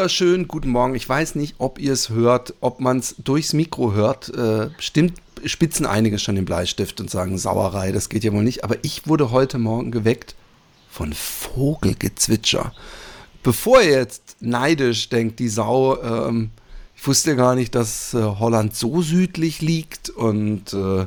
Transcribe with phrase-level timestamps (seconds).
[0.00, 0.94] Wunderschönen guten Morgen.
[0.94, 4.30] Ich weiß nicht, ob ihr es hört, ob man es durchs Mikro hört.
[4.34, 8.64] Äh, stimmt, spitzen einige schon den Bleistift und sagen Sauerei, das geht ja wohl nicht.
[8.64, 10.36] Aber ich wurde heute Morgen geweckt
[10.90, 12.72] von Vogelgezwitscher.
[13.42, 16.48] Bevor ihr jetzt neidisch denkt, die Sau, ähm,
[16.96, 21.02] ich wusste gar nicht, dass äh, Holland so südlich liegt und äh,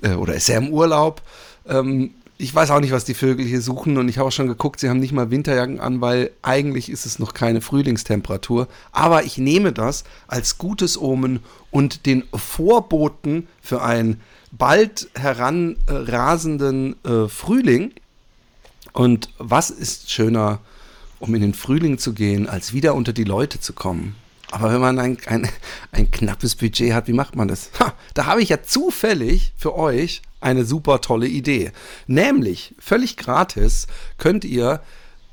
[0.00, 1.20] äh oder ist er im Urlaub?
[1.68, 4.48] Ähm, ich weiß auch nicht, was die Vögel hier suchen und ich habe auch schon
[4.48, 8.66] geguckt, sie haben nicht mal Winterjacken an, weil eigentlich ist es noch keine Frühlingstemperatur.
[8.90, 11.38] Aber ich nehme das als gutes Omen
[11.70, 14.20] und den Vorboten für einen
[14.50, 17.92] bald heranrasenden äh, Frühling.
[18.92, 20.58] Und was ist schöner,
[21.20, 24.16] um in den Frühling zu gehen, als wieder unter die Leute zu kommen?
[24.52, 25.48] Aber wenn man ein, ein,
[25.92, 27.70] ein knappes Budget hat, wie macht man das?
[27.80, 31.72] Ha, da habe ich ja zufällig für euch eine super tolle Idee.
[32.06, 33.86] Nämlich, völlig gratis
[34.18, 34.82] könnt ihr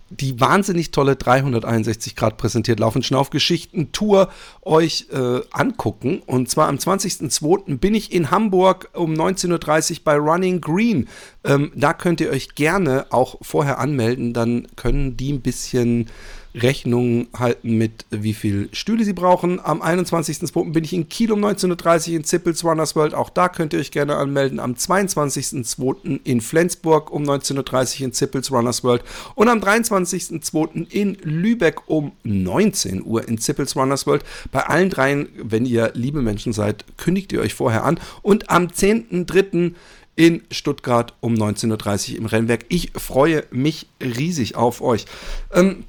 [0.09, 4.29] die wahnsinnig tolle 361 Grad präsentiert laufend Schnaufgeschichten Tour
[4.61, 6.21] euch äh, angucken.
[6.25, 7.77] Und zwar am 20.02.
[7.77, 11.09] bin ich in Hamburg um 19.30 Uhr bei Running Green.
[11.43, 14.33] Ähm, da könnt ihr euch gerne auch vorher anmelden.
[14.33, 16.09] Dann können die ein bisschen
[16.55, 19.59] Rechnung halten mit, wie viel Stühle sie brauchen.
[19.63, 20.71] Am 21.02.
[20.71, 23.13] bin ich in Kiel um 19.30 Uhr in Zippels Runners World.
[23.13, 24.59] Auch da könnt ihr euch gerne anmelden.
[24.59, 26.21] Am 22.02.
[26.23, 29.03] in Flensburg um 19.30 Uhr in Zippels Runners World.
[29.35, 30.89] Und am 23.02.
[30.89, 34.23] in Lübeck um 19 Uhr in Zippels Runners World.
[34.51, 37.99] Bei allen dreien, wenn ihr liebe Menschen seid, kündigt ihr euch vorher an.
[38.21, 39.73] Und am 10.03
[40.15, 42.65] in Stuttgart um 19.30 Uhr im Rennwerk.
[42.67, 45.05] Ich freue mich riesig auf euch.
[45.53, 45.85] Ähm,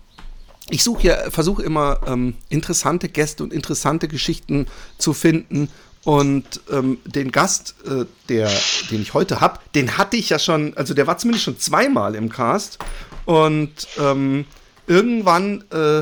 [0.71, 4.67] ich suche ja, versuche immer ähm, interessante Gäste und interessante Geschichten
[4.99, 5.69] zu finden.
[6.03, 8.51] Und ähm, den Gast, äh, der,
[8.91, 12.15] den ich heute habe, den hatte ich ja schon, also der war zumindest schon zweimal
[12.15, 12.79] im Cast.
[13.27, 14.47] Und ähm,
[14.87, 16.01] irgendwann äh,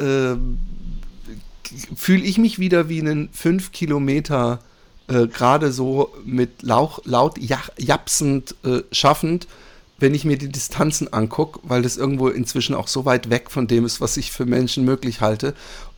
[0.00, 0.36] äh,
[1.96, 4.60] fühle ich mich wieder wie einen 5 Kilometer
[5.08, 9.46] äh, gerade so mit Lauch, laut japsend äh, schaffend
[10.04, 13.66] wenn ich mir die Distanzen angucke, weil das irgendwo inzwischen auch so weit weg von
[13.66, 15.54] dem ist, was ich für Menschen möglich halte.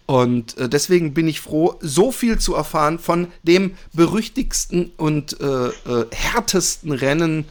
[0.06, 5.46] Und äh, deswegen bin ich froh, so viel zu erfahren von dem berüchtigsten und äh,
[5.46, 7.46] äh, härtesten Rennen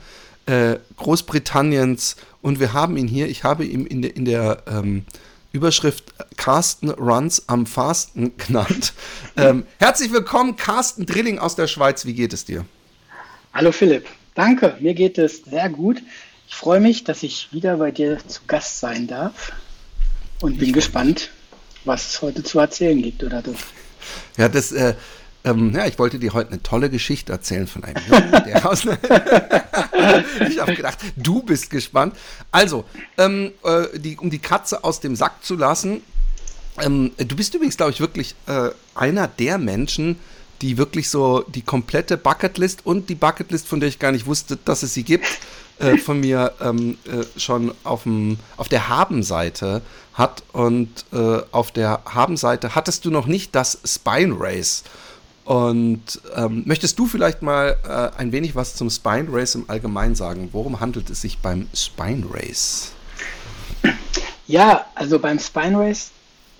[0.46, 2.16] äh, Großbritanniens.
[2.42, 5.04] Und wir haben ihn hier, ich habe ihn in der, in der ähm,
[5.52, 8.94] Überschrift Carsten Runs am Fasten genannt.
[9.36, 12.06] Ähm, herzlich willkommen, Carsten Drilling aus der Schweiz.
[12.06, 12.64] Wie geht es dir?
[13.54, 14.78] Hallo Philipp, danke.
[14.80, 16.02] Mir geht es sehr gut.
[16.56, 19.52] Ich freue mich, dass ich wieder bei dir zu Gast sein darf
[20.40, 21.30] und bin gespannt,
[21.84, 23.54] was es heute zu erzählen gibt, oder du?
[24.38, 24.94] Ja, das, äh,
[25.44, 28.86] ähm, ja, ich wollte dir heute eine tolle Geschichte erzählen von einem Jungen, der aus.
[30.50, 32.16] ich habe gedacht, du bist gespannt.
[32.54, 32.86] Also,
[33.18, 36.02] ähm, äh, die, um die Katze aus dem Sack zu lassen,
[36.82, 40.18] ähm, du bist übrigens, glaube ich, wirklich äh, einer der Menschen,
[40.62, 44.58] die wirklich so die komplette Bucketlist und die Bucketlist, von der ich gar nicht wusste,
[44.64, 45.26] dass es sie gibt,
[45.80, 49.82] äh, von mir ähm, äh, schon aufm, auf der Habenseite
[50.14, 50.44] hat.
[50.54, 54.84] Und äh, auf der Habenseite hattest du noch nicht das Spine Race.
[55.44, 60.16] Und ähm, möchtest du vielleicht mal äh, ein wenig was zum Spine Race im Allgemeinen
[60.16, 60.50] sagen?
[60.54, 62.92] Worum handelt es sich beim Spine Race?
[64.48, 66.12] Ja, also beim Spine Race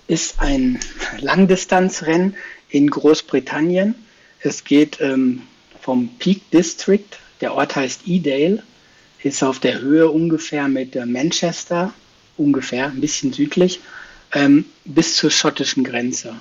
[0.06, 0.78] ist ein
[1.18, 2.36] Langdistanzrennen
[2.68, 3.94] in Großbritannien.
[4.40, 5.42] Es geht ähm,
[5.80, 7.08] vom Peak District,
[7.40, 8.62] der Ort heißt Edale,
[9.26, 11.92] ist auf der Höhe ungefähr mit Manchester,
[12.36, 13.80] ungefähr, ein bisschen südlich,
[14.32, 16.36] ähm, bis zur schottischen Grenze.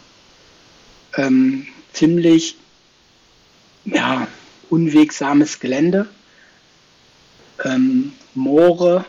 [1.18, 2.58] Ähm, ziemlich
[3.86, 4.28] ja,
[4.70, 6.08] unwegsames Gelände,
[7.64, 9.06] ähm, Moore,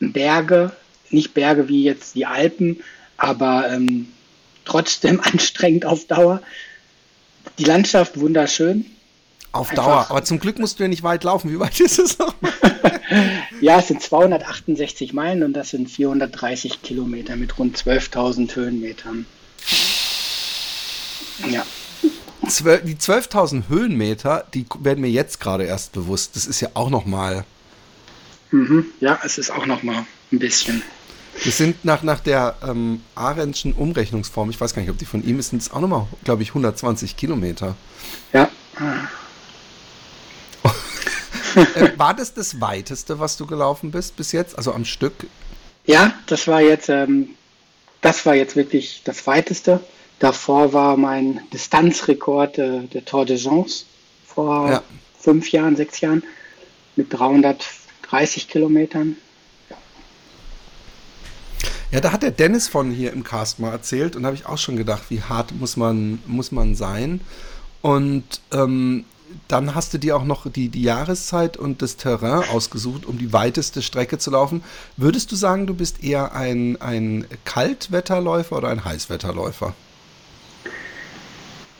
[0.00, 0.72] Berge,
[1.10, 2.82] nicht Berge wie jetzt die Alpen,
[3.16, 4.08] aber ähm,
[4.64, 6.40] trotzdem anstrengend auf Dauer.
[7.58, 8.86] Die Landschaft wunderschön,
[9.52, 9.84] auf Einfach.
[9.84, 10.06] Dauer.
[10.10, 11.50] Aber zum Glück musst du ja nicht weit laufen.
[11.50, 12.34] Wie weit ist es noch?
[13.60, 19.26] ja, es sind 268 Meilen und das sind 430 Kilometer mit rund 12.000 Höhenmetern.
[21.50, 21.64] Ja.
[22.42, 26.36] Die 12.000 Höhenmeter, die werden mir jetzt gerade erst bewusst.
[26.36, 27.44] Das ist ja auch noch mal.
[28.50, 28.86] Mhm.
[29.00, 30.82] Ja, es ist auch noch mal ein bisschen.
[31.42, 35.22] Wir sind nach, nach der ähm, Arendtschen Umrechnungsform, ich weiß gar nicht, ob die von
[35.24, 37.76] ihm ist, sind es auch nochmal, glaube ich, 120 Kilometer.
[38.32, 38.48] Ja.
[41.58, 45.26] Äh, war das das weiteste, was du gelaufen bist bis jetzt, also am Stück?
[45.86, 47.30] Ja, das war jetzt, ähm,
[48.00, 49.80] das war jetzt wirklich das weiteste.
[50.18, 53.84] Davor war mein Distanzrekord äh, der Tour de France
[54.26, 54.82] vor ja.
[55.18, 56.22] fünf Jahren, sechs Jahren
[56.96, 59.16] mit 330 Kilometern.
[61.90, 64.44] Ja, da hat der Dennis von hier im Cast mal erzählt und da habe ich
[64.44, 67.22] auch schon gedacht, wie hart muss man, muss man sein.
[67.80, 69.04] Und ähm,
[69.48, 73.32] dann hast du dir auch noch die, die Jahreszeit und das Terrain ausgesucht, um die
[73.32, 74.62] weiteste Strecke zu laufen.
[74.96, 79.74] Würdest du sagen, du bist eher ein, ein Kaltwetterläufer oder ein Heißwetterläufer?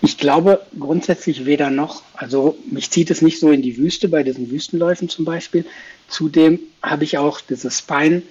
[0.00, 2.02] Ich glaube grundsätzlich weder noch.
[2.14, 5.64] Also mich zieht es nicht so in die Wüste bei diesen Wüstenläufen zum Beispiel.
[6.08, 8.22] Zudem habe ich auch dieses Spine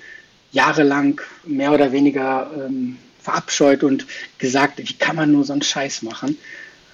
[0.51, 6.03] jahrelang mehr oder weniger ähm, verabscheut und gesagt, wie kann man nur so einen Scheiß
[6.03, 6.37] machen.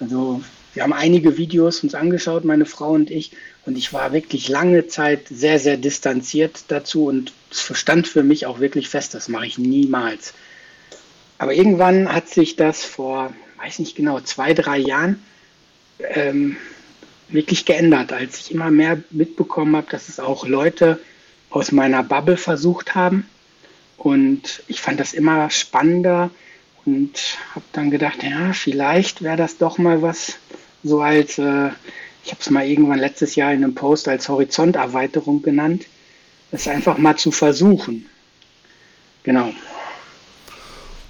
[0.00, 0.42] Also
[0.74, 3.30] wir haben einige Videos uns angeschaut, meine Frau und ich,
[3.64, 8.46] und ich war wirklich lange Zeit sehr, sehr distanziert dazu und es verstand für mich
[8.46, 10.34] auch wirklich fest, das mache ich niemals.
[11.38, 15.22] Aber irgendwann hat sich das vor, weiß nicht genau, zwei, drei Jahren
[16.00, 16.56] ähm,
[17.28, 21.00] wirklich geändert, als ich immer mehr mitbekommen habe, dass es auch Leute
[21.50, 23.28] aus meiner Bubble versucht haben.
[23.96, 26.30] Und ich fand das immer spannender
[26.84, 30.36] und habe dann gedacht, ja, vielleicht wäre das doch mal was
[30.84, 31.70] so als, äh,
[32.24, 35.86] ich habe es mal irgendwann letztes Jahr in einem Post als Horizonterweiterung genannt,
[36.52, 38.06] es einfach mal zu versuchen.
[39.24, 39.52] Genau.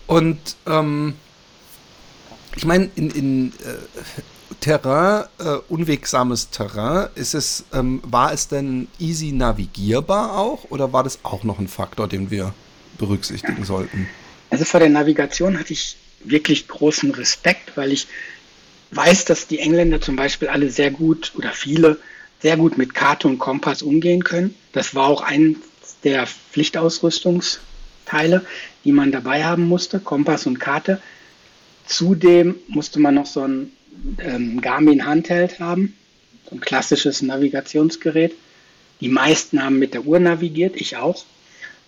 [0.06, 1.14] Und ähm,
[2.56, 4.22] ich meine, in, in äh,
[4.60, 11.02] Terrain, äh, unwegsames Terrain, ist es, ähm, war es denn easy navigierbar auch oder war
[11.02, 12.54] das auch noch ein Faktor, den wir
[12.98, 14.08] berücksichtigen sollten?
[14.50, 18.06] Also vor der Navigation hatte ich wirklich großen Respekt, weil ich
[18.94, 21.98] weiß, dass die Engländer zum Beispiel alle sehr gut oder viele
[22.40, 24.54] sehr gut mit Karte und Kompass umgehen können.
[24.72, 25.56] Das war auch eines
[26.02, 28.44] der Pflichtausrüstungsteile,
[28.84, 31.00] die man dabei haben musste, Kompass und Karte.
[31.86, 33.72] Zudem musste man noch so ein
[34.18, 35.96] ähm, Garmin Handheld haben,
[36.48, 38.34] so ein klassisches Navigationsgerät.
[39.00, 41.24] Die meisten haben mit der Uhr navigiert, ich auch.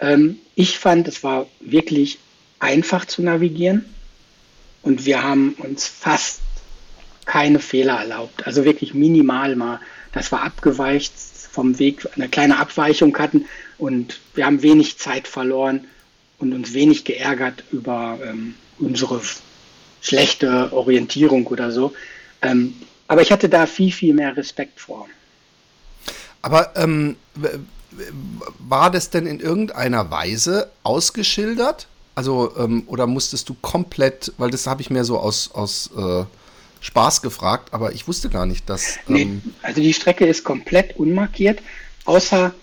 [0.01, 2.19] Ähm, ich fand, es war wirklich
[2.59, 3.85] einfach zu navigieren
[4.83, 6.41] und wir haben uns fast
[7.27, 8.47] keine Fehler erlaubt.
[8.47, 9.81] Also wirklich minimal mal,
[10.13, 11.13] dass wir abgeweicht
[11.51, 13.47] vom Weg, eine kleine Abweichung hatten
[13.79, 15.87] und wir haben wenig Zeit verloren
[16.39, 19.21] und uns wenig geärgert über ähm, unsere
[20.01, 21.93] schlechte Orientierung oder so.
[22.43, 22.75] Ähm,
[23.09, 25.09] aber ich hatte da viel, viel mehr Respekt vor.
[26.43, 27.17] Aber ähm,
[28.59, 31.87] war das denn in irgendeiner Weise ausgeschildert?
[32.15, 36.25] Also, ähm, oder musstest du komplett, weil das habe ich mir so aus, aus äh,
[36.87, 38.99] Spaß gefragt, aber ich wusste gar nicht, dass.
[39.09, 41.61] Ähm nee, also die Strecke ist komplett unmarkiert,
[42.05, 42.55] außer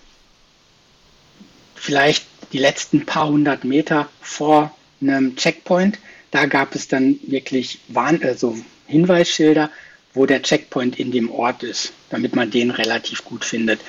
[1.74, 5.98] vielleicht die letzten paar hundert Meter vor einem Checkpoint.
[6.30, 9.70] Da gab es dann wirklich Warn also Hinweisschilder,
[10.14, 13.80] wo der Checkpoint in dem Ort ist, damit man den relativ gut findet.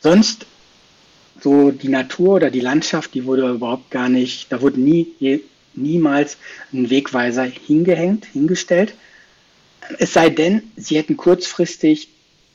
[0.00, 0.46] Sonst
[1.40, 5.40] so die Natur oder die Landschaft, die wurde überhaupt gar nicht, da wurde nie,
[5.74, 6.36] niemals
[6.72, 8.94] ein Wegweiser hingehängt, hingestellt.
[9.98, 12.08] Es sei denn, sie hätten kurzfristig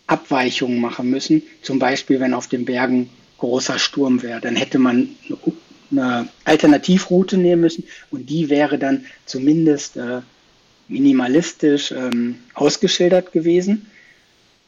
[0.08, 5.10] Abweichungen machen müssen, zum Beispiel wenn auf den Bergen großer Sturm wäre, dann hätte man
[5.92, 10.22] eine Alternativroute nehmen müssen und die wäre dann zumindest äh,
[10.88, 13.88] minimalistisch ähm, ausgeschildert gewesen.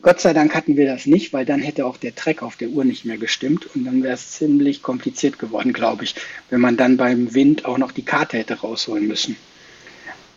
[0.02, 2.70] Gott sei Dank hatten wir das nicht, weil dann hätte auch der Track auf der
[2.70, 6.16] Uhr nicht mehr gestimmt und dann wäre es ziemlich kompliziert geworden, glaube ich,
[6.50, 9.36] wenn man dann beim Wind auch noch die Karte hätte rausholen müssen.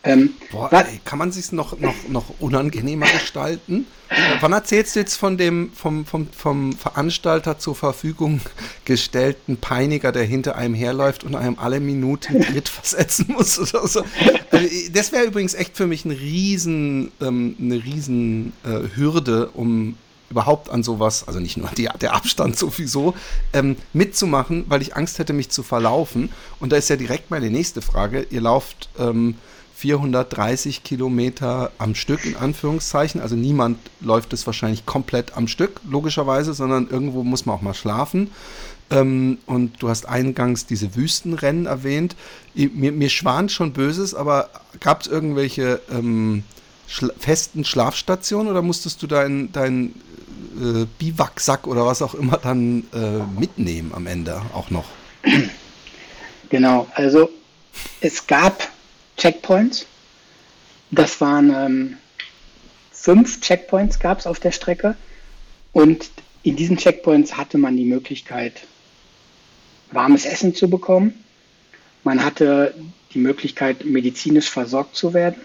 [0.05, 3.87] Ähm, Boah, ey, kann man sich noch, noch, noch unangenehmer gestalten?
[4.11, 8.41] Äh, wann erzählst du jetzt von dem vom, vom, vom Veranstalter zur Verfügung
[8.85, 14.05] gestellten Peiniger, der hinter einem herläuft und einem alle Minuten Tritt versetzen muss oder so?
[14.51, 19.97] Also, das wäre übrigens echt für mich ein riesen, ähm, eine riesen äh, Hürde, um
[20.29, 23.15] überhaupt an sowas, also nicht nur die, der Abstand sowieso,
[23.53, 26.31] ähm, mitzumachen, weil ich Angst hätte, mich zu verlaufen.
[26.61, 28.27] Und da ist ja direkt meine nächste Frage.
[28.31, 29.37] Ihr lauft ähm,
[29.77, 33.21] 430 Kilometer am Stück, in Anführungszeichen.
[33.21, 37.75] Also niemand läuft es wahrscheinlich komplett am Stück, logischerweise, sondern irgendwo muss man auch mal
[37.75, 38.31] schlafen.
[38.91, 42.15] Ähm, und du hast eingangs diese Wüstenrennen erwähnt.
[42.55, 44.49] Mir, mir schwant schon Böses, aber
[44.81, 46.45] gab es irgendwelche ähm,
[46.87, 49.95] schla festen Schlafstationen oder musstest du dein, dein
[50.57, 54.85] äh, Biwaksack oder was auch immer dann äh, mitnehmen am Ende auch noch?
[56.51, 57.31] Genau, also
[58.01, 58.69] es gab
[59.25, 59.87] Checkpoints.
[60.91, 61.97] Das waren ähm,
[62.93, 64.97] fünf Checkpoints gab es auf der Strecke.
[65.73, 66.11] Und
[66.43, 68.67] in diesen Checkpoints hatte man die Möglichkeit,
[69.93, 71.25] warmes Essen zu bekommen.
[72.03, 72.75] Man hatte
[73.15, 75.41] die Möglichkeit, medizinisch versorgt zu werden.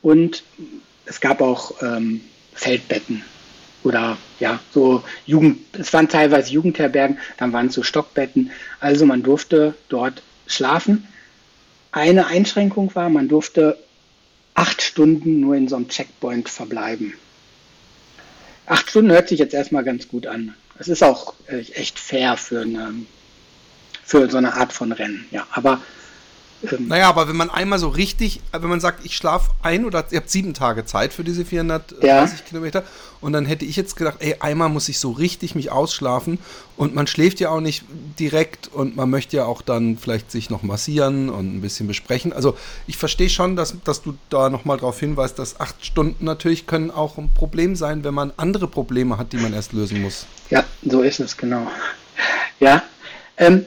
[0.00, 0.44] Und
[1.04, 2.20] es gab auch ähm,
[2.54, 3.24] Feldbetten
[3.82, 8.52] oder ja, so Jugend, es waren teilweise Jugendherbergen, dann waren es so Stockbetten.
[8.78, 11.08] Also man durfte dort schlafen.
[11.90, 13.78] Eine Einschränkung war, man durfte
[14.54, 17.14] acht Stunden nur in so einem Checkpoint verbleiben.
[18.66, 20.54] Acht Stunden hört sich jetzt erstmal ganz gut an.
[20.78, 22.94] Es ist auch äh, echt fair für, eine,
[24.04, 25.26] für so eine Art von Rennen.
[25.30, 25.80] Ja, aber
[26.62, 30.04] ähm, naja, aber wenn man einmal so richtig, wenn man sagt, ich schlafe ein oder
[30.10, 32.26] ihr habt sieben Tage Zeit für diese 430 ja.
[32.48, 32.84] Kilometer
[33.20, 36.38] und dann hätte ich jetzt gedacht, ey, einmal muss ich so richtig mich ausschlafen
[36.76, 37.84] und man schläft ja auch nicht
[38.18, 42.32] direkt und man möchte ja auch dann vielleicht sich noch massieren und ein bisschen besprechen.
[42.32, 46.66] Also ich verstehe schon, dass, dass du da nochmal darauf hinweist, dass acht Stunden natürlich
[46.66, 50.26] können auch ein Problem sein, wenn man andere Probleme hat, die man erst lösen muss.
[50.50, 51.68] Ja, so ist es, genau.
[52.58, 52.82] Ja,
[53.36, 53.64] ähm,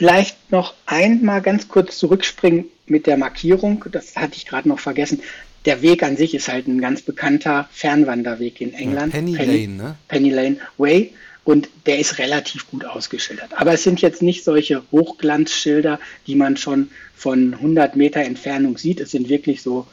[0.00, 3.84] Vielleicht noch einmal ganz kurz zurückspringen mit der Markierung.
[3.92, 5.20] Das hatte ich gerade noch vergessen.
[5.66, 9.12] Der Weg an sich ist halt ein ganz bekannter Fernwanderweg in England.
[9.12, 9.96] Penny, Penny Lane, ne?
[10.08, 11.12] Penny Lane Way.
[11.44, 13.50] Und der ist relativ gut ausgeschildert.
[13.60, 19.00] Aber es sind jetzt nicht solche Hochglanzschilder, die man schon von 100 Meter Entfernung sieht.
[19.00, 19.86] Es sind wirklich so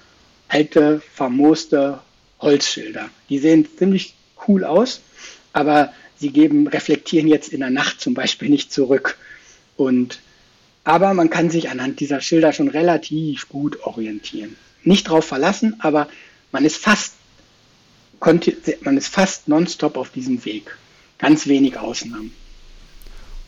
[0.47, 1.99] alte, vermooste
[2.39, 3.09] Holzschilder.
[3.27, 4.13] Die sehen ziemlich
[4.47, 5.01] cool aus,
[5.51, 9.17] aber sie geben, reflektieren jetzt in der Nacht zum Beispiel nicht zurück.
[9.77, 10.19] Und,
[10.83, 14.55] aber man kann sich anhand dieser Schilder schon relativ gut orientieren.
[14.83, 16.07] Nicht drauf verlassen, aber
[16.51, 17.13] man ist fast,
[18.81, 20.75] man ist fast nonstop auf diesem Weg.
[21.19, 22.31] Ganz wenig Ausnahmen.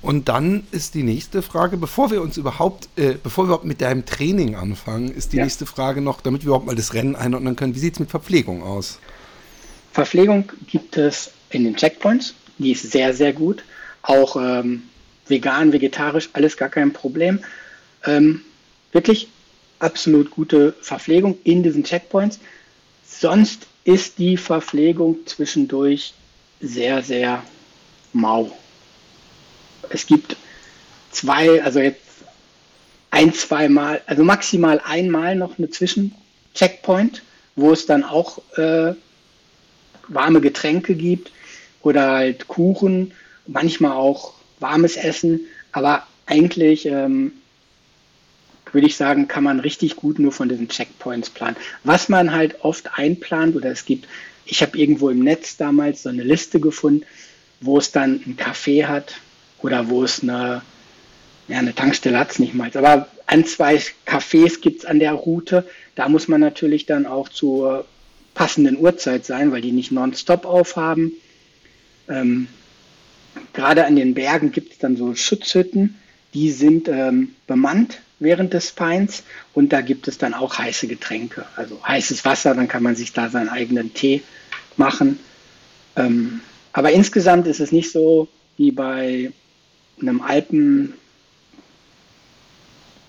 [0.02, 3.82] Und dann ist die nächste Frage, bevor wir uns überhaupt, äh, bevor wir überhaupt mit
[3.82, 5.44] deinem Training anfangen, ist die ja.
[5.44, 8.10] nächste Frage noch, damit wir überhaupt mal das Rennen einordnen können, wie sieht es mit
[8.10, 9.00] Verpflegung aus?
[9.92, 13.64] Verpflegung gibt es in den Checkpoints, die ist sehr, sehr gut.
[14.02, 14.84] Auch ähm,
[15.30, 17.40] vegan, vegetarisch, alles gar kein Problem.
[18.06, 18.42] Ähm,
[18.92, 19.30] wirklich
[19.80, 22.40] absolut gute Verpflegung in diesen Checkpoints.
[23.06, 26.14] Sonst ist die Verpflegung zwischendurch
[26.62, 27.44] sehr, sehr
[28.14, 28.52] mau.
[29.90, 30.36] Es gibt
[31.12, 32.02] zwei, also jetzt
[33.12, 37.24] ein, zweimal, also maximal einmal noch eine Zwischencheckpoint,
[37.56, 38.94] wo es dann auch äh,
[40.08, 41.32] warme Getränke gibt
[41.82, 43.14] oder halt Kuchen,
[43.48, 47.34] manchmal auch warmes Essen, aber eigentlich ähm,
[48.72, 51.58] würde ich sagen, kann man richtig gut nur von diesen Checkpoints planen.
[51.84, 54.08] Was man halt oft einplant oder es gibt,
[54.46, 57.06] ich habe irgendwo im Netz damals so eine Liste gefunden,
[57.62, 59.16] wo es dann ein Café hat
[59.62, 60.62] oder wo es eine,
[61.48, 65.14] ja, eine Tankstelle hat es nicht mal, aber ein, zwei Cafés gibt es an der
[65.14, 65.68] Route.
[65.96, 67.86] Da muss man natürlich dann auch zur
[68.34, 71.14] passenden Uhrzeit sein, weil die nicht nonstop aufhaben.
[72.08, 72.48] Ähm,
[73.54, 75.96] gerade an den Bergen gibt es dann so Schutzhütten,
[76.34, 81.46] die sind ähm, bemannt während des Peins und da gibt es dann auch heiße Getränke,
[81.56, 84.22] also heißes Wasser, dann kann man sich da seinen eigenen Tee
[84.78, 85.20] machen.
[85.96, 86.42] Ähm,
[86.74, 89.32] aber insgesamt ist es nicht so wie bei
[90.02, 90.94] einem Alpen,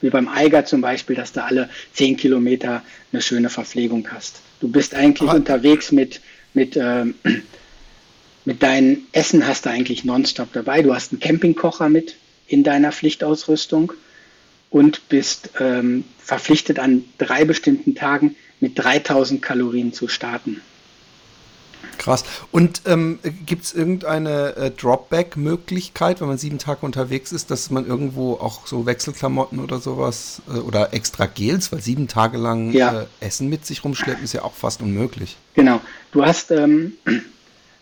[0.01, 4.41] wie beim Eiger zum Beispiel, dass du alle zehn Kilometer eine schöne Verpflegung hast.
[4.61, 6.21] Du bist eigentlich aber unterwegs mit,
[6.55, 7.15] mit ähm,
[8.45, 10.83] mit deinem Essen hast du eigentlich nonstop dabei.
[10.83, 12.17] Du hast einen Campingkocher mit
[12.47, 13.93] in deiner Pflichtausrüstung
[14.71, 20.61] und bist ähm, verpflichtet an drei bestimmten Tagen mit 3000 Kalorien zu starten.
[21.99, 22.25] Krass.
[22.51, 27.87] Und ähm, gibt es irgendeine äh, Dropback-Möglichkeit, wenn man sieben Tage unterwegs ist, dass man
[27.87, 33.03] irgendwo auch so Wechselklamotten oder sowas äh, oder extra Gels, weil sieben Tage lang ja.
[33.03, 35.37] äh, Essen mit sich rumschleppen ist ja auch fast unmöglich.
[35.55, 35.81] Genau.
[36.13, 36.95] Du hast ähm,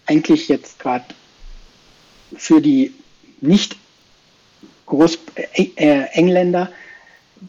[0.09, 1.05] eigentlich jetzt gerade
[2.37, 2.95] für die
[3.41, 3.77] nicht
[4.87, 6.73] Groß äh, äh, Engländer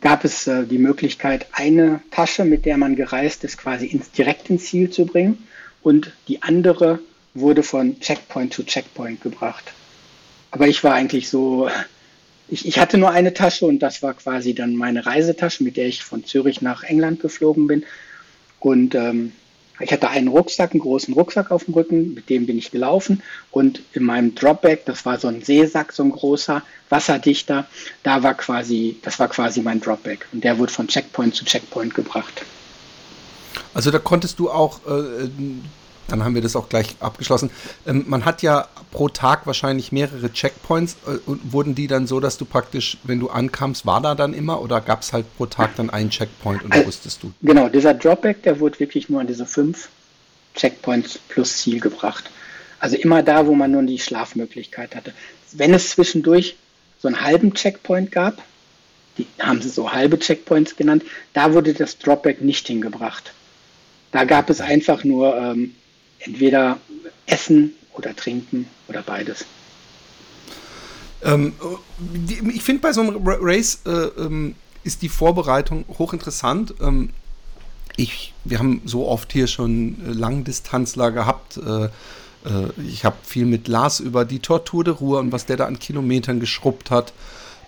[0.01, 4.49] gab es äh, die Möglichkeit, eine Tasche, mit der man gereist ist, quasi ins, direkt
[4.49, 5.47] ins Ziel zu bringen
[5.81, 6.99] und die andere
[7.33, 9.71] wurde von Checkpoint zu Checkpoint gebracht.
[10.51, 11.69] Aber ich war eigentlich so,
[12.49, 15.87] ich, ich hatte nur eine Tasche und das war quasi dann meine Reisetasche, mit der
[15.87, 17.85] ich von Zürich nach England geflogen bin.
[18.59, 19.31] Und ähm,
[19.79, 23.21] ich hatte einen Rucksack, einen großen Rucksack auf dem Rücken, mit dem bin ich gelaufen
[23.51, 27.67] und in meinem Dropback, das war so ein Seesack, so ein großer, wasserdichter,
[28.03, 31.93] da war quasi, das war quasi mein Dropback und der wurde von Checkpoint zu Checkpoint
[31.93, 32.43] gebracht.
[33.73, 35.29] Also da konntest du auch äh,
[36.11, 37.49] dann haben wir das auch gleich abgeschlossen.
[37.87, 40.97] Ähm, man hat ja pro Tag wahrscheinlich mehrere Checkpoints.
[41.07, 44.33] Äh, und wurden die dann so, dass du praktisch, wenn du ankamst, war da dann
[44.33, 47.31] immer oder gab es halt pro Tag dann einen Checkpoint und also, wusstest du?
[47.41, 49.89] Genau, dieser Dropback, der wurde wirklich nur an diese fünf
[50.55, 52.29] Checkpoints plus Ziel gebracht.
[52.79, 55.13] Also immer da, wo man nur die Schlafmöglichkeit hatte.
[55.51, 56.55] Wenn es zwischendurch
[56.99, 58.41] so einen halben Checkpoint gab,
[59.17, 63.33] die haben sie so halbe Checkpoints genannt, da wurde das Dropback nicht hingebracht.
[64.11, 65.75] Da gab es einfach nur ähm,
[66.19, 66.79] entweder
[67.25, 69.45] Essen oder Trinken oder beides.
[71.23, 71.53] Ähm,
[72.49, 76.75] ich finde bei so einem Race äh, ähm, ist die Vorbereitung hochinteressant.
[76.81, 77.09] Ähm,
[77.97, 81.57] ich, wir haben so oft hier schon äh, Langdistanzler gehabt.
[81.57, 81.89] Äh, äh,
[82.87, 85.79] ich habe viel mit Lars über die Tortur de Ruhr und was der da an
[85.79, 87.13] Kilometern geschrubbt hat.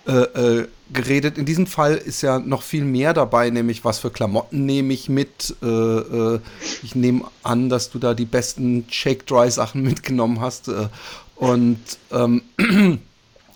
[0.04, 1.38] Äh, äh, geredet.
[1.38, 5.08] In diesem Fall ist ja noch viel mehr dabei, nämlich was für Klamotten nehme ich
[5.08, 5.54] mit.
[5.62, 6.40] Äh, äh
[6.82, 10.68] ich nehme an, dass du da die besten Shake-Dry-Sachen mitgenommen hast.
[10.68, 10.88] Äh,
[11.36, 11.78] und
[12.10, 12.42] ähm,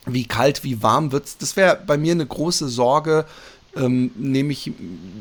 [0.06, 1.36] wie kalt, wie warm wird es.
[1.36, 3.26] Das wäre bei mir eine große Sorge.
[3.76, 4.72] Ähm, nehme ich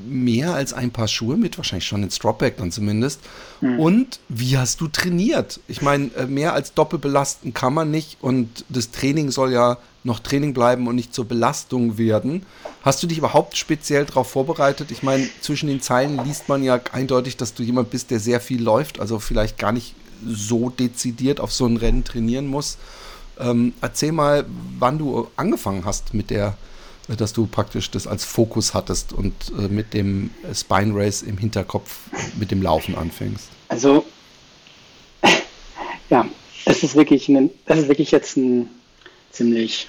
[0.08, 3.20] mehr als ein paar Schuhe mit, wahrscheinlich schon in Stropback dann zumindest.
[3.62, 3.80] Mhm.
[3.80, 5.60] Und wie hast du trainiert?
[5.68, 10.54] Ich meine, mehr als doppelbelasten kann man nicht und das Training soll ja noch Training
[10.54, 12.46] bleiben und nicht zur Belastung werden.
[12.84, 14.92] Hast du dich überhaupt speziell darauf vorbereitet?
[14.92, 18.40] Ich meine, zwischen den Zeilen liest man ja eindeutig, dass du jemand bist, der sehr
[18.40, 19.96] viel läuft, also vielleicht gar nicht
[20.26, 22.78] so dezidiert auf so ein Rennen trainieren muss.
[23.40, 24.46] Ähm, erzähl mal,
[24.80, 26.56] wann du angefangen hast mit der,
[27.08, 31.98] dass du praktisch das als Fokus hattest und äh, mit dem Spine Race im Hinterkopf
[32.38, 33.50] mit dem Laufen anfängst.
[33.68, 34.06] Also,
[36.10, 36.28] ja,
[36.66, 38.70] es ist wirklich, ein, das ist wirklich jetzt ein
[39.32, 39.88] ziemlich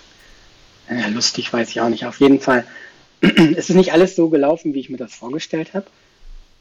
[0.90, 2.06] ja, lustig weiß ich auch nicht.
[2.06, 2.66] Auf jeden Fall,
[3.20, 5.86] es ist nicht alles so gelaufen, wie ich mir das vorgestellt habe.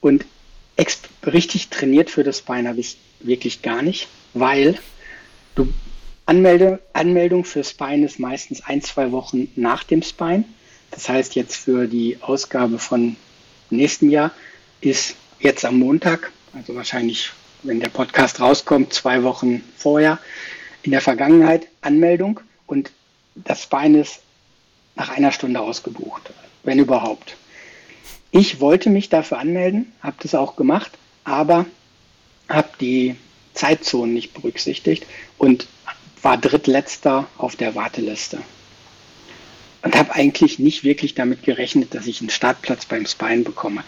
[0.02, 0.26] Und
[1.26, 4.78] richtig trainiert für das Bein habe ich wirklich gar nicht, weil
[5.56, 5.68] du
[6.28, 10.46] Anmelde, Anmeldung für Spine ist meistens ein, zwei Wochen nach dem Spine.
[10.92, 13.16] Das heißt, jetzt für die Ausgabe von
[13.70, 14.32] nächsten Jahr
[14.82, 17.32] ist jetzt am Montag, also wahrscheinlich,
[17.64, 20.18] wenn der Podcast rauskommt, zwei Wochen vorher,
[20.84, 22.40] in der Vergangenheit Anmeldung.
[22.66, 22.92] Und
[23.36, 24.22] das Bein ist
[24.96, 26.32] nach einer Stunde ausgebucht,
[26.64, 27.36] wenn überhaupt.
[28.32, 30.92] Ich wollte mich dafür anmelden, habe das auch gemacht,
[31.24, 31.66] aber
[32.50, 33.16] habe die
[33.54, 35.06] Zeitzonen nicht berücksichtigt
[35.38, 35.68] und
[36.26, 38.40] war drittletzter auf der Warteliste.
[39.84, 43.84] Und habe eigentlich nicht wirklich damit gerechnet, dass ich einen Startplatz beim Spine bekomme.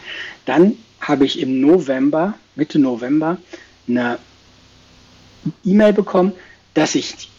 [0.45, 3.39] Dann habe ich im November, Mitte November,
[3.87, 4.19] eine
[5.65, 6.31] E-Mail bekommen,
[6.75, 7.31] dass ich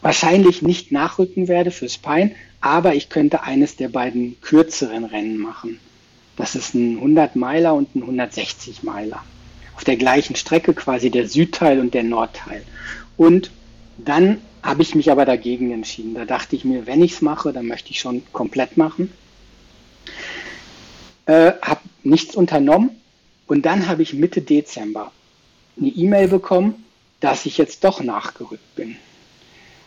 [0.00, 5.78] wahrscheinlich nicht nachrücken werde fürs Pine, aber ich könnte eines der beiden kürzeren Rennen machen.
[6.36, 9.22] Das ist ein 100 Meiler und ein 160 Meiler.
[9.76, 12.64] Auf der gleichen Strecke quasi der Südteil und der Nordteil.
[13.18, 13.50] Und
[13.98, 16.14] dann habe ich mich aber dagegen entschieden.
[16.14, 19.12] Da dachte ich mir, wenn ich es mache, dann möchte ich schon komplett machen.
[21.26, 22.90] Äh, habe nichts unternommen
[23.46, 25.12] und dann habe ich Mitte Dezember
[25.78, 26.84] eine E-Mail bekommen,
[27.20, 28.96] dass ich jetzt doch nachgerückt bin.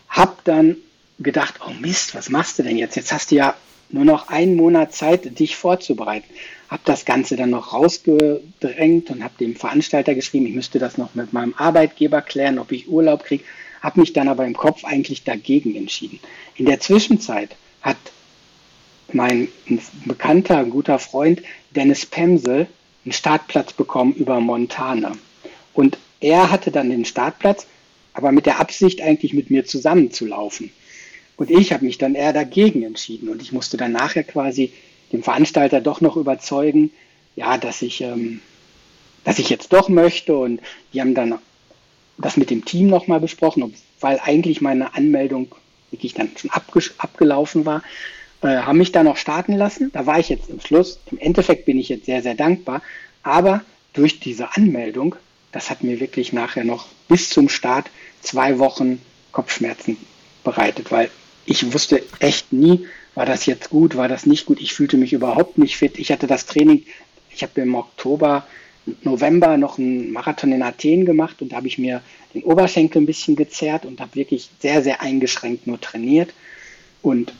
[0.08, 0.76] Hab dann
[1.18, 2.96] gedacht, oh Mist, was machst du denn jetzt?
[2.96, 3.54] Jetzt hast du ja
[3.90, 6.28] nur noch einen Monat Zeit, dich vorzubereiten.
[6.68, 11.14] Hab das Ganze dann noch rausgedrängt und habe dem Veranstalter geschrieben, ich müsste das noch
[11.14, 13.44] mit meinem Arbeitgeber klären, ob ich Urlaub kriege.
[13.80, 16.20] Habe mich dann aber im Kopf eigentlich dagegen entschieden.
[16.56, 17.96] In der Zwischenzeit hat
[19.12, 19.48] mein
[20.04, 22.66] bekannter, guter Freund Dennis Pemsel
[23.04, 25.12] einen Startplatz bekommen über Montana.
[25.72, 27.66] Und er hatte dann den Startplatz
[28.18, 30.72] aber mit der Absicht eigentlich mit mir zusammenzulaufen.
[31.36, 34.72] Und ich habe mich dann eher dagegen entschieden und ich musste dann nachher quasi
[35.12, 36.90] dem Veranstalter doch noch überzeugen,
[37.36, 38.40] ja, dass ich, ähm,
[39.22, 40.60] dass ich jetzt doch möchte und
[40.92, 41.38] die haben dann
[42.18, 45.54] das mit dem Team nochmal besprochen, weil eigentlich meine Anmeldung
[45.90, 46.50] wirklich dann schon
[46.98, 47.82] abgelaufen war,
[48.42, 49.90] äh, haben mich da noch starten lassen.
[49.92, 51.00] Da war ich jetzt im Schluss.
[51.10, 52.82] Im Endeffekt bin ich jetzt sehr, sehr dankbar.
[53.22, 55.16] Aber durch diese Anmeldung,
[55.52, 59.00] das hat mir wirklich nachher noch bis zum Start zwei Wochen
[59.32, 59.96] Kopfschmerzen
[60.44, 61.10] bereitet, weil
[61.46, 64.60] ich wusste echt nie, war das jetzt gut, war das nicht gut.
[64.60, 65.98] Ich fühlte mich überhaupt nicht fit.
[65.98, 66.84] Ich hatte das Training,
[67.30, 68.46] ich habe im Oktober,
[69.02, 72.02] November noch einen Marathon in Athen gemacht und da habe ich mir
[72.34, 76.32] den Oberschenkel ein bisschen gezerrt und habe wirklich sehr, sehr eingeschränkt nur trainiert.
[77.02, 77.32] Und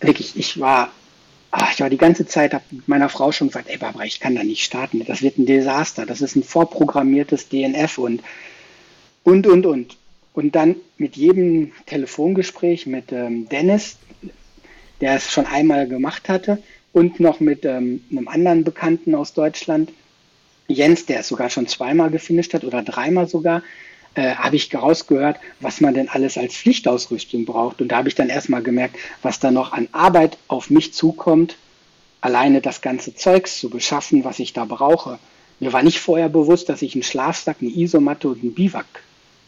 [0.00, 0.90] wirklich, ich war,
[1.50, 4.20] ach, ich war die ganze Zeit, habe mit meiner Frau schon gesagt, ey Barbara, ich
[4.20, 5.04] kann da nicht starten.
[5.04, 6.06] Das wird ein Desaster.
[6.06, 8.22] Das ist ein vorprogrammiertes DNF und
[9.26, 9.96] und, und, und.
[10.34, 13.96] Und dann mit jedem Telefongespräch mit ähm, Dennis,
[15.00, 16.62] der es schon einmal gemacht hatte,
[16.92, 19.92] und noch mit ähm, einem anderen Bekannten aus Deutschland,
[20.68, 23.62] Jens, der es sogar schon zweimal gefinisht hat oder dreimal sogar,
[24.14, 27.80] äh, habe ich rausgehört, was man denn alles als Pflichtausrüstung braucht.
[27.80, 31.56] Und da habe ich dann erstmal gemerkt, was da noch an Arbeit auf mich zukommt,
[32.20, 35.18] alleine das ganze Zeugs zu beschaffen, was ich da brauche.
[35.60, 38.86] Mir war nicht vorher bewusst, dass ich einen Schlafsack, eine Isomatte und einen Biwak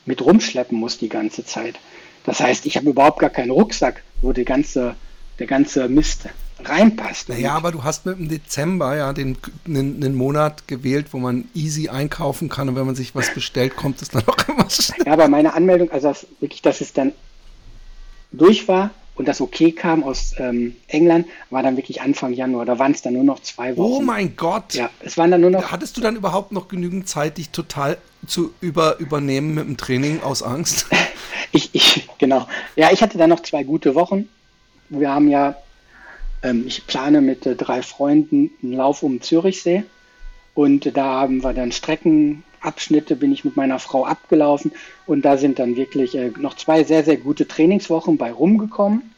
[0.07, 1.77] mit rumschleppen muss die ganze Zeit.
[2.25, 4.97] Das heißt, ich habe überhaupt gar keinen Rucksack, wo der ganze,
[5.39, 6.29] der ganze Mist
[6.65, 7.29] reinpasst.
[7.29, 11.49] Naja, aber du hast mit dem Dezember ja den, den, den, Monat gewählt, wo man
[11.55, 15.07] easy einkaufen kann und wenn man sich was bestellt, kommt es dann auch immer schnell.
[15.07, 17.13] Ja, aber meine Anmeldung, also das, wirklich, dass es dann
[18.33, 22.65] durch war und das okay kam aus ähm, England, war dann wirklich Anfang Januar.
[22.65, 23.93] Da waren es dann nur noch zwei Wochen.
[23.93, 24.75] Oh mein Gott!
[24.75, 25.73] Ja, es waren dann nur noch.
[25.73, 30.23] Hattest du dann überhaupt noch genügend Zeit, dich total zu über, übernehmen mit dem Training
[30.23, 30.87] aus Angst?
[31.53, 32.47] ich, ich, genau.
[32.77, 34.29] Ja, ich hatte dann noch zwei gute Wochen.
[34.89, 35.57] Wir haben ja
[36.43, 39.85] ähm, ich plane mit äh, drei Freunden einen Lauf um Zürichsee
[40.59, 44.73] und da haben wir dann Streckenabschnitte, bin ich mit meiner Frau abgelaufen
[45.07, 49.15] und da sind dann wirklich äh, noch zwei sehr, sehr gute Trainingswochen bei rumgekommen.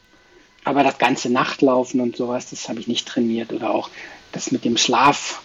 [0.65, 3.89] Aber das ganze Nachtlaufen und sowas, das habe ich nicht trainiert oder auch
[4.33, 5.41] das mit dem Schlaf.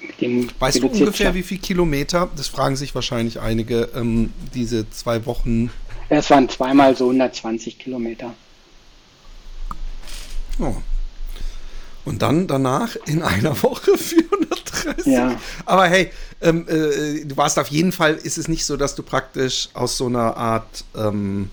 [0.00, 4.88] Mit dem weißt du ungefähr, wie viele Kilometer, das fragen sich wahrscheinlich einige, ähm, diese
[4.88, 5.70] zwei Wochen?
[6.08, 8.32] Es waren zweimal so 120 Kilometer.
[10.58, 10.76] Oh,
[12.08, 15.06] und dann danach in einer Woche 430.
[15.12, 15.38] Ja.
[15.66, 19.02] Aber hey, ähm, äh, du warst auf jeden Fall, ist es nicht so, dass du
[19.02, 21.50] praktisch aus so einer Art ähm,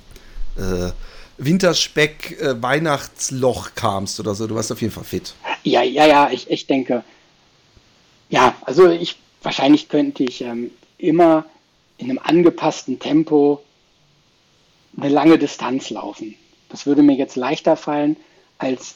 [0.55, 0.91] äh,
[1.37, 4.47] Winterspeck, äh, Weihnachtsloch kamst oder so.
[4.47, 5.33] Du warst auf jeden Fall fit.
[5.63, 7.03] Ja, ja, ja, ich, ich denke.
[8.29, 11.45] Ja, also ich wahrscheinlich könnte ich ähm, immer
[11.97, 13.61] in einem angepassten Tempo
[14.97, 16.35] eine lange Distanz laufen.
[16.69, 18.15] Das würde mir jetzt leichter fallen
[18.57, 18.95] als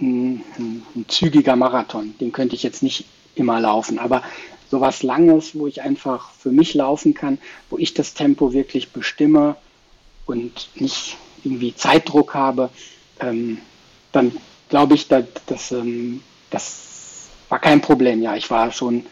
[0.00, 0.42] ein,
[1.08, 2.14] zügiger Marathon.
[2.18, 4.22] Den könnte ich jetzt nicht immer laufen, aber
[4.70, 7.38] sowas Langes, wo ich einfach für mich laufen kann,
[7.70, 9.56] wo ich das Tempo wirklich bestimme
[10.26, 12.70] und nicht irgendwie Zeitdruck habe,
[13.20, 13.58] ähm,
[14.12, 14.32] dann
[14.68, 18.22] glaube ich, dass, dass, ähm, das war kein Problem.
[18.22, 19.04] Ja, ich war schon,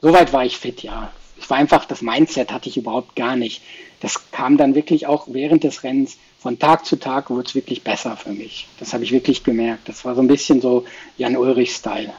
[0.00, 1.12] soweit war ich fit, ja.
[1.40, 3.62] Ich war einfach, das Mindset hatte ich überhaupt gar nicht.
[4.00, 7.82] Das kam dann wirklich auch während des Rennens von Tag zu Tag wurde es wirklich
[7.82, 8.68] besser für mich.
[8.78, 9.88] Das habe ich wirklich gemerkt.
[9.88, 10.84] Das war so ein bisschen so
[11.16, 12.12] Jan Ulrich-Style.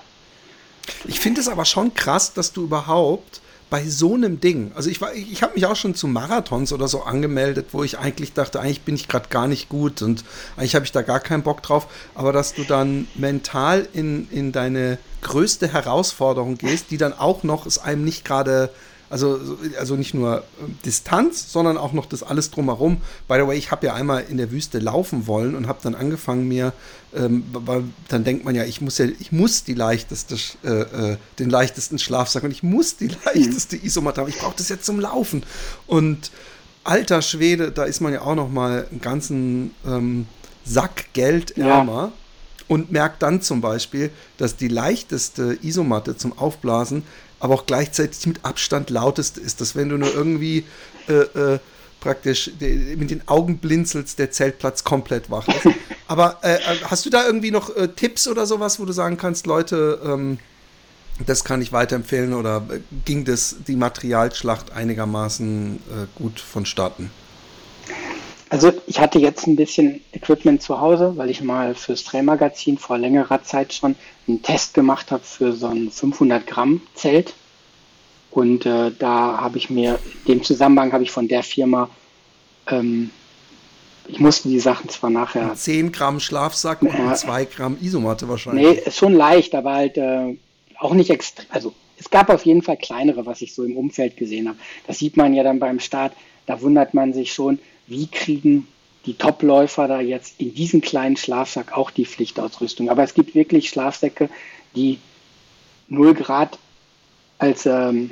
[1.06, 5.00] Ich finde es aber schon krass, dass du überhaupt bei so einem Ding, also ich
[5.00, 8.60] war, ich habe mich auch schon zu Marathons oder so angemeldet, wo ich eigentlich dachte,
[8.60, 10.24] eigentlich bin ich gerade gar nicht gut und
[10.58, 14.52] eigentlich habe ich da gar keinen Bock drauf, aber dass du dann mental in, in
[14.52, 18.72] deine größte Herausforderung gehst, die dann auch noch es einem nicht gerade
[19.10, 19.40] also,
[19.78, 22.98] also nicht nur ähm, Distanz, sondern auch noch das alles drumherum.
[23.28, 25.96] By the way, ich habe ja einmal in der Wüste laufen wollen und habe dann
[25.96, 26.74] angefangen mir,
[27.16, 31.18] ähm, weil dann denkt man ja, ich muss ja, ich muss die leichteste, äh, äh,
[31.40, 34.30] den leichtesten Schlafsack und ich muss die leichteste Isomatte haben.
[34.30, 35.44] Ich brauche das jetzt zum Laufen.
[35.88, 36.32] Und
[36.84, 40.28] alter Schwede, da ist man ja auch noch mal einen ganzen ähm,
[40.66, 41.94] Sack Geld ärmer.
[41.94, 42.12] Ja
[42.70, 47.04] und merkt dann zum Beispiel, dass die leichteste Isomatte zum Aufblasen
[47.40, 50.66] aber auch gleichzeitig mit Abstand lautest ist, dass wenn du nur irgendwie
[51.08, 51.60] äh, äh,
[52.00, 55.76] praktisch mit den Augen blinzelst, der Zeltplatz komplett wach ist.
[56.08, 59.18] Aber äh, äh, hast du da irgendwie noch äh, Tipps oder sowas, wo du sagen
[59.18, 60.40] kannst, Leute, ähm,
[61.26, 65.80] das kann ich weiterempfehlen oder äh, ging das die Materialschlacht einigermaßen
[66.16, 67.12] gut vonstatten?
[68.50, 72.98] Also ich hatte jetzt ein bisschen Equipment zu Hause, weil ich mal fürs Trailmagazin vor
[72.98, 73.96] längerer Zeit schon
[74.28, 77.36] einen Test gemacht habe für so ein 500 Gramm Zelt.
[78.32, 81.90] Und äh, da habe ich mir, in dem Zusammenhang habe ich von der Firma,
[82.68, 83.12] ähm,
[84.08, 85.54] ich musste die Sachen zwar nachher.
[85.54, 88.68] 10 Gramm Schlafsack und äh, 2 Gramm Isomatte wahrscheinlich.
[88.68, 90.36] Nee, ist schon leicht, aber halt äh,
[90.80, 91.46] auch nicht extrem.
[91.50, 94.58] Also es gab auf jeden Fall kleinere, was ich so im Umfeld gesehen habe.
[94.88, 96.14] Das sieht man ja dann beim Start.
[96.46, 97.60] Da wundert man sich schon,
[97.90, 98.68] wie kriegen
[99.06, 102.90] die Topläufer da jetzt in diesen kleinen Schlafsack auch die Pflichtausrüstung.
[102.90, 104.30] Aber es gibt wirklich Schlafsäcke,
[104.76, 105.00] die
[105.88, 106.60] 0 Grad
[107.38, 108.12] als ähm,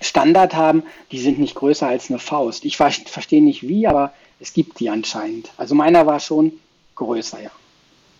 [0.00, 2.64] Standard haben, die sind nicht größer als eine Faust.
[2.64, 5.50] Ich verstehe nicht wie, aber es gibt die anscheinend.
[5.56, 6.52] Also meiner war schon
[6.94, 7.50] größer, ja.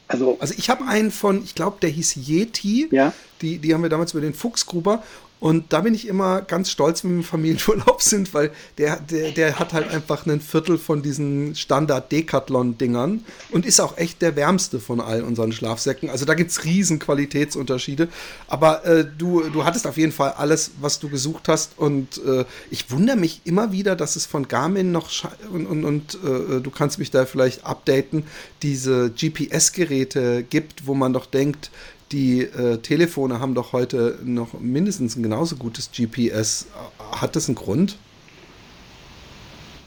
[0.08, 2.88] Also, also ich habe einen von, ich glaube, der hieß Yeti.
[2.92, 3.12] Ja.
[3.42, 5.02] Die, die haben wir damals über den Fuchsgruber.
[5.38, 9.32] Und da bin ich immer ganz stolz, wenn wir im Familienurlaub sind, weil der, der,
[9.32, 14.80] der hat halt einfach ein Viertel von diesen Standard-Decathlon-Dingern und ist auch echt der wärmste
[14.80, 16.08] von all unseren Schlafsäcken.
[16.08, 18.08] Also da gibt es riesen Qualitätsunterschiede.
[18.48, 21.78] Aber äh, du, du hattest auf jeden Fall alles, was du gesucht hast.
[21.78, 25.10] Und äh, ich wundere mich immer wieder, dass es von Garmin noch
[25.52, 28.24] und, und, und äh, du kannst mich da vielleicht updaten,
[28.62, 31.70] diese GPS-Geräte gibt, wo man doch denkt,
[32.12, 36.66] die äh, Telefone haben doch heute noch mindestens ein genauso gutes GPS.
[37.12, 37.96] Hat das einen Grund?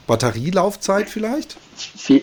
[0.08, 1.58] Batterielaufzeit vielleicht?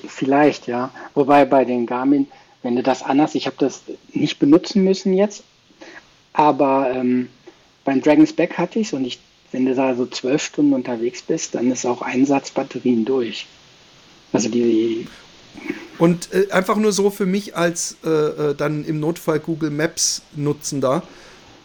[0.09, 0.91] Vielleicht, ja.
[1.15, 2.27] Wobei bei den Garmin,
[2.63, 3.83] wenn du das anders, ich habe das
[4.13, 5.45] nicht benutzen müssen jetzt,
[6.33, 7.29] aber ähm,
[7.85, 9.21] beim Dragon's Back hatte ich es und ich,
[9.53, 13.47] wenn du da so zwölf Stunden unterwegs bist, dann ist auch Einsatzbatterien durch.
[14.33, 15.07] Also die,
[15.99, 20.23] und äh, einfach nur so für mich als äh, äh, dann im Notfall Google Maps
[20.35, 21.03] Nutzender,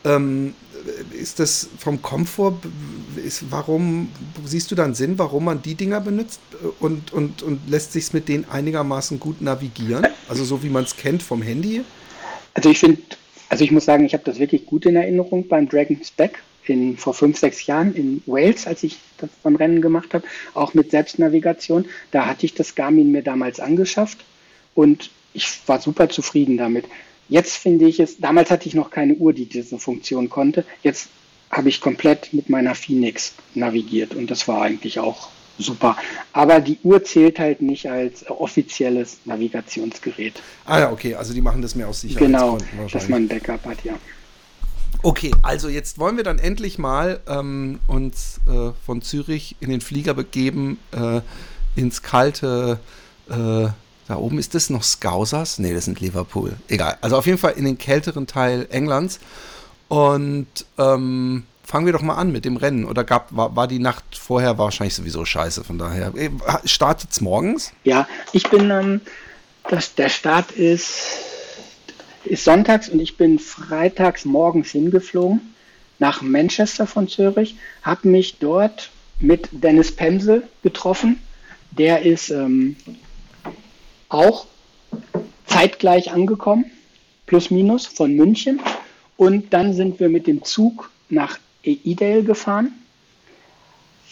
[0.04, 0.54] ähm,
[1.12, 2.60] ist das vom Komfort,
[3.24, 4.10] ist, warum
[4.46, 6.40] siehst du dann Sinn, warum man die Dinger benutzt
[6.80, 10.08] und, und, und lässt sich mit denen einigermaßen gut navigieren?
[10.28, 11.84] Also so wie man es kennt vom Handy?
[12.56, 13.02] Also ich finde,
[13.50, 16.98] also ich muss sagen, ich habe das wirklich gut in Erinnerung beim Dragon's Back in,
[16.98, 20.92] vor fünf, sechs Jahren in Wales, als ich das beim Rennen gemacht habe, auch mit
[20.92, 21.86] Selbstnavigation.
[22.12, 24.20] Da hatte ich das Garmin mir damals angeschafft
[24.76, 26.86] und ich war super zufrieden damit.
[27.30, 30.66] Jetzt finde ich es, damals hatte ich noch keine Uhr, die diese Funktion konnte.
[30.84, 31.10] Jetzt
[31.50, 35.98] habe ich komplett mit meiner Phoenix navigiert und das war eigentlich auch super.
[36.34, 40.42] Aber die Uhr zählt halt nicht als offizielles Navigationsgerät.
[40.66, 43.66] Ah ja, okay, also die machen das mehr aus Sicherheitsgründen Genau, dass man ein Backup
[43.66, 43.94] hat, ja.
[45.04, 49.82] Okay, also jetzt wollen wir dann endlich mal ähm, uns äh, von Zürich in den
[49.82, 51.22] Flieger begeben, äh,
[51.76, 52.80] ins kalte,
[53.30, 53.68] äh,
[54.08, 55.58] da oben ist das noch Scousers?
[55.58, 56.58] Nee, das sind Liverpool.
[56.68, 56.98] Egal.
[57.00, 59.22] Also auf jeden Fall in den kälteren Teil Englands.
[59.88, 62.84] Und ähm, fangen wir doch mal an mit dem Rennen.
[62.84, 66.14] Oder gab, war, war die Nacht vorher wahrscheinlich sowieso scheiße, von daher.
[66.16, 66.30] Äh,
[66.66, 67.72] Startet es morgens?
[67.86, 69.02] Ja, ich bin, ähm,
[69.70, 71.08] das, der Start ist
[72.26, 75.54] ist sonntags und ich bin freitags morgens hingeflogen
[76.00, 81.22] nach Manchester von Zürich, habe mich dort mit Dennis Pemsel getroffen.
[81.72, 82.76] Der ist ähm,
[84.10, 84.48] auch
[85.46, 86.66] zeitgleich angekommen,
[87.28, 88.60] plus minus von München.
[89.16, 92.74] Und dann sind wir mit dem Zug nach Edale gefahren,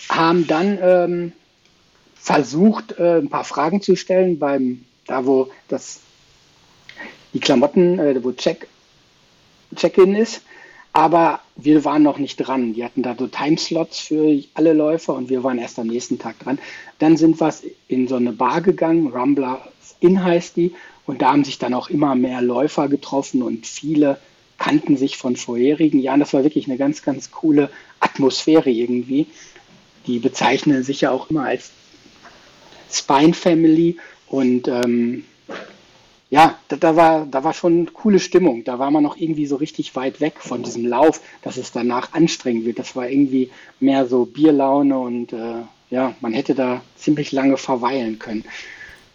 [0.10, 1.32] haben dann ähm,
[2.16, 6.02] versucht, äh, ein paar Fragen zu stellen beim, da wo das
[7.34, 8.68] die Klamotten, äh, wo Check,
[9.76, 10.42] Check-in ist.
[10.92, 12.74] Aber wir waren noch nicht dran.
[12.74, 16.40] Die hatten da so Timeslots für alle Läufer und wir waren erst am nächsten Tag
[16.40, 16.58] dran.
[16.98, 17.54] Dann sind wir
[17.88, 19.62] in so eine Bar gegangen, Rumbler
[20.00, 20.74] Inn heißt die,
[21.06, 24.20] und da haben sich dann auch immer mehr Läufer getroffen und viele
[24.58, 26.20] kannten sich von vorherigen Jahren.
[26.20, 29.28] Das war wirklich eine ganz, ganz coole Atmosphäre irgendwie.
[30.06, 31.72] Die bezeichnen sich ja auch immer als
[32.92, 35.26] Spine Family und ähm,
[36.32, 38.64] ja, da, da, war, da war schon coole Stimmung.
[38.64, 42.14] Da war man noch irgendwie so richtig weit weg von diesem Lauf, dass es danach
[42.14, 42.78] anstrengend wird.
[42.78, 48.20] Das war irgendwie mehr so Bierlaune und äh, ja, man hätte da ziemlich lange verweilen
[48.20, 48.46] können.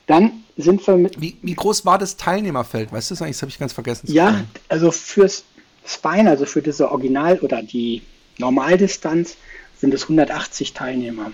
[0.06, 1.20] Dann sind wir mit.
[1.20, 2.92] Wie, wie groß war das Teilnehmerfeld?
[2.92, 3.36] Weißt du das eigentlich?
[3.36, 4.12] Das habe ich ganz vergessen.
[4.12, 4.48] ja, fragen.
[4.68, 5.44] also fürs
[5.86, 8.02] Spine, also für diese Original- oder die
[8.38, 9.36] Normaldistanz,
[9.78, 11.30] sind es 180 Teilnehmer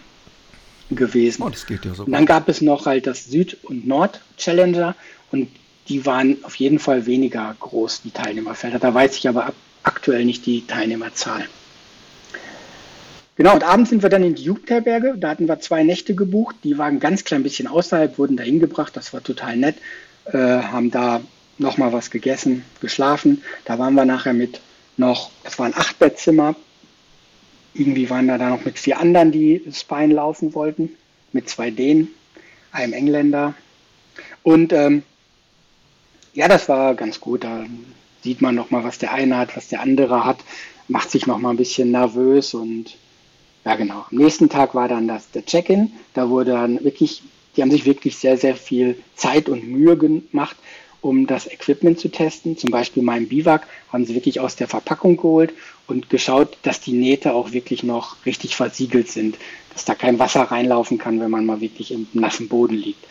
[0.90, 1.42] gewesen.
[1.42, 2.04] Oh, das geht ja so.
[2.04, 4.94] Und dann gab es noch halt das Süd- und Nord-Challenger
[5.30, 5.48] und
[5.88, 8.78] die waren auf jeden Fall weniger groß, die Teilnehmerfelder.
[8.78, 11.46] Da weiß ich aber aktuell nicht die Teilnehmerzahl.
[13.36, 15.14] Genau, und abends sind wir dann in die Jugendherberge.
[15.16, 16.56] Da hatten wir zwei Nächte gebucht.
[16.62, 18.94] Die waren ganz klein bisschen außerhalb, wurden da hingebracht.
[18.94, 19.76] Das war total nett.
[20.26, 21.22] Äh, haben da
[21.56, 23.42] nochmal was gegessen, geschlafen.
[23.64, 24.60] Da waren wir nachher mit
[24.98, 26.54] noch, es waren acht Bettzimmer.
[27.72, 30.90] Irgendwie waren da, da noch mit vier anderen, die Spine laufen wollten.
[31.32, 32.08] Mit zwei Dänen,
[32.72, 33.54] einem Engländer.
[34.42, 35.02] Und ähm,
[36.34, 37.44] ja, das war ganz gut.
[37.44, 37.64] Da
[38.22, 40.38] sieht man noch mal, was der eine hat, was der andere hat,
[40.88, 42.96] macht sich noch mal ein bisschen nervös und
[43.64, 44.06] ja, genau.
[44.10, 45.92] Am nächsten Tag war dann das der Check-in.
[46.14, 47.22] Da wurde dann wirklich,
[47.56, 50.56] die haben sich wirklich sehr, sehr viel Zeit und Mühe gemacht,
[51.02, 52.56] um das Equipment zu testen.
[52.56, 55.52] Zum Beispiel meinen Biwak haben sie wirklich aus der Verpackung geholt
[55.86, 59.36] und geschaut, dass die Nähte auch wirklich noch richtig versiegelt sind,
[59.72, 63.04] dass da kein Wasser reinlaufen kann, wenn man mal wirklich im nassen Boden liegt.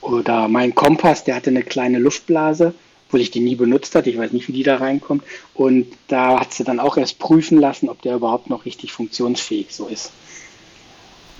[0.00, 2.74] Oder mein Kompass, der hatte eine kleine Luftblase,
[3.06, 4.10] obwohl ich die nie benutzt hatte.
[4.10, 5.24] Ich weiß nicht, wie die da reinkommt.
[5.54, 9.74] Und da hat sie dann auch erst prüfen lassen, ob der überhaupt noch richtig funktionsfähig
[9.74, 10.12] so ist.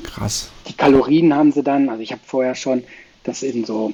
[0.03, 0.51] Krass.
[0.68, 2.85] Die Kalorien haben sie dann, also ich habe vorher schon
[3.25, 3.92] das in so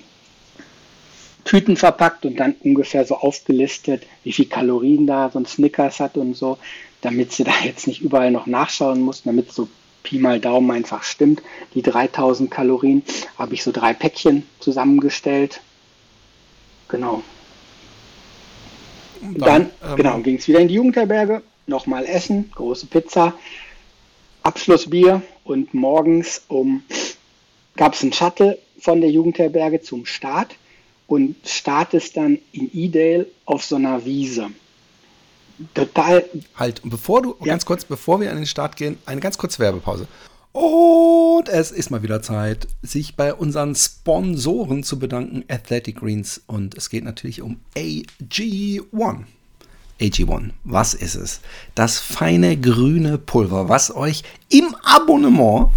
[1.45, 6.17] Tüten verpackt und dann ungefähr so aufgelistet, wie viel Kalorien da so ein Snickers hat
[6.17, 6.59] und so,
[7.01, 9.69] damit sie da jetzt nicht überall noch nachschauen mussten, damit so
[10.05, 11.43] Pi mal Daumen einfach stimmt,
[11.75, 13.03] die 3000 Kalorien,
[13.37, 15.61] habe ich so drei Päckchen zusammengestellt.
[16.89, 17.25] Genau.
[19.21, 23.33] Dann, dann ähm, genau, ging es wieder in die Jugendherberge, nochmal essen, große Pizza,
[24.43, 26.83] Abschlussbier und morgens um
[27.77, 30.55] gab es einen Shuttle von der Jugendherberge zum Start
[31.07, 34.51] und startest dann in Edale auf so einer Wiese.
[35.73, 36.25] Total.
[36.57, 37.47] Halt, und bevor du, ja.
[37.47, 40.07] ganz kurz, bevor wir an den Start gehen, eine ganz kurze Werbepause.
[40.53, 46.43] Und es ist mal wieder Zeit, sich bei unseren Sponsoren zu bedanken, Athletic Greens.
[46.47, 49.25] Und es geht natürlich um AG1.
[50.01, 51.41] AG1, was ist es?
[51.75, 55.71] Das feine grüne Pulver, was euch im Abonnement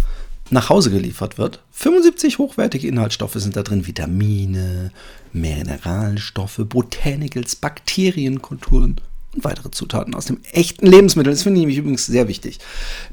[0.50, 1.62] nach Hause geliefert wird.
[1.72, 4.92] 75 hochwertige Inhaltsstoffe sind da drin, Vitamine,
[5.32, 9.00] Mineralstoffe, Botanicals, Bakterienkulturen
[9.38, 11.32] und weitere Zutaten aus dem echten Lebensmittel.
[11.32, 12.58] Das finde ich nämlich übrigens sehr wichtig.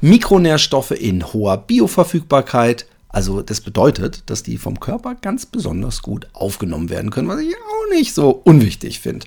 [0.00, 2.86] Mikronährstoffe in hoher Bioverfügbarkeit.
[3.08, 7.54] Also das bedeutet, dass die vom Körper ganz besonders gut aufgenommen werden können, was ich
[7.54, 9.26] auch nicht so unwichtig finde.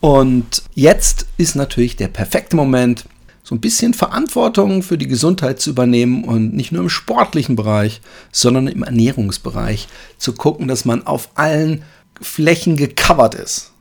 [0.00, 3.04] Und jetzt ist natürlich der perfekte Moment,
[3.44, 8.00] so ein bisschen Verantwortung für die Gesundheit zu übernehmen und nicht nur im sportlichen Bereich,
[8.30, 11.82] sondern im Ernährungsbereich zu gucken, dass man auf allen
[12.20, 13.72] Flächen gecovert ist.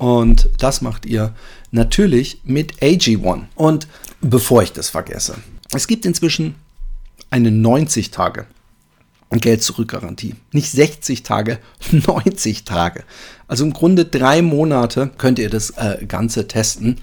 [0.00, 1.34] Und das macht ihr
[1.70, 3.44] natürlich mit AG1.
[3.54, 3.86] Und
[4.20, 5.36] bevor ich das vergesse,
[5.72, 6.56] es gibt inzwischen
[7.30, 8.46] eine 90 Tage
[9.38, 10.34] Geld-Zurück-Garantie.
[10.52, 11.58] Nicht 60 Tage,
[11.92, 13.04] 90 Tage.
[13.46, 16.98] Also im Grunde drei Monate könnt ihr das äh, Ganze testen.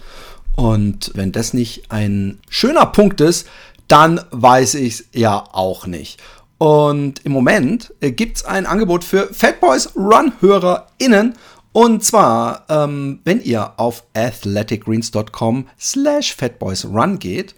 [0.55, 3.47] Und wenn das nicht ein schöner Punkt ist,
[3.87, 6.19] dann weiß ich es ja auch nicht.
[6.57, 11.35] Und im Moment äh, gibt es ein Angebot für Fatboys Run-HörerInnen.
[11.71, 17.55] Und zwar, ähm, wenn ihr auf athleticgreens.com slash fatboysrun geht,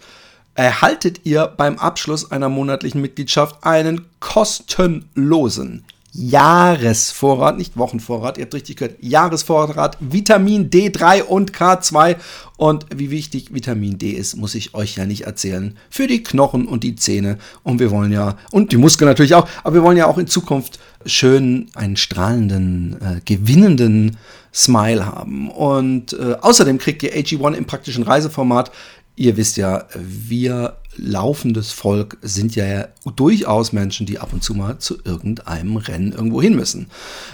[0.54, 8.76] erhaltet ihr beim Abschluss einer monatlichen Mitgliedschaft einen kostenlosen Jahresvorrat, nicht Wochenvorrat, ihr habt richtig
[8.76, 12.16] gehört, Jahresvorrat, Vitamin D3 und K2.
[12.56, 15.76] Und wie wichtig Vitamin D ist, muss ich euch ja nicht erzählen.
[15.88, 17.38] Für die Knochen und die Zähne.
[17.62, 20.26] Und wir wollen ja, und die Muskeln natürlich auch, aber wir wollen ja auch in
[20.26, 24.16] Zukunft schön einen strahlenden, äh, gewinnenden
[24.52, 25.50] Smile haben.
[25.50, 28.72] Und äh, außerdem kriegt ihr AG1 im praktischen Reiseformat
[29.20, 34.78] ihr wisst ja, wir laufendes Volk sind ja durchaus Menschen, die ab und zu mal
[34.78, 36.88] zu irgendeinem Rennen irgendwo hin müssen.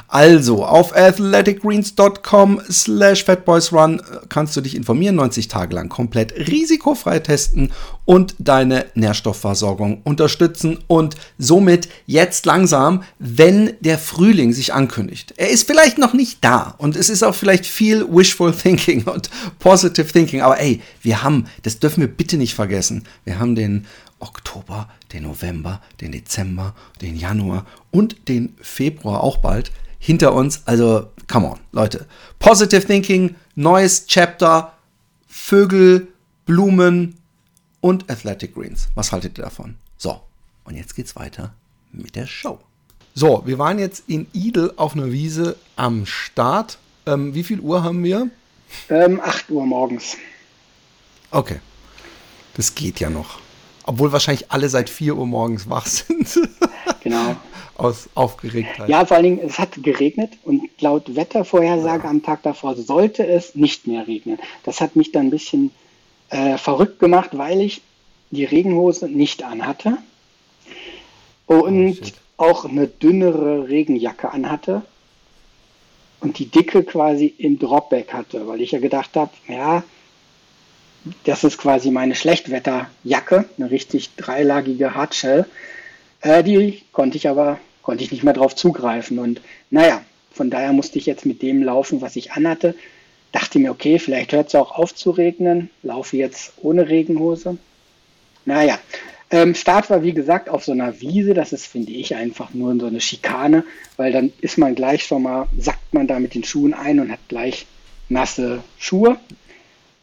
[0.08, 7.72] Also auf athleticgreens.com slash fatboysrun kannst du dich informieren, 90 Tage lang komplett risikofrei testen
[8.04, 15.34] und deine Nährstoffversorgung unterstützen und somit jetzt langsam, wenn der Frühling sich ankündigt.
[15.36, 19.28] Er ist vielleicht noch nicht da und es ist auch vielleicht viel wishful thinking und
[19.58, 23.86] positive thinking, aber ey, wir haben, das dürfen wir bitte nicht vergessen, wir haben den
[24.18, 30.62] Oktober, den November, den Dezember, den Januar und den Februar auch bald hinter uns.
[30.66, 32.06] Also, come on, Leute.
[32.38, 34.72] Positive Thinking, neues Chapter,
[35.26, 36.08] Vögel,
[36.46, 37.16] Blumen
[37.80, 38.88] und Athletic Greens.
[38.94, 39.76] Was haltet ihr davon?
[39.96, 40.20] So,
[40.64, 41.54] und jetzt geht's weiter
[41.92, 42.58] mit der Show.
[43.14, 46.78] So, wir waren jetzt in Idel auf einer Wiese am Start.
[47.06, 48.30] Ähm, wie viel Uhr haben wir?
[48.90, 50.16] Ähm, 8 Uhr morgens.
[51.30, 51.60] Okay.
[52.56, 53.38] Das geht ja noch.
[53.84, 56.40] Obwohl wahrscheinlich alle seit 4 Uhr morgens wach sind.
[57.02, 57.36] genau.
[57.76, 58.88] Aus Aufgeregtheit.
[58.88, 62.10] Ja, vor allen Dingen, es hat geregnet und laut Wettervorhersage ja.
[62.10, 64.38] am Tag davor sollte es nicht mehr regnen.
[64.64, 65.70] Das hat mich dann ein bisschen
[66.30, 67.82] äh, verrückt gemacht, weil ich
[68.30, 69.98] die Regenhose nicht anhatte
[71.46, 72.00] und
[72.38, 74.82] oh, auch eine dünnere Regenjacke anhatte
[76.20, 79.84] und die dicke quasi im Dropback hatte, weil ich ja gedacht habe, ja,
[81.24, 85.46] das ist quasi meine Schlechtwetterjacke, eine richtig dreilagige Hardshell.
[86.20, 89.18] Äh, die konnte ich aber, konnte ich nicht mehr drauf zugreifen.
[89.18, 89.40] Und
[89.70, 92.74] naja, von daher musste ich jetzt mit dem laufen, was ich anhatte.
[93.32, 95.70] Dachte mir, okay, vielleicht hört es auch auf zu regnen.
[95.82, 97.58] Laufe jetzt ohne Regenhose.
[98.44, 98.78] Naja,
[99.30, 101.34] ähm, Start war wie gesagt auf so einer Wiese.
[101.34, 103.64] Das ist, finde ich, einfach nur so eine Schikane,
[103.96, 107.10] weil dann ist man gleich schon mal, sackt man da mit den Schuhen ein und
[107.10, 107.66] hat gleich
[108.08, 109.18] nasse Schuhe.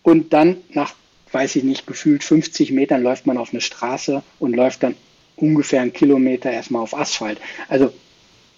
[0.03, 0.93] Und dann nach,
[1.31, 4.95] weiß ich nicht, gefühlt 50 Metern läuft man auf eine Straße und läuft dann
[5.35, 7.39] ungefähr einen Kilometer erstmal auf Asphalt.
[7.67, 7.91] Also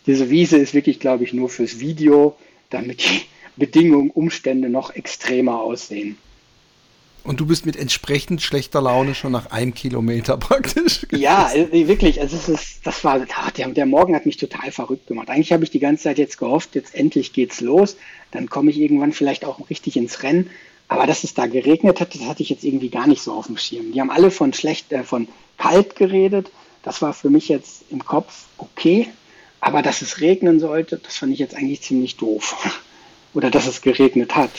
[0.08, 2.36] diese Wiese ist wirklich, glaube ich, nur fürs Video,
[2.70, 3.22] damit die
[3.56, 6.18] Bedingungen, Umstände noch extremer aussehen.
[7.24, 11.08] Und du bist mit entsprechend schlechter Laune schon nach einem Kilometer praktisch.
[11.12, 12.22] Ja, äh, wirklich.
[12.22, 13.26] Also es ist, das war,
[13.58, 15.30] der, der Morgen hat mich total verrückt gemacht.
[15.30, 17.98] Eigentlich habe ich die ganze Zeit jetzt gehofft, jetzt endlich geht's los.
[18.30, 20.52] Dann komme ich irgendwann vielleicht auch richtig ins Rennen.
[20.88, 23.48] Aber dass es da geregnet hat, das hatte ich jetzt irgendwie gar nicht so auf
[23.48, 23.92] dem Schirm.
[23.92, 25.28] Die haben alle von schlecht, äh, von
[25.58, 26.52] kalt geredet.
[26.84, 29.08] Das war für mich jetzt im Kopf okay.
[29.62, 32.82] Aber dass es regnen sollte, das fand ich jetzt eigentlich ziemlich doof.
[33.34, 34.52] Oder dass es geregnet hat.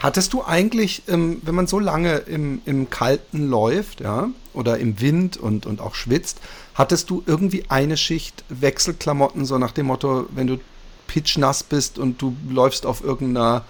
[0.00, 5.00] Hattest du eigentlich, ähm, wenn man so lange im, im Kalten läuft, ja, oder im
[5.00, 6.38] Wind und, und auch schwitzt,
[6.74, 10.60] hattest du irgendwie eine Schicht Wechselklamotten, so nach dem Motto, wenn du
[11.08, 13.64] pitchnass bist und du läufst auf irgendeiner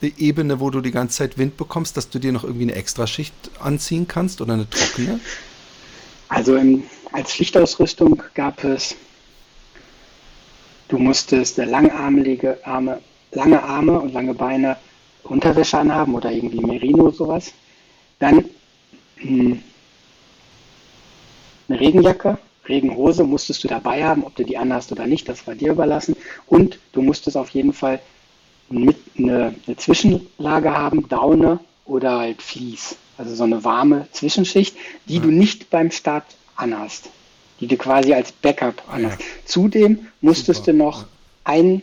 [0.00, 3.34] Ebene, wo du die ganze Zeit Wind bekommst, dass du dir noch irgendwie eine Extraschicht
[3.60, 5.20] anziehen kannst oder eine trockene?
[6.28, 8.94] Also im, als Pflichtausrüstung gab es,
[10.88, 13.00] du musstest langarmige Arme,
[13.32, 14.76] lange Arme und lange Beine
[15.24, 17.52] Unterwäsche anhaben oder irgendwie Merino sowas.
[18.18, 18.44] Dann
[19.16, 19.62] hm,
[21.68, 22.38] eine Regenjacke,
[22.68, 26.16] Regenhose musstest du dabei haben, ob du die anhast oder nicht, das war dir überlassen.
[26.46, 28.00] Und du musstest auf jeden Fall
[28.70, 32.96] eine, eine Zwischenlage haben, Daune oder halt Vlies.
[33.16, 35.22] Also so eine warme Zwischenschicht, die ja.
[35.22, 36.24] du nicht beim Start
[36.56, 37.10] anhast,
[37.60, 39.20] die du quasi als Backup anhast.
[39.20, 39.26] Ja.
[39.44, 40.72] Zudem musstest Super.
[40.72, 41.04] du noch
[41.44, 41.82] ein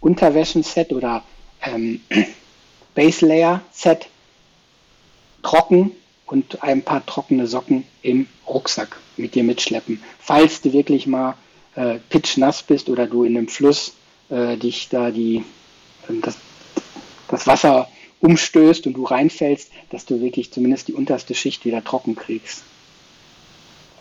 [0.00, 1.22] Unterwäschen-Set oder
[1.62, 2.00] ähm,
[2.94, 4.08] Base Layer Set
[5.42, 5.92] trocken
[6.26, 10.02] und ein paar trockene Socken im Rucksack mit dir mitschleppen.
[10.18, 11.34] Falls du wirklich mal
[11.74, 13.94] äh, pitchnass bist oder du in einem Fluss
[14.28, 15.44] äh, dich da die,
[16.20, 16.36] das,
[17.28, 17.88] das Wasser
[18.20, 22.62] umstößt und du reinfällst, dass du wirklich zumindest die unterste Schicht wieder trocken kriegst.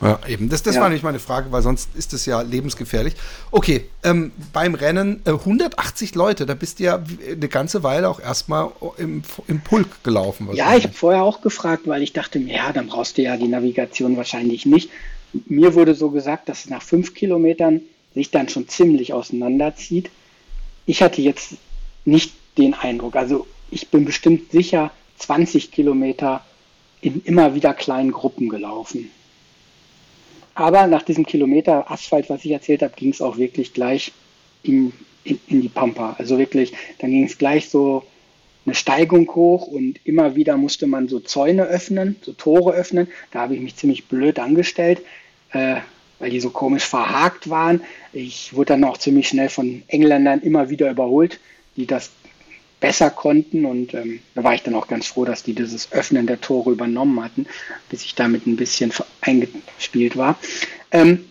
[0.01, 0.47] Ja, eben.
[0.47, 0.82] Das, das ja.
[0.82, 3.16] war nicht meine Frage, weil sonst ist es ja lebensgefährlich.
[3.51, 8.20] Okay, ähm, beim Rennen äh, 180 Leute, da bist du ja eine ganze Weile auch
[8.20, 10.47] erstmal im, im Pulk gelaufen.
[10.53, 13.36] Ja, ich habe vorher auch gefragt, weil ich dachte mir, ja, dann brauchst du ja
[13.36, 14.89] die Navigation wahrscheinlich nicht.
[15.47, 17.82] Mir wurde so gesagt, dass es nach fünf Kilometern
[18.16, 20.10] sich dann schon ziemlich auseinanderzieht.
[20.86, 21.55] Ich hatte jetzt
[22.06, 23.16] nicht den Eindruck.
[23.16, 26.43] Also ich bin bestimmt sicher 20 Kilometer
[27.02, 29.12] in immer wieder kleinen Gruppen gelaufen.
[30.56, 34.12] Aber nach diesem Kilometer Asphalt, was ich erzählt habe, ging es auch wirklich gleich
[34.64, 34.91] in,
[35.24, 36.16] in, in, die Pampa.
[36.18, 38.04] Also wirklich, dann ging es gleich so
[38.66, 43.08] eine Steigung hoch und immer wieder musste man so Zäune öffnen, so Tore öffnen.
[43.32, 45.02] Da habe ich mich ziemlich blöd angestellt,
[45.52, 45.78] äh,
[46.20, 47.82] weil die so komisch verhakt waren.
[48.12, 51.39] Ich wurde dann auch ziemlich schnell von Engländern immer wieder überholt,
[51.80, 52.12] die das
[52.80, 53.66] besser konnten.
[53.66, 56.72] Und ähm, da war ich dann auch ganz froh, dass die dieses Öffnen der Tore
[56.72, 57.48] übernommen hatten,
[57.90, 60.38] bis ich damit ein bisschen eingespielt war.
[60.92, 61.26] Ähm,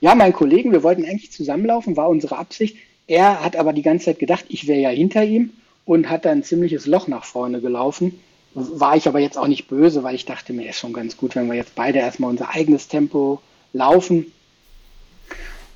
[0.00, 2.76] ja, mein Kollegen, wir wollten eigentlich zusammenlaufen, war unsere Absicht.
[3.06, 5.50] Er hat aber die ganze Zeit gedacht, ich wäre ja hinter ihm
[5.84, 8.20] und hat dann ein ziemliches Loch nach vorne gelaufen.
[8.54, 11.34] War ich aber jetzt auch nicht böse, weil ich dachte mir, ist schon ganz gut,
[11.34, 13.40] wenn wir jetzt beide erstmal unser eigenes Tempo
[13.72, 14.32] laufen.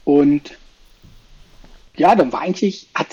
[0.04, 0.58] Und
[1.96, 3.12] ja, dann war eigentlich, hat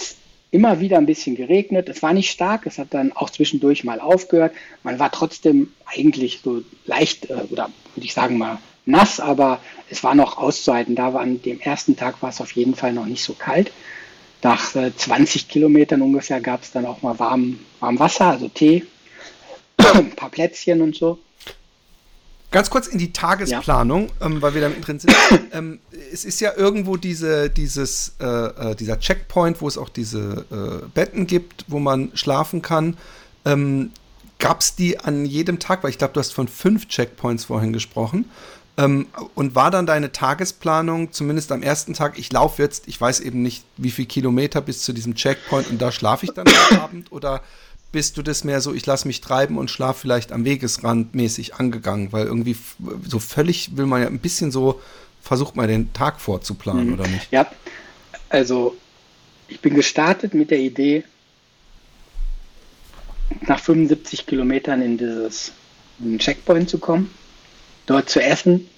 [0.52, 1.89] immer wieder ein bisschen geregnet.
[1.89, 4.54] Es war nicht stark, es hat dann auch zwischendurch mal aufgehört.
[4.84, 10.04] Man war trotzdem eigentlich so leicht, äh, oder würde ich sagen mal nass, aber es
[10.04, 10.95] war noch auszuhalten.
[10.95, 13.72] Da war an dem ersten Tag war es auf jeden Fall noch nicht so kalt.
[14.41, 18.86] Nach äh, 20 Kilometern ungefähr gab es dann auch mal warm, warm Wasser, also Tee,
[19.78, 21.20] ein paar Plätzchen und so.
[22.52, 24.26] Ganz kurz in die Tagesplanung, ja.
[24.26, 25.16] ähm, weil wir da drin sind.
[25.52, 25.80] ähm,
[26.12, 30.88] es ist ja irgendwo diese, dieses, äh, äh, dieser Checkpoint, wo es auch diese äh,
[30.93, 32.97] Betten gibt, wo man schlafen kann.
[33.45, 33.91] Ähm,
[34.39, 35.84] Gab es die an jedem Tag?
[35.84, 38.26] Weil ich glaube, du hast von fünf Checkpoints vorhin gesprochen.
[38.78, 43.20] Ähm, und war dann deine Tagesplanung, zumindest am ersten Tag, ich laufe jetzt, ich weiß
[43.20, 46.80] eben nicht, wie viele Kilometer bis zu diesem Checkpoint und da schlafe ich dann am
[46.80, 47.41] Abend oder
[47.92, 51.56] bist du das mehr so, ich lasse mich treiben und schlaf vielleicht am Wegesrand mäßig
[51.56, 52.12] angegangen?
[52.12, 52.56] Weil irgendwie
[53.08, 54.82] so völlig will man ja ein bisschen so,
[55.22, 56.94] versucht mal den Tag vorzuplanen, mhm.
[56.94, 57.32] oder nicht?
[57.32, 57.50] Ja,
[58.30, 58.78] also
[59.48, 61.04] ich bin gestartet mit der Idee,
[63.42, 65.52] nach 75 Kilometern in dieses
[66.00, 67.14] in Checkpoint zu kommen,
[67.86, 68.70] dort zu essen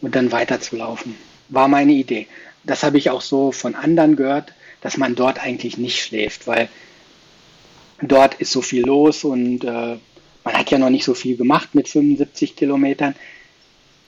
[0.00, 1.14] und dann weiterzulaufen.
[1.48, 2.26] War meine Idee.
[2.64, 6.68] Das habe ich auch so von anderen gehört, dass man dort eigentlich nicht schläft, weil
[8.02, 9.96] Dort ist so viel los und äh,
[10.44, 13.14] man hat ja noch nicht so viel gemacht mit 75 Kilometern.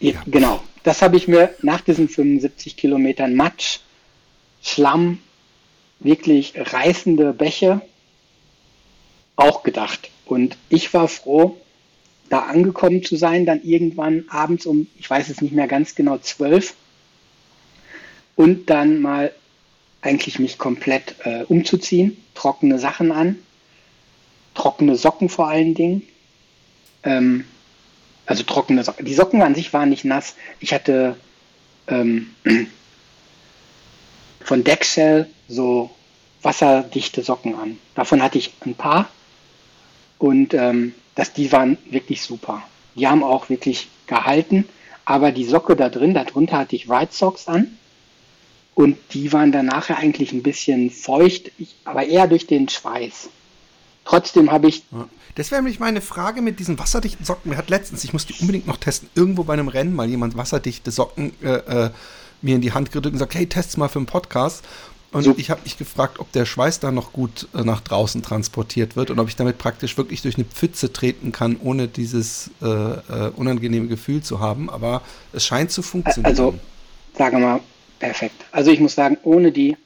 [0.00, 0.22] Ja.
[0.26, 3.80] Genau, das habe ich mir nach diesen 75 Kilometern Matsch,
[4.62, 5.18] Schlamm,
[6.00, 7.82] wirklich reißende Bäche
[9.36, 10.10] auch gedacht.
[10.24, 11.58] Und ich war froh,
[12.28, 16.18] da angekommen zu sein, dann irgendwann abends um, ich weiß es nicht mehr ganz genau,
[16.18, 16.74] zwölf
[18.36, 19.32] und dann mal
[20.00, 23.38] eigentlich mich komplett äh, umzuziehen, trockene Sachen an,
[24.54, 26.02] trockene Socken vor allen Dingen.
[27.02, 27.44] Ähm,
[28.26, 29.04] also trockene Socken.
[29.04, 30.34] Die Socken an sich waren nicht nass.
[30.60, 31.16] Ich hatte
[31.88, 32.34] ähm,
[34.40, 35.90] von Dexel so
[36.42, 37.78] wasserdichte Socken an.
[37.94, 39.08] Davon hatte ich ein paar
[40.18, 42.62] und ähm, das, die waren wirklich super.
[42.94, 44.68] Die haben auch wirklich gehalten,
[45.04, 47.78] aber die Socke da drin, darunter hatte ich White Socks an
[48.74, 51.52] und die waren dann nachher eigentlich ein bisschen feucht,
[51.84, 53.28] aber eher durch den Schweiß.
[54.04, 54.84] Trotzdem habe ich.
[55.34, 57.50] Das wäre nämlich meine Frage mit diesen wasserdichten Socken.
[57.50, 60.36] Mir hat letztens, ich muss die unbedingt noch testen, irgendwo bei einem Rennen mal jemand
[60.36, 61.90] wasserdichte Socken äh, äh,
[62.42, 64.64] mir in die Hand gedrückt und gesagt, hey, test's mal für einen Podcast.
[65.12, 65.34] Und so.
[65.36, 69.10] ich habe mich gefragt, ob der Schweiß da noch gut äh, nach draußen transportiert wird
[69.10, 73.30] und ob ich damit praktisch wirklich durch eine Pfütze treten kann, ohne dieses äh, äh,
[73.36, 74.70] unangenehme Gefühl zu haben.
[74.70, 76.24] Aber es scheint zu funktionieren.
[76.24, 76.54] Also,
[77.16, 77.60] sagen wir mal,
[77.98, 78.44] perfekt.
[78.52, 79.76] Also ich muss sagen, ohne die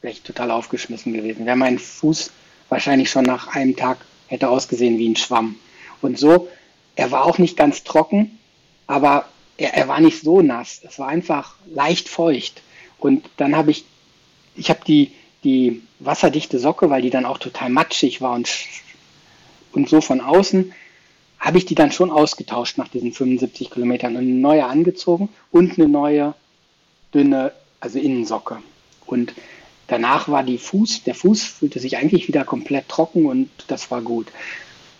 [0.00, 1.44] wäre ich total aufgeschmissen gewesen.
[1.44, 2.30] Wäre mein Fuß
[2.68, 5.56] wahrscheinlich schon nach einem Tag hätte ausgesehen wie ein Schwamm.
[6.02, 6.48] Und so,
[6.94, 8.38] er war auch nicht ganz trocken,
[8.86, 10.80] aber er, er war nicht so nass.
[10.82, 12.62] Es war einfach leicht feucht.
[12.98, 13.84] Und dann habe ich
[14.56, 15.12] ich habe die,
[15.44, 18.50] die wasserdichte Socke, weil die dann auch total matschig war und,
[19.72, 20.72] und so von außen,
[21.38, 25.78] habe ich die dann schon ausgetauscht nach diesen 75 Kilometern und eine neue angezogen und
[25.78, 26.34] eine neue
[27.14, 28.58] dünne, also Innensocke.
[29.04, 29.34] Und
[29.86, 34.02] danach war die Fuß, der Fuß fühlte sich eigentlich wieder komplett trocken und das war
[34.02, 34.28] gut.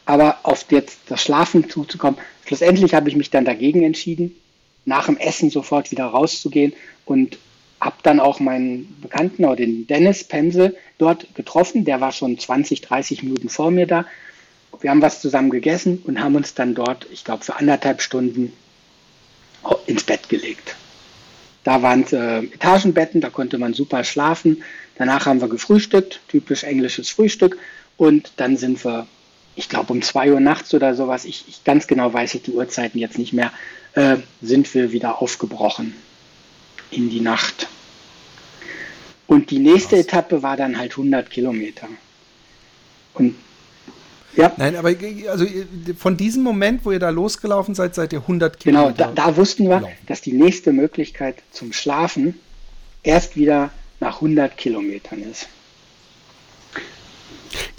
[0.05, 4.37] Aber auf jetzt das Schlafen zuzukommen, schlussendlich habe ich mich dann dagegen entschieden,
[4.85, 6.73] nach dem Essen sofort wieder rauszugehen
[7.05, 7.39] und
[7.81, 11.85] habe dann auch meinen Bekannten, oder den Dennis Pensel, dort getroffen.
[11.85, 14.07] Der war schon 20, 30 Minuten vor mir da.
[14.81, 18.53] Wir haben was zusammen gegessen und haben uns dann dort, ich glaube, für anderthalb Stunden
[19.87, 20.77] ins Bett gelegt.
[21.67, 24.63] Da waren äh, Etagenbetten, da konnte man super schlafen.
[24.95, 27.59] Danach haben wir gefrühstückt, typisch englisches Frühstück.
[27.97, 29.09] Und dann sind wir,
[29.57, 32.53] ich glaube, um zwei Uhr nachts oder sowas, ich, ich, ganz genau weiß ich die
[32.53, 33.51] Uhrzeiten jetzt nicht mehr,
[33.95, 35.97] äh, sind wir wieder aufgebrochen
[36.93, 37.67] in die Nacht.
[39.27, 40.07] Und die nächste Krass.
[40.07, 41.89] Etappe war dann halt 100 Kilometer.
[43.15, 43.35] Und
[44.37, 44.53] ja.
[44.57, 44.93] Nein, aber
[45.31, 45.47] also
[45.97, 48.93] von diesem Moment, wo ihr da losgelaufen seid, seid ihr 100 Kilometer.
[48.93, 49.93] Genau, da, da wussten wir, laufen.
[50.07, 52.39] dass die nächste Möglichkeit zum Schlafen
[53.03, 53.71] erst wieder
[54.01, 55.49] nach 100 Kilometern ist.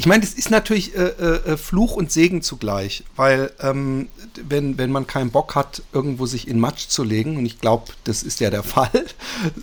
[0.08, 4.08] Ich meine, das ist natürlich äh, äh, Fluch und Segen zugleich, weil ähm,
[4.42, 7.92] wenn, wenn man keinen Bock hat, irgendwo sich in Matsch zu legen, und ich glaube,
[8.06, 9.06] das ist ja der Fall,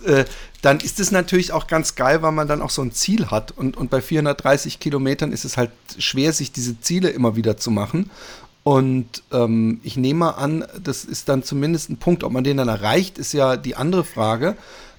[0.05, 0.25] äh,
[0.61, 3.53] dann ist es natürlich auch ganz geil, weil man dann auch so ein Ziel hat.
[3.57, 7.71] Und, und bei 430 Kilometern ist es halt schwer, sich diese Ziele immer wieder zu
[7.71, 8.11] machen.
[8.61, 12.23] Und ähm, ich nehme an, das ist dann zumindest ein Punkt.
[12.23, 14.55] Ob man den dann erreicht, ist ja die andere Frage.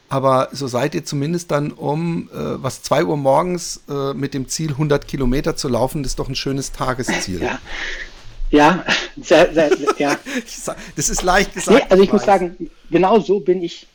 [0.08, 4.48] Aber so seid ihr zumindest dann um, äh, was, 2 Uhr morgens äh, mit dem
[4.48, 7.42] Ziel 100 Kilometer zu laufen, das ist doch ein schönes Tagesziel.
[7.42, 7.58] Ja,
[8.50, 8.84] ja,
[9.20, 10.16] sehr, sehr, ja.
[10.96, 11.78] das ist leicht gesagt.
[11.78, 13.88] Nee, also ich muss sagen, genau so bin ich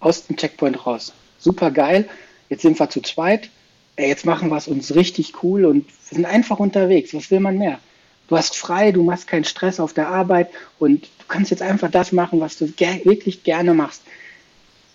[0.00, 1.12] aus dem Checkpoint raus.
[1.38, 2.08] Super geil.
[2.48, 3.50] Jetzt sind wir zu zweit.
[3.94, 7.14] Ey, jetzt machen wir es uns richtig cool und wir sind einfach unterwegs.
[7.14, 7.78] Was will man mehr?
[8.28, 11.90] Du hast frei, du machst keinen Stress auf der Arbeit und du kannst jetzt einfach
[11.90, 14.02] das machen, was du ger wirklich gerne machst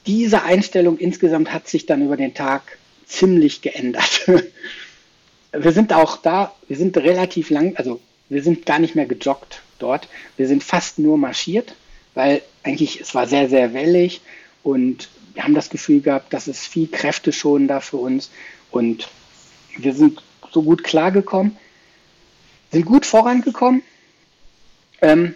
[0.08, 4.28] diese Einstellung insgesamt hat sich dann über den Tag ziemlich geändert.
[5.52, 8.00] wir sind auch da, wir sind relativ lang, also
[8.30, 10.08] wir sind gar nicht mehr gejoggt dort.
[10.36, 11.76] Wir sind fast nur marschiert,
[12.14, 14.22] weil eigentlich es war sehr, sehr wellig
[14.64, 18.32] und wir haben das Gefühl gehabt, dass es viel kräfteschonender für uns
[18.72, 19.08] und
[19.78, 21.56] wir sind so gut klargekommen,
[22.72, 23.84] sind gut vorangekommen.
[25.02, 25.36] Ähm,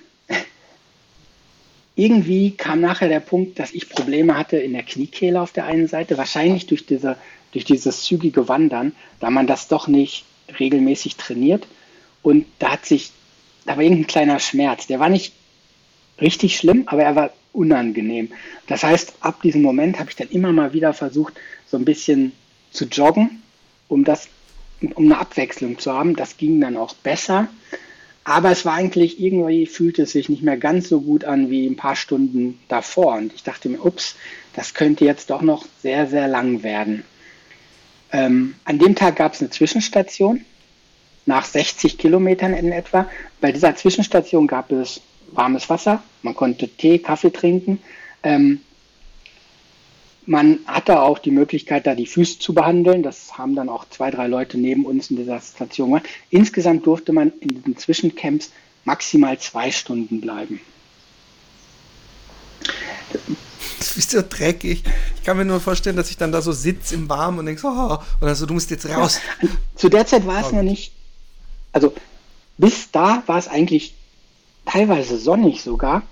[2.01, 5.87] irgendwie kam nachher der Punkt, dass ich Probleme hatte in der Kniekehle auf der einen
[5.87, 7.15] Seite, wahrscheinlich durch, diese,
[7.51, 10.25] durch dieses zügige Wandern, da man das doch nicht
[10.59, 11.67] regelmäßig trainiert.
[12.23, 13.11] Und da hat sich,
[13.65, 14.87] da war irgendein kleiner Schmerz.
[14.87, 15.33] Der war nicht
[16.19, 18.31] richtig schlimm, aber er war unangenehm.
[18.67, 21.33] Das heißt, ab diesem Moment habe ich dann immer mal wieder versucht,
[21.67, 22.31] so ein bisschen
[22.71, 23.43] zu joggen,
[23.87, 24.27] um das,
[24.95, 26.15] um eine Abwechslung zu haben.
[26.15, 27.47] Das ging dann auch besser.
[28.23, 31.65] Aber es war eigentlich irgendwie, fühlte es sich nicht mehr ganz so gut an wie
[31.65, 33.15] ein paar Stunden davor.
[33.15, 34.15] Und ich dachte mir, ups,
[34.53, 37.03] das könnte jetzt doch noch sehr, sehr lang werden.
[38.11, 40.45] Ähm, an dem Tag gab es eine Zwischenstation,
[41.25, 43.09] nach 60 Kilometern in etwa.
[43.39, 45.01] Bei dieser Zwischenstation gab es
[45.31, 47.79] warmes Wasser, man konnte Tee, Kaffee trinken.
[48.23, 48.61] Ähm,
[50.25, 53.03] man hatte auch die Möglichkeit, da die Füße zu behandeln.
[53.03, 56.07] Das haben dann auch zwei, drei Leute neben uns in dieser Station gemacht.
[56.29, 58.51] Insgesamt durfte man in diesen Zwischencamps
[58.85, 60.61] maximal zwei Stunden bleiben.
[63.79, 64.83] Das ist so dreckig.
[65.15, 67.65] Ich kann mir nur vorstellen, dass ich dann da so sitze im Warmen und denke,
[67.65, 69.19] oh, oder so, du musst jetzt raus.
[69.41, 70.93] Ja, zu der Zeit war es noch nicht,
[71.73, 71.93] also
[72.57, 73.95] bis da war es eigentlich
[74.65, 76.03] teilweise sonnig sogar.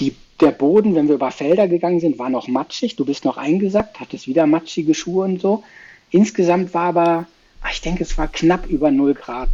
[0.00, 2.96] Die der Boden, wenn wir über Felder gegangen sind, war noch matschig.
[2.96, 5.62] Du bist noch eingesackt, hattest wieder matschige Schuhe und so.
[6.10, 7.26] Insgesamt war aber,
[7.62, 9.48] ah, ich denke, es war knapp über 0 Grad.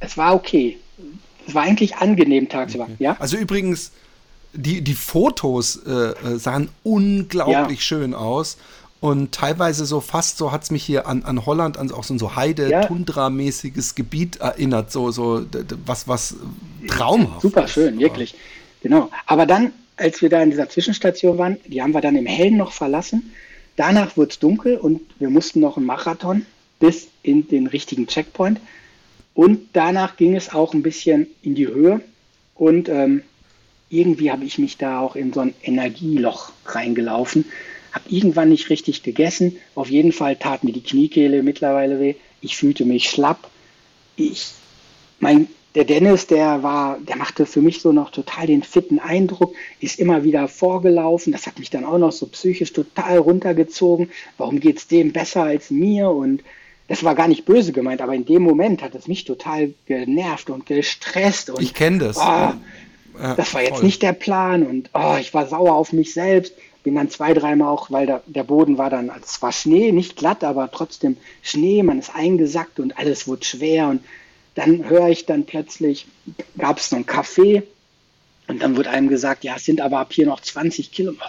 [0.00, 0.78] Es war okay.
[1.46, 2.84] Es war eigentlich angenehm tagsüber.
[2.84, 2.96] Okay.
[2.98, 3.16] Ja?
[3.18, 3.92] Also übrigens,
[4.52, 7.84] die, die Fotos äh, äh sahen unglaublich ja.
[7.84, 8.58] schön aus.
[9.00, 12.14] Und teilweise so fast so hat es mich hier an, an Holland, an auch so
[12.14, 14.92] ein so Heide-Tundra-mäßiges Gebiet erinnert.
[14.92, 15.44] So, so
[15.84, 16.36] was, was
[16.86, 17.42] traumhaft.
[17.42, 18.36] Super schön, wirklich.
[18.80, 19.10] Genau.
[19.26, 22.56] Aber dann als wir da in dieser Zwischenstation waren, die haben wir dann im Hellen
[22.56, 23.32] noch verlassen,
[23.76, 26.44] da danach wurde es dunkel und wir mussten noch einen Marathon
[26.78, 28.60] bis in den richtigen Checkpoint.
[29.34, 32.00] Und danach ging es auch ein bisschen in die Höhe.
[32.54, 33.22] Und ähm,
[33.88, 37.46] irgendwie habe ich mich da auch in so ein Energieloch reingelaufen.
[37.92, 39.56] Habe irgendwann nicht richtig gegessen.
[39.74, 42.14] Auf jeden Fall tat mir die Kniekehle mittlerweile weh.
[42.40, 43.48] Ich fühlte mich schlapp.
[44.16, 44.52] Ich,
[45.18, 49.54] mein der Dennis, der war, der machte für mich so noch total den fitten Eindruck,
[49.80, 51.32] ist immer wieder vorgelaufen.
[51.32, 54.10] Das hat mich dann auch noch so psychisch total runtergezogen.
[54.36, 56.10] Warum geht es dem besser als mir?
[56.10, 56.42] Und
[56.88, 60.50] das war gar nicht böse gemeint, aber in dem Moment hat es mich total genervt
[60.50, 61.48] und gestresst.
[61.48, 62.18] Und, ich kenne das.
[62.18, 62.60] Oh, ja,
[63.36, 63.84] das war jetzt voll.
[63.84, 66.54] nicht der Plan und oh, ich war sauer auf mich selbst.
[66.82, 69.92] Bin dann zwei, dreimal auch, weil der, der Boden war dann, also es war Schnee,
[69.92, 74.00] nicht glatt, aber trotzdem Schnee, man ist eingesackt und alles wurde schwer und
[74.54, 76.06] dann höre ich dann plötzlich,
[76.58, 77.62] gab es so ein Café
[78.48, 81.24] und dann wird einem gesagt, ja, es sind aber ab hier noch 20 Kilometer.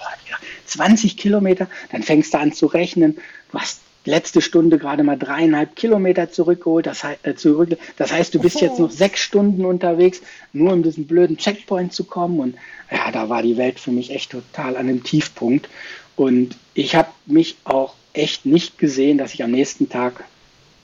[0.65, 3.17] 20 Kilometer, dann fängst du an zu rechnen.
[3.51, 6.85] Du hast letzte Stunde gerade mal dreieinhalb Kilometer zurückgeholt.
[6.85, 10.21] Das, äh, zurück, das heißt, du bist jetzt noch sechs Stunden unterwegs,
[10.51, 12.39] nur um diesen blöden Checkpoint zu kommen.
[12.39, 12.55] Und
[12.91, 15.69] ja, da war die Welt für mich echt total an einem Tiefpunkt.
[16.15, 20.25] Und ich habe mich auch echt nicht gesehen, dass ich am nächsten Tag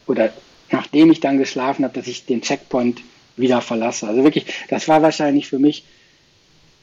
[0.08, 0.32] oder
[0.72, 3.02] nachdem ich dann geschlafen habe, dass ich den Checkpoint
[3.38, 4.08] wieder verlasse.
[4.08, 5.84] Also wirklich, das war wahrscheinlich für mich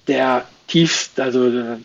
[0.07, 1.78] der tiefste, also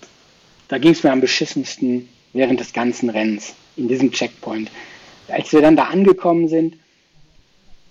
[0.68, 4.72] da ging es mir am beschissensten während des ganzen Rennens in diesem Checkpoint.
[5.28, 6.76] Als wir dann da angekommen sind,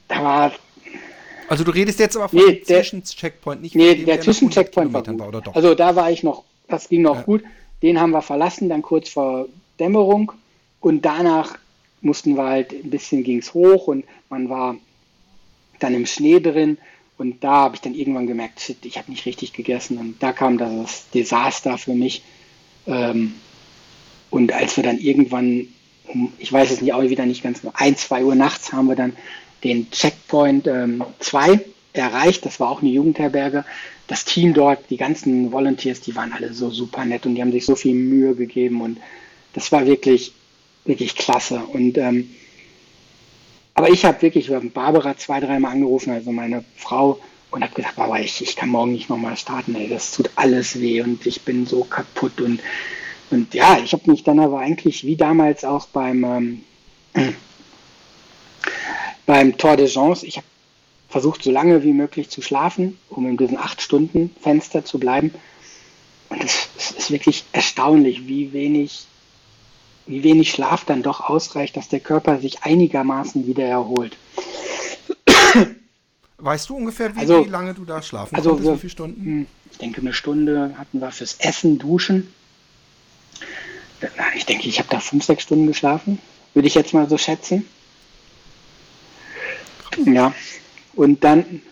[0.09, 0.53] da war.
[1.49, 5.07] Also du redest jetzt aber von nee, dem Zwischencheckpoint, nicht Nee, der, der Zwischencheckpoint war,
[5.07, 5.55] war, oder doch?
[5.55, 7.23] Also da war ich noch, das ging noch ja.
[7.23, 7.43] gut.
[7.83, 9.49] Den haben wir verlassen, dann kurz vor
[9.79, 10.33] Dämmerung
[10.81, 11.59] und danach
[12.03, 14.77] mussten wir halt, ein bisschen ging es hoch und man war
[15.79, 16.79] dann im Schnee drin.
[17.19, 19.99] Und da habe ich dann irgendwann gemerkt, shit, ich habe nicht richtig gegessen.
[19.99, 22.23] Und da kam das Desaster für mich.
[22.87, 23.35] Ähm,
[24.31, 25.69] und als wir dann irgendwann,
[26.39, 29.17] ich weiß es nicht auch wieder nicht ganz, ein, zwei Uhr nachts haben wir dann
[29.65, 30.65] den Checkpoint
[31.19, 31.61] 2 ähm,
[31.93, 32.47] erreicht.
[32.47, 33.65] Das war auch eine Jugendherberge.
[34.07, 37.53] Das Team dort, die ganzen Volunteers, die waren alle so super nett und die haben
[37.53, 38.81] sich so viel Mühe gegeben.
[38.81, 38.99] Und
[39.53, 40.33] das war wirklich
[40.85, 41.61] wirklich klasse.
[41.61, 42.31] Und ähm,
[43.75, 47.19] aber ich habe wirklich Barbara zwei, dreimal angerufen, also meine Frau,
[47.51, 50.81] und habe gesagt, Barbara, ich, ich kann morgen nicht nochmal starten, ey, das tut alles
[50.81, 52.61] weh und ich bin so kaputt und
[53.31, 56.65] und ja, ich habe mich dann aber eigentlich wie damals auch beim ähm,
[59.27, 60.47] beim Tour de Gens, ich habe
[61.09, 65.33] versucht, so lange wie möglich zu schlafen, um in diesem acht Stunden Fenster zu bleiben.
[66.29, 69.07] Und es, es ist wirklich erstaunlich, wie wenig
[70.07, 74.17] wie wenig Schlaf dann doch ausreicht, dass der Körper sich einigermaßen wieder erholt.
[76.39, 78.73] Weißt du ungefähr, wie, also, wie lange du da schlafen also konntest?
[78.73, 79.25] Wie viele Stunden?
[79.25, 82.33] Hm, ich denke, eine Stunde hatten wir fürs Essen, Duschen.
[84.35, 86.19] Ich denke, ich habe da fünf, sechs Stunden geschlafen,
[86.55, 87.67] würde ich jetzt mal so schätzen.
[90.07, 90.33] Ja,
[90.95, 91.63] und dann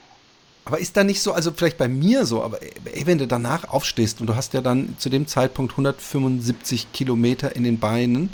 [0.69, 3.71] aber ist da nicht so, also vielleicht bei mir so, aber ey, wenn du danach
[3.71, 8.29] aufstehst und du hast ja dann zu dem Zeitpunkt 175 Kilometer in den Beinen,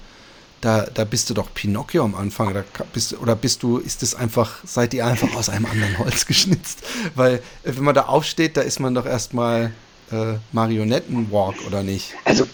[0.61, 2.53] da, da bist du doch Pinocchio am Anfang.
[2.53, 6.27] Da bist, oder bist du, ist es einfach, seid ihr einfach aus einem anderen Holz
[6.27, 6.83] geschnitzt?
[7.15, 7.41] Weil, äh,
[7.77, 9.71] wenn man da aufsteht, da ist man doch erstmal
[10.11, 12.15] äh, Marionettenwalk, oder nicht?
[12.25, 12.49] Also,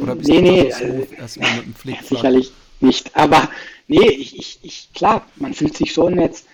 [0.00, 3.14] oder bist nee, du nee, so also, erstmal mit dem Flick Sicherlich nicht.
[3.14, 3.50] Aber
[3.88, 6.46] nee, ich, ich, ich, klar, man fühlt sich schon jetzt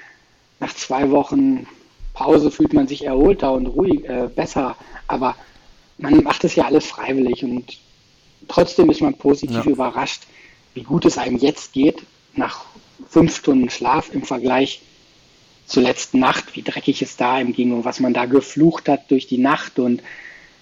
[0.59, 1.68] nach zwei Wochen
[2.14, 4.76] Pause fühlt man sich erholter und ruhig, äh, besser.
[5.06, 5.36] Aber
[5.98, 7.78] man macht es ja alles freiwillig und
[8.48, 9.70] trotzdem ist man positiv ja.
[9.70, 10.22] überrascht,
[10.72, 12.02] wie gut es einem jetzt geht,
[12.34, 12.64] nach
[13.08, 14.80] fünf Stunden Schlaf im Vergleich
[15.66, 19.10] zur letzten Nacht, wie dreckig es da ihm ging und was man da geflucht hat
[19.10, 19.78] durch die Nacht.
[19.78, 20.02] Und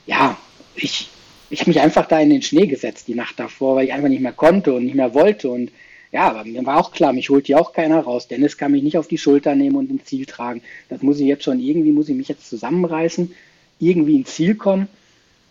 [0.06, 0.36] ja,
[0.74, 1.08] ich,
[1.50, 4.08] ich habe mich einfach da in den Schnee gesetzt die Nacht davor, weil ich einfach
[4.08, 5.50] nicht mehr konnte und nicht mehr wollte.
[5.50, 5.70] Und
[6.12, 8.28] ja, aber mir war auch klar, mich holt hier auch keiner raus.
[8.28, 10.62] Dennis kann mich nicht auf die Schulter nehmen und ins Ziel tragen.
[10.90, 13.34] Das muss ich jetzt schon irgendwie, muss ich mich jetzt zusammenreißen,
[13.78, 14.88] irgendwie ins Ziel kommen.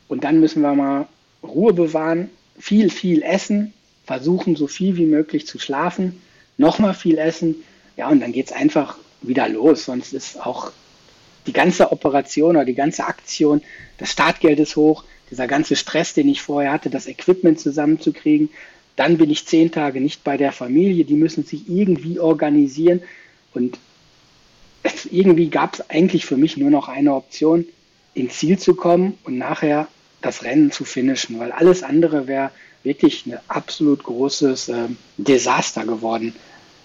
[0.07, 1.07] Und dann müssen wir mal
[1.41, 3.73] Ruhe bewahren, viel, viel essen,
[4.05, 6.21] versuchen so viel wie möglich zu schlafen,
[6.57, 7.55] nochmal viel essen.
[7.97, 9.85] Ja, und dann geht es einfach wieder los.
[9.85, 10.71] Sonst ist auch
[11.47, 13.61] die ganze Operation oder die ganze Aktion,
[13.97, 18.49] das Startgeld ist hoch, dieser ganze Stress, den ich vorher hatte, das Equipment zusammenzukriegen,
[19.01, 21.05] dann bin ich zehn Tage nicht bei der Familie.
[21.05, 23.01] Die müssen sich irgendwie organisieren.
[23.51, 23.79] Und
[24.83, 27.65] es, irgendwie gab es eigentlich für mich nur noch eine Option,
[28.13, 29.87] ins Ziel zu kommen und nachher
[30.21, 32.51] das Rennen zu finishen, weil alles andere wäre
[32.83, 36.35] wirklich ein absolut großes äh, Desaster geworden.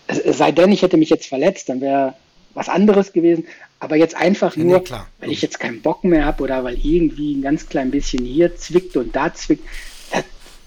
[0.06, 2.14] Es, es, sei denn, ich hätte mich jetzt verletzt, dann wäre
[2.54, 3.44] was anderes gewesen.
[3.78, 7.34] Aber jetzt einfach nur, nee, weil ich jetzt keinen Bock mehr habe oder weil irgendwie
[7.34, 9.64] ein ganz klein bisschen hier zwickt und da zwickt,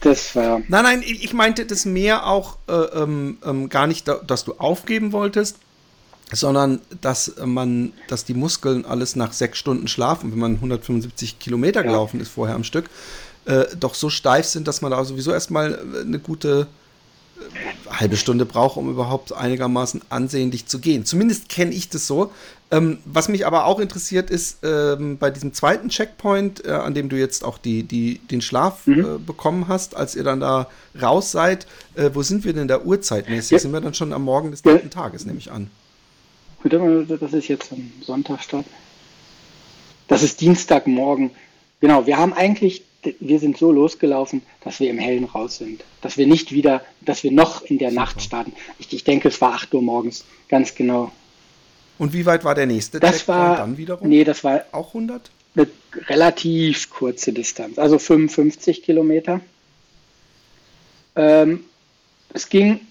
[0.01, 0.61] Das war.
[0.67, 5.11] Nein, nein, ich meinte das mehr auch äh, ähm, ähm, gar nicht, dass du aufgeben
[5.11, 5.57] wolltest,
[6.31, 11.83] sondern dass man, dass die Muskeln alles nach sechs Stunden schlafen, wenn man 175 Kilometer
[11.83, 12.23] gelaufen ja.
[12.23, 12.89] ist vorher am Stück,
[13.45, 16.88] äh, doch so steif sind, dass man da sowieso erstmal äh, eine gute äh,
[17.89, 21.05] halbe Stunde braucht, um überhaupt einigermaßen ansehnlich zu gehen.
[21.05, 22.31] Zumindest kenne ich das so.
[22.71, 27.09] Ähm, was mich aber auch interessiert ist, ähm, bei diesem zweiten Checkpoint, äh, an dem
[27.09, 28.99] du jetzt auch die, die, den Schlaf mhm.
[28.99, 30.67] äh, bekommen hast, als ihr dann da
[31.01, 31.65] raus seid,
[31.95, 33.51] äh, wo sind wir denn da uhrzeitmäßig?
[33.51, 33.59] Ja.
[33.59, 35.01] Sind wir dann schon am Morgen des dritten ja.
[35.01, 35.71] Tages, nehme ich an.
[36.63, 38.65] Das ist jetzt am Sonntagstart.
[40.07, 41.31] Das ist Dienstagmorgen.
[41.79, 42.83] Genau, wir haben eigentlich,
[43.19, 45.83] wir sind so losgelaufen, dass wir im Hellen raus sind.
[46.01, 48.01] Dass wir nicht wieder, dass wir noch in der Super.
[48.01, 48.53] Nacht starten.
[48.77, 51.11] Ich, ich denke, es war 8 Uhr morgens, ganz genau.
[51.97, 54.07] Und wie weit war der nächste das Checkpoint war, dann wiederum?
[54.07, 55.31] Nee, das war auch 100?
[55.55, 55.67] Eine
[56.07, 59.41] relativ kurze Distanz, also 55 Kilometer.
[61.15, 61.65] Ähm,
[62.33, 62.81] es ging,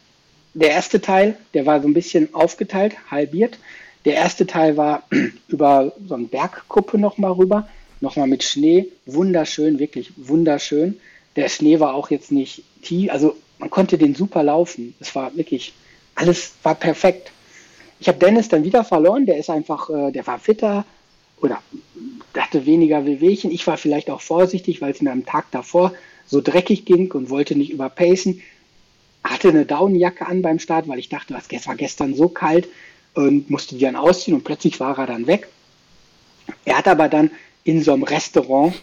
[0.54, 3.58] der erste Teil, der war so ein bisschen aufgeteilt, halbiert.
[4.04, 5.04] Der erste Teil war
[5.48, 7.68] über so eine Bergkuppe nochmal rüber,
[8.00, 11.00] nochmal mit Schnee, wunderschön, wirklich wunderschön.
[11.36, 14.94] Der Schnee war auch jetzt nicht tief, also man konnte den super laufen.
[15.00, 15.72] Es war wirklich,
[16.14, 17.32] alles war perfekt.
[18.00, 20.84] Ich habe Dennis dann wieder verloren, der ist einfach, äh, der war fitter
[21.40, 21.60] oder
[22.36, 23.50] hatte weniger Wehwehchen.
[23.50, 25.92] Ich war vielleicht auch vorsichtig, weil es mir am Tag davor
[26.26, 28.42] so dreckig ging und wollte nicht überpacen.
[29.24, 32.68] Hatte eine Daunenjacke an beim Start, weil ich dachte, es war gestern so kalt
[33.14, 35.48] und musste die dann ausziehen und plötzlich war er dann weg.
[36.64, 37.30] Er hat aber dann
[37.68, 38.74] in so einem Restaurant,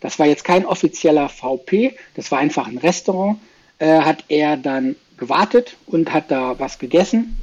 [0.00, 3.38] das war jetzt kein offizieller VP, das war einfach ein Restaurant,
[3.78, 7.36] äh, hat er dann gewartet und hat da was gegessen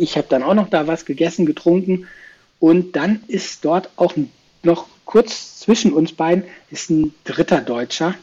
[0.00, 2.06] ich habe dann auch noch da was gegessen, getrunken.
[2.58, 4.14] Und dann ist dort auch
[4.62, 8.14] noch kurz zwischen uns beiden ist ein dritter Deutscher,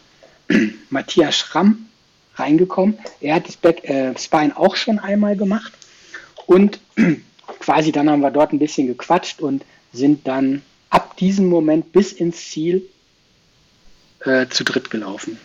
[0.90, 1.88] Matthias Schramm,
[2.36, 2.98] reingekommen.
[3.20, 5.74] Er hat das Back, äh, Spine auch schon einmal gemacht.
[6.46, 6.80] Und
[7.60, 12.12] quasi dann haben wir dort ein bisschen gequatscht und sind dann ab diesem Moment bis
[12.12, 12.88] ins Ziel
[14.22, 15.38] äh, zu dritt gelaufen.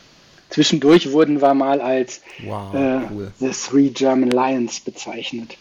[0.50, 3.32] Zwischendurch wurden wir mal als wow, äh, cool.
[3.40, 5.56] The Three German Lions bezeichnet.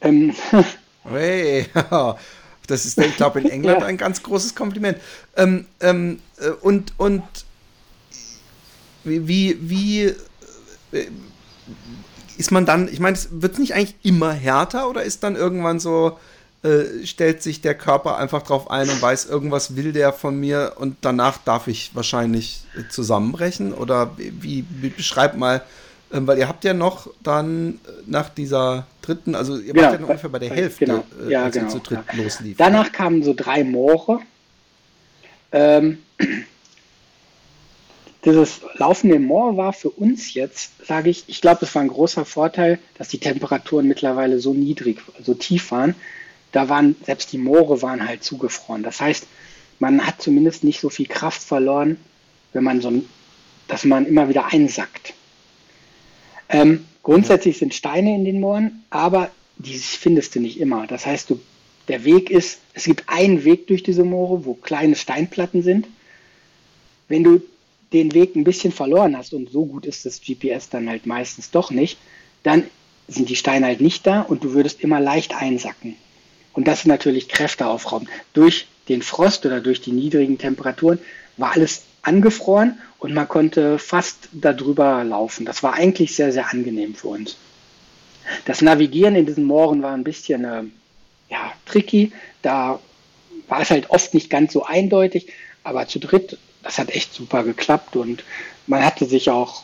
[0.00, 0.34] Ähm.
[1.04, 1.66] Hey,
[2.68, 3.86] das ist, ich glaube, in England ja.
[3.86, 4.98] ein ganz großes Kompliment.
[5.36, 7.24] Ähm, ähm, äh, und und
[9.02, 10.14] wie, wie
[10.92, 11.06] äh,
[12.38, 15.80] ist man dann, ich meine, wird es nicht eigentlich immer härter oder ist dann irgendwann
[15.80, 16.18] so,
[16.62, 20.74] äh, stellt sich der Körper einfach drauf ein und weiß, irgendwas will der von mir
[20.76, 23.72] und danach darf ich wahrscheinlich zusammenbrechen?
[23.74, 25.62] Oder wie, wie beschreib mal,
[26.12, 30.00] ähm, weil ihr habt ja noch dann äh, nach dieser dritten, also ihr genau, wart
[30.00, 32.22] ja ungefähr bei der Hälfte, genau, äh, ja, als genau, ihr zu dritt ja.
[32.22, 32.56] loslief.
[32.58, 34.20] Danach kamen so drei Moore.
[35.50, 35.98] Ähm,
[38.24, 42.24] dieses laufende Moor war für uns jetzt, sage ich, ich glaube, es war ein großer
[42.24, 45.94] Vorteil, dass die Temperaturen mittlerweile so niedrig, so tief waren.
[46.52, 48.82] Da waren, selbst die Moore waren halt zugefroren.
[48.82, 49.26] Das heißt,
[49.78, 51.96] man hat zumindest nicht so viel Kraft verloren,
[52.52, 53.02] wenn man so,
[53.68, 55.14] dass man immer wieder einsackt.
[56.48, 60.86] Ähm, grundsätzlich sind Steine in den Mooren, aber die findest du nicht immer.
[60.86, 61.40] Das heißt, du,
[61.88, 65.88] der Weg ist, es gibt einen Weg durch diese Moore, wo kleine Steinplatten sind.
[67.08, 67.42] Wenn du
[67.92, 71.50] den Weg ein bisschen verloren hast und so gut ist das GPS dann halt meistens
[71.50, 71.98] doch nicht,
[72.42, 72.64] dann
[73.08, 75.96] sind die Steine halt nicht da und du würdest immer leicht einsacken.
[76.52, 78.08] Und das natürlich Kräfte aufrauben.
[78.34, 80.98] Durch den Frost oder durch die niedrigen Temperaturen
[81.36, 85.46] war alles angefroren und man konnte fast darüber laufen.
[85.46, 87.36] Das war eigentlich sehr, sehr angenehm für uns.
[88.44, 90.64] Das Navigieren in diesen Mooren war ein bisschen äh,
[91.30, 92.12] ja, tricky.
[92.42, 92.80] Da
[93.48, 95.32] war es halt oft nicht ganz so eindeutig,
[95.64, 98.24] aber zu dritt, das hat echt super geklappt und
[98.66, 99.62] man hatte sich auch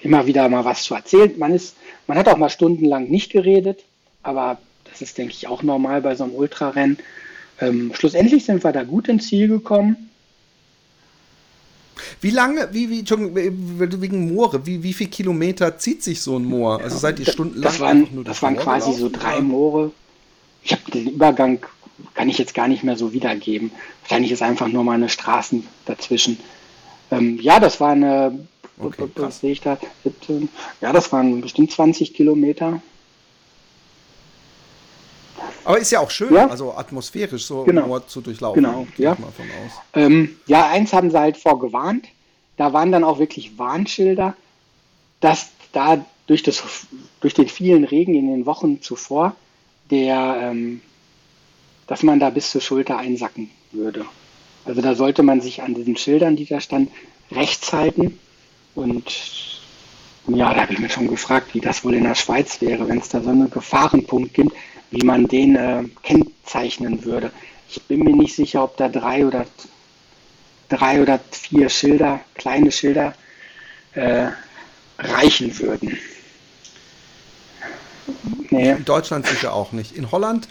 [0.00, 1.32] immer wieder mal was zu erzählen.
[1.38, 3.84] Man, ist, man hat auch mal stundenlang nicht geredet,
[4.22, 4.58] aber
[4.90, 6.98] das ist, denke ich, auch normal bei so einem Ultrarennen.
[7.60, 10.08] Ähm, schlussendlich sind wir da gut ins Ziel gekommen
[12.20, 16.80] wie lange, wie, wie, wegen Moore, wie, wie viel Kilometer zieht sich so ein Moor?
[16.80, 17.62] Also seid ihr stundenlang?
[17.62, 19.92] Das waren, nur das waren quasi so drei Moore.
[20.62, 21.60] Ich habe den Übergang,
[22.14, 23.70] kann ich jetzt gar nicht mehr so wiedergeben.
[24.02, 26.38] Wahrscheinlich ist einfach nur mal eine Straßen dazwischen.
[27.10, 28.46] Ähm, ja, das war eine,
[28.78, 29.78] okay, was sehe ich da?
[30.80, 32.82] Ja, das waren bestimmt 20 Kilometer.
[35.68, 36.48] Aber ist ja auch schön, ja?
[36.48, 37.86] also atmosphärisch so genau.
[37.86, 38.62] Nord zu durchlaufen.
[38.64, 39.14] Genau, ja.
[39.92, 42.06] Ähm, ja, eins haben sie halt vorgewarnt.
[42.56, 44.34] Da waren dann auch wirklich Warnschilder,
[45.20, 46.62] dass da durch, das,
[47.20, 49.36] durch den vielen Regen in den Wochen zuvor,
[49.90, 50.80] der, ähm,
[51.86, 54.06] dass man da bis zur Schulter einsacken würde.
[54.64, 56.90] Also da sollte man sich an diesen Schildern, die da standen,
[57.30, 58.18] rechts halten
[58.74, 59.60] Und
[60.28, 63.00] ja, da habe ich mir schon gefragt, wie das wohl in der Schweiz wäre, wenn
[63.00, 64.52] es da so einen Gefahrenpunkt gibt,
[64.90, 67.30] wie man den äh, kennzeichnen würde.
[67.68, 69.46] Ich bin mir nicht sicher, ob da drei oder
[70.68, 73.14] drei oder vier Schilder, kleine Schilder
[73.94, 74.28] äh,
[74.98, 75.98] reichen würden.
[78.50, 78.72] Nee.
[78.72, 79.96] In Deutschland sicher auch nicht.
[79.96, 80.48] In Holland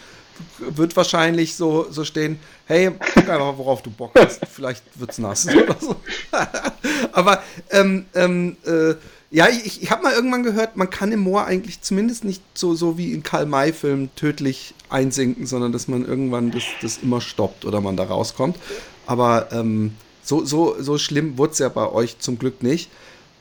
[0.59, 4.41] wird wahrscheinlich so, so stehen, hey, guck einfach, worauf du Bock hast.
[4.51, 5.95] Vielleicht wird es nass oder so.
[7.11, 8.93] Aber ähm, ähm, äh,
[9.29, 12.75] ja, ich, ich habe mal irgendwann gehört, man kann im Moor eigentlich zumindest nicht so,
[12.75, 17.81] so wie in Karl-May-Filmen tödlich einsinken, sondern dass man irgendwann das, das immer stoppt oder
[17.81, 18.57] man da rauskommt.
[19.05, 22.89] Aber ähm, so, so, so schlimm wurde es ja bei euch zum Glück nicht.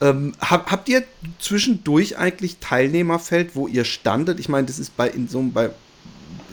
[0.01, 1.05] Ähm, hab, habt ihr
[1.39, 4.41] zwischendurch eigentlich Teilnehmerfeld, wo ihr standet?
[4.41, 5.71] Ich meine, das ist bei in so, bei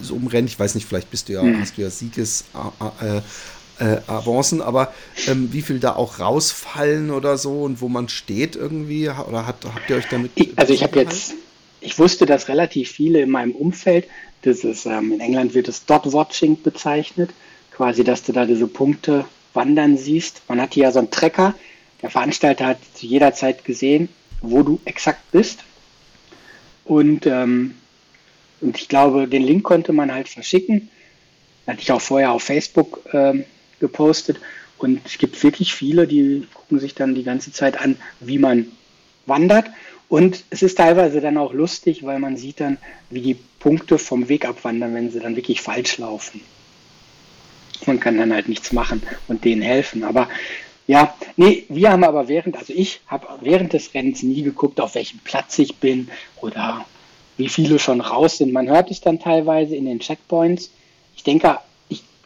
[0.01, 1.59] so einem Rennen, ich weiß nicht, vielleicht bist du ja, hm.
[1.59, 2.45] hast du ja Sieges
[3.01, 3.21] äh,
[3.83, 4.93] äh, Avancen, aber
[5.27, 9.65] ähm, wie viel da auch rausfallen oder so und wo man steht irgendwie oder hat,
[9.65, 10.31] habt ihr euch damit?
[10.35, 11.33] Ich, also ich habe jetzt,
[11.81, 14.07] ich wusste, dass relativ viele in meinem Umfeld,
[14.43, 17.31] das ist ähm, in England wird es Dot Watching bezeichnet,
[17.71, 20.41] quasi, dass du da diese Punkte wandern siehst.
[20.47, 21.53] Man hat hier ja so einen Trecker.
[22.01, 24.09] Der Veranstalter hat zu jeder Zeit gesehen,
[24.41, 25.63] wo du exakt bist.
[26.85, 27.75] Und, ähm,
[28.61, 30.89] und ich glaube, den Link konnte man halt verschicken.
[31.65, 33.45] Hatte ich auch vorher auf Facebook ähm,
[33.83, 34.39] gepostet.
[34.77, 38.67] Und es gibt wirklich viele, die gucken sich dann die ganze Zeit an, wie man
[39.25, 39.67] wandert.
[40.09, 42.77] Und es ist teilweise dann auch lustig, weil man sieht dann,
[43.09, 46.41] wie die Punkte vom Weg abwandern, wenn sie dann wirklich falsch laufen.
[47.85, 50.03] Man kann dann halt nichts machen und denen helfen.
[50.03, 50.29] Aber
[50.87, 54.95] ja, nee, wir haben aber während, also ich habe während des Rennens nie geguckt, auf
[54.95, 56.09] welchem Platz ich bin
[56.41, 56.85] oder
[57.37, 58.53] wie viele schon raus sind.
[58.53, 60.71] Man hört es dann teilweise in den Checkpoints.
[61.15, 61.59] Ich denke,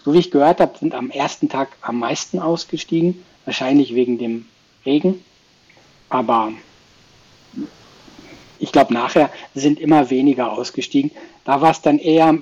[0.08, 4.46] so wie ich gehört habe, sind am ersten Tag am meisten ausgestiegen, wahrscheinlich wegen dem
[4.86, 5.22] Regen.
[6.08, 6.54] Aber
[8.58, 11.12] ich glaube, nachher sind immer weniger ausgestiegen.
[11.44, 12.38] Da war es dann eher,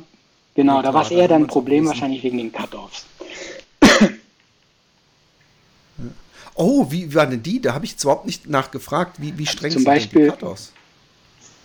[0.53, 3.07] genau, da war es eher dann ein Problem, wahrscheinlich wegen den Cut-Offs.
[6.53, 7.61] Oh, wie war denn die?
[7.61, 9.20] Da habe ich jetzt überhaupt nicht nachgefragt.
[9.20, 10.72] Wie, wie streng also sind Beispiel, die Cut-Offs?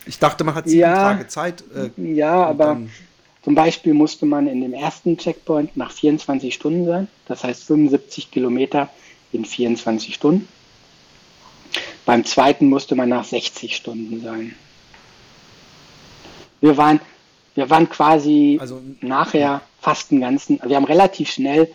[0.07, 1.63] Ich dachte, man hat sieben ja, Tage Zeit.
[1.75, 2.81] Äh, ja, aber
[3.43, 8.31] zum Beispiel musste man in dem ersten Checkpoint nach 24 Stunden sein, das heißt 75
[8.31, 8.91] Kilometer
[9.33, 10.49] in 24 Stunden.
[12.05, 14.55] Beim zweiten musste man nach 60 Stunden sein.
[16.61, 17.01] Wir waren,
[17.55, 21.73] wir waren quasi also, nachher fast einen ganzen, wir haben relativ schnell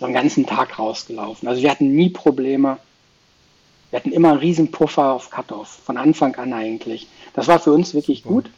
[0.00, 1.46] so einen ganzen Tag rausgelaufen.
[1.46, 2.78] Also wir hatten nie Probleme.
[3.90, 7.06] Wir hatten immer einen riesen Puffer auf Cut-Off, von Anfang an eigentlich.
[7.34, 8.50] Das war für uns wirklich gut.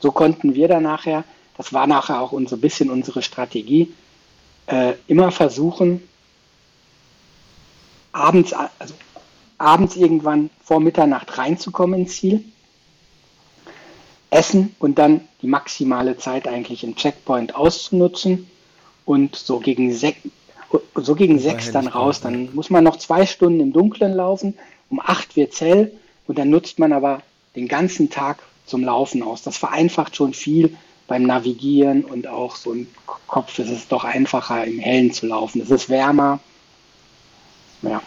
[0.00, 1.24] So konnten wir dann nachher
[1.58, 3.92] das war nachher auch so ein bisschen unsere Strategie,
[4.68, 6.08] äh, immer versuchen,
[8.12, 8.94] abends, also
[9.58, 12.44] abends irgendwann vor Mitternacht reinzukommen ins Ziel,
[14.30, 18.48] essen und dann die maximale Zeit eigentlich im Checkpoint auszunutzen
[19.04, 20.16] und so gegen, sech,
[20.94, 22.20] so gegen sechs dann raus.
[22.20, 24.54] Dann muss man noch zwei Stunden im Dunkeln laufen,
[24.90, 25.92] um acht wird hell
[26.28, 27.22] und dann nutzt man aber
[27.56, 29.42] den ganzen Tag zum Laufen aus.
[29.42, 30.76] Das vereinfacht schon viel
[31.08, 32.86] beim Navigieren und auch so im
[33.26, 35.60] Kopf ist es doch einfacher, im Hellen zu laufen.
[35.60, 36.38] Es ist wärmer.
[37.82, 38.00] Ja.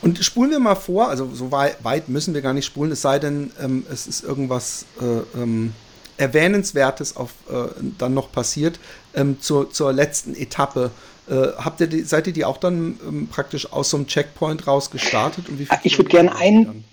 [0.00, 3.18] Und spulen wir mal vor, also so weit müssen wir gar nicht spulen, es sei
[3.18, 5.74] denn, ähm, es ist irgendwas äh, ähm,
[6.16, 7.68] Erwähnenswertes auf, äh,
[7.98, 8.78] dann noch passiert
[9.14, 10.90] ähm, zur, zur letzten Etappe.
[11.28, 14.66] Äh, habt ihr die, seid ihr die auch dann ähm, praktisch aus so einem Checkpoint
[14.66, 15.48] raus gestartet?
[15.48, 16.84] Und wie ich würde gerne einen,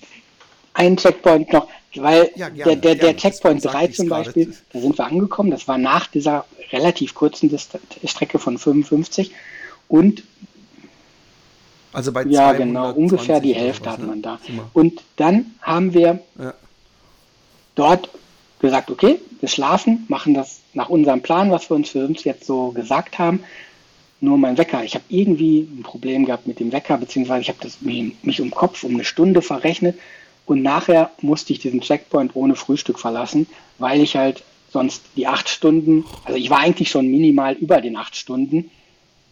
[0.74, 1.68] einen Checkpoint noch.
[2.02, 5.68] Weil ja, gerne, der, der, der Checkpoint 3 zum Beispiel, da sind wir angekommen, das
[5.68, 7.52] war nach dieser relativ kurzen
[8.06, 9.32] Strecke von 55
[9.88, 10.24] und
[11.94, 14.08] also bei Ja, genau, ungefähr die Hälfte was, hat ne?
[14.08, 14.40] man da.
[14.74, 16.54] Und dann haben wir ja.
[17.76, 18.10] dort
[18.60, 22.46] gesagt, okay, wir schlafen, machen das nach unserem Plan, was wir uns für uns jetzt
[22.46, 23.44] so gesagt haben.
[24.20, 27.60] Nur mein Wecker, ich habe irgendwie ein Problem gehabt mit dem Wecker, beziehungsweise ich habe
[27.82, 29.98] mich, mich um Kopf um eine Stunde verrechnet
[30.46, 35.50] und nachher musste ich diesen Checkpoint ohne Frühstück verlassen, weil ich halt sonst die acht
[35.50, 38.70] Stunden, also ich war eigentlich schon minimal über den acht Stunden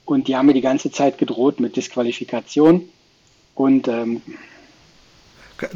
[0.06, 2.88] und die haben mir die ganze Zeit gedroht mit Disqualifikation
[3.56, 4.22] und ähm,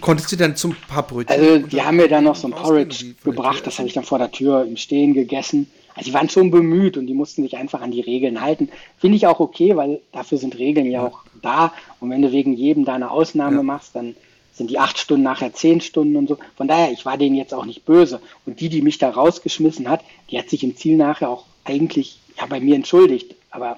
[0.02, 1.40] Konntest du dann zum paar Brötchen?
[1.40, 4.18] Also die haben mir dann noch so ein Porridge gebracht, das habe ich dann vor
[4.18, 5.70] der Tür im Stehen gegessen.
[5.96, 8.70] Also die waren schon bemüht und die mussten sich einfach an die Regeln halten.
[8.98, 11.74] Finde ich auch okay, weil dafür sind Regeln ja, ja auch da.
[12.00, 13.64] Und wenn du wegen jedem da eine Ausnahme ja.
[13.64, 14.16] machst, dann
[14.58, 16.38] sind die acht Stunden nachher zehn Stunden und so.
[16.56, 18.20] Von daher, ich war denen jetzt auch nicht böse.
[18.46, 22.20] Und die, die mich da rausgeschmissen hat, die hat sich im Ziel nachher auch eigentlich
[22.38, 23.36] ja, bei mir entschuldigt.
[23.52, 23.78] Aber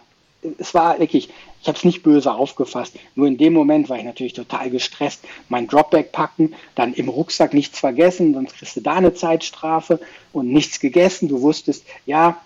[0.58, 1.30] es war wirklich,
[1.62, 2.96] ich habe es nicht böse aufgefasst.
[3.16, 5.26] Nur in dem Moment war ich natürlich total gestresst.
[5.50, 10.00] Mein Dropback packen, dann im Rucksack nichts vergessen, sonst kriegst du da eine Zeitstrafe
[10.32, 11.28] und nichts gegessen.
[11.28, 12.40] Du wusstest, ja,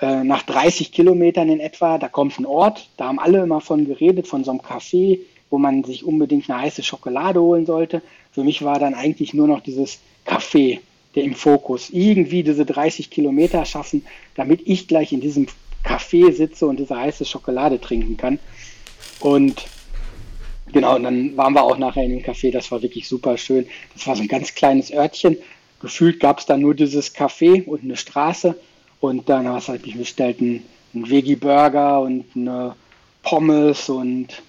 [0.00, 3.86] äh, nach 30 Kilometern in etwa, da kommt ein Ort, da haben alle immer von
[3.86, 5.20] geredet, von so einem Café,
[5.50, 8.02] wo man sich unbedingt eine heiße Schokolade holen sollte.
[8.32, 10.80] Für mich war dann eigentlich nur noch dieses Café
[11.16, 11.90] der im Fokus.
[11.90, 15.46] Irgendwie diese 30 Kilometer schaffen, damit ich gleich in diesem
[15.82, 18.38] Café sitze und diese heiße Schokolade trinken kann.
[19.20, 19.66] Und
[20.72, 23.66] genau, und dann waren wir auch nachher in dem Café, das war wirklich super schön.
[23.94, 25.38] Das war so ein ganz kleines Örtchen.
[25.80, 28.54] Gefühlt gab es da nur dieses Café und eine Straße.
[29.00, 32.74] Und dann du halt bestellt einen, einen Veggie-Burger und eine
[33.22, 34.42] Pommes und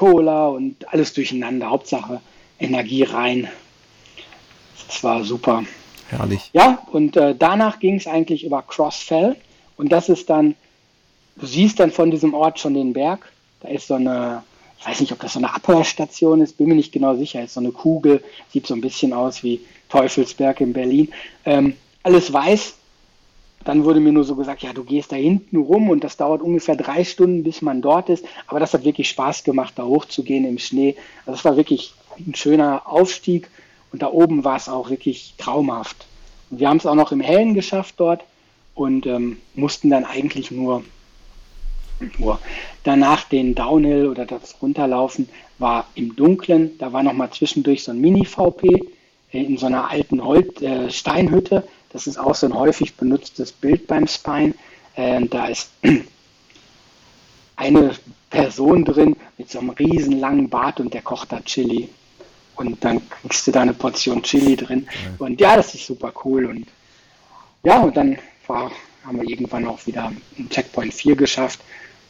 [0.00, 1.70] Cola und alles durcheinander.
[1.70, 2.20] Hauptsache
[2.58, 3.48] Energie rein.
[4.88, 5.64] Das war super.
[6.08, 6.50] Herrlich.
[6.52, 9.36] Ja, und äh, danach ging es eigentlich über Crossfell.
[9.76, 10.56] Und das ist dann
[11.40, 13.32] Du siehst dann von diesem Ort schon den Berg.
[13.60, 14.42] Da ist so eine,
[14.78, 17.42] ich weiß nicht, ob das so eine Abhörstation ist, bin mir nicht genau sicher.
[17.42, 18.22] Ist so eine Kugel,
[18.52, 21.08] sieht so ein bisschen aus wie Teufelsberg in Berlin.
[21.46, 22.74] Ähm, alles weiß.
[23.64, 26.40] Dann wurde mir nur so gesagt, ja, du gehst da hinten rum und das dauert
[26.40, 28.24] ungefähr drei Stunden, bis man dort ist.
[28.46, 30.96] Aber das hat wirklich Spaß gemacht, da hochzugehen im Schnee.
[31.26, 33.50] Also es war wirklich ein schöner Aufstieg
[33.92, 36.06] und da oben war es auch wirklich traumhaft.
[36.50, 38.22] Und wir haben es auch noch im Hellen geschafft dort
[38.74, 40.82] und ähm, mussten dann eigentlich nur
[42.18, 42.38] nur
[42.84, 46.78] danach den Downhill oder das Runterlaufen war im Dunkeln.
[46.78, 48.80] Da war nochmal zwischendurch so ein Mini-VP
[49.32, 51.64] in so einer alten Holz, äh, Steinhütte.
[51.92, 54.54] Das ist auch so ein häufig benutztes Bild beim Spine.
[54.94, 55.70] Äh, da ist
[57.56, 57.94] eine
[58.30, 61.88] Person drin mit so einem riesen langen Bart und der kocht da Chili.
[62.56, 64.88] Und dann kriegst du da eine Portion Chili drin.
[65.18, 66.46] Und ja, das ist super cool.
[66.46, 66.66] Und
[67.62, 68.70] ja, und dann war,
[69.04, 71.60] haben wir irgendwann auch wieder einen Checkpoint 4 geschafft.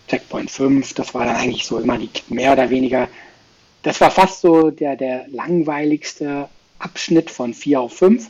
[0.08, 3.08] Checkpoint 5, das war dann eigentlich so immer die mehr oder weniger,
[3.82, 6.48] das war fast so der, der langweiligste
[6.80, 8.28] Abschnitt von 4 auf 5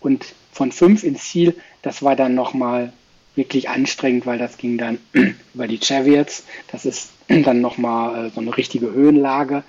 [0.00, 2.92] und von 5 ins Ziel, das war dann nochmal
[3.34, 4.98] wirklich anstrengend, weil das ging dann
[5.54, 9.62] über die Chariots, das ist dann nochmal äh, so eine richtige Höhenlage,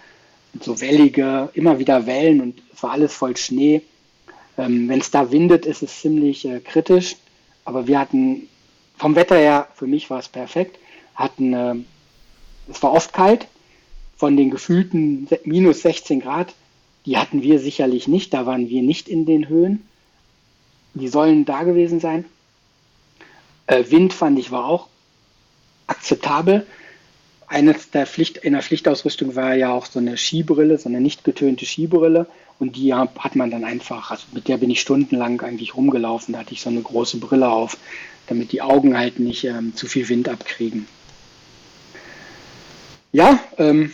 [0.59, 3.81] so wellige, immer wieder Wellen und es war alles voll Schnee.
[4.57, 7.15] Ähm, Wenn es da windet, ist es ziemlich äh, kritisch,
[7.65, 8.47] aber wir hatten
[8.97, 10.77] vom Wetter her, für mich war es perfekt.
[11.15, 11.75] Hatten, äh,
[12.69, 13.47] es war oft kalt,
[14.17, 16.53] von den gefühlten minus 16 Grad,
[17.05, 19.87] die hatten wir sicherlich nicht, da waren wir nicht in den Höhen.
[20.99, 22.25] Die sollen da gewesen sein.
[23.67, 24.87] Äh, Wind fand ich war auch
[25.87, 26.65] akzeptabel.
[27.47, 31.23] Eines der Pflicht, in der Pflichtausrüstung war ja auch so eine Skibrille, so eine nicht
[31.23, 32.27] getönte Skibrille.
[32.59, 36.33] Und die hat man dann einfach, also mit der bin ich stundenlang eigentlich rumgelaufen.
[36.33, 37.77] Da hatte ich so eine große Brille auf,
[38.27, 40.87] damit die Augen halt nicht ähm, zu viel Wind abkriegen.
[43.11, 43.91] Ja, ähm,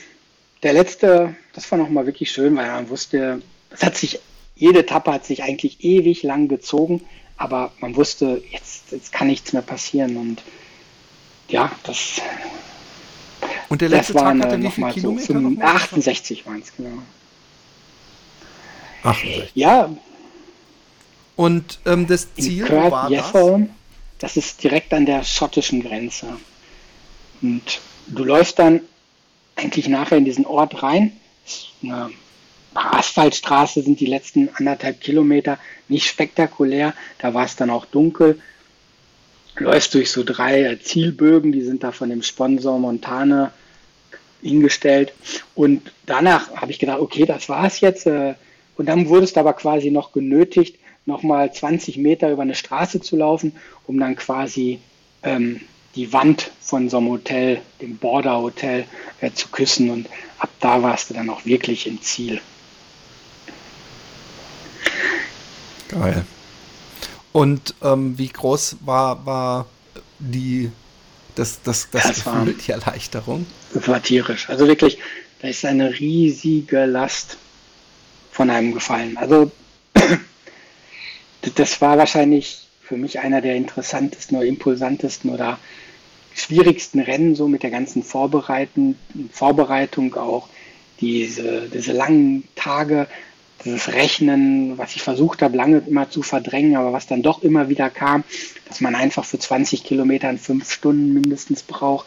[0.64, 4.20] der letzte, das war nochmal wirklich schön, weil man wusste, es hat sich,
[4.56, 7.02] jede Etappe hat sich eigentlich ewig lang gezogen,
[7.38, 10.42] aber man wusste, jetzt, jetzt kann nichts mehr passieren und
[11.50, 12.22] ja, das.
[13.70, 15.34] Und der letzte das Tag hatte wie viele so Kilometer?
[15.34, 15.76] nochmal?
[15.76, 17.02] 68 waren es, genau.
[19.04, 19.52] 68.
[19.54, 19.96] Ja,
[21.36, 23.34] Und ähm, das Ziel Kirk war das?
[24.20, 26.38] Das ist direkt an der schottischen Grenze.
[27.42, 28.82] Und du läufst dann
[29.56, 31.12] eigentlich nachher in diesen Ort rein.
[31.46, 32.10] Ist eine
[32.76, 35.58] Asphaltstraße sind die letzten anderthalb Kilometer
[35.88, 36.94] nicht spektakulär.
[37.20, 38.40] Da war es dann auch dunkel.
[39.58, 43.52] Läufst durch so drei Zielbögen, die sind da von dem Sponsor Montane
[44.42, 45.14] hingestellt.
[45.56, 48.06] Und danach habe ich gedacht, okay, das war's jetzt.
[48.06, 48.36] äh,
[48.78, 53.16] Und dann wurdest du aber quasi noch genötigt, nochmal 20 Meter über eine Straße zu
[53.16, 53.54] laufen,
[53.88, 54.80] um dann quasi
[55.24, 55.62] ähm,
[55.96, 58.86] die Wand von so einem Hotel, dem Border Hotel,
[59.22, 59.90] äh, zu küssen.
[59.90, 60.10] Und
[60.40, 62.42] ab da warst du dann auch wirklich im Ziel.
[65.90, 66.26] Geil.
[67.32, 69.66] Und ähm, wie groß war, war
[70.20, 70.72] die,
[71.36, 73.46] das, das, das, Das war- Gefühl, die Erleichterung?
[73.74, 74.50] Das war tierisch.
[74.50, 74.98] Also wirklich,
[75.42, 77.38] da ist eine riesige Last
[78.32, 79.18] von einem gefallen.
[79.18, 79.52] Also
[81.56, 85.60] das war wahrscheinlich für mich einer der interessantesten oder impulsantesten oder
[86.36, 88.96] schwierigsten Rennen, so mit der ganzen Vorbereitung
[90.16, 90.50] auch,
[91.02, 93.08] diese, diese langen Tage,
[93.66, 97.68] dieses Rechnen, was ich versucht habe, lange immer zu verdrängen, aber was dann doch immer
[97.68, 98.24] wieder kam,
[98.68, 102.06] dass man einfach für 20 Kilometer fünf Stunden mindestens braucht,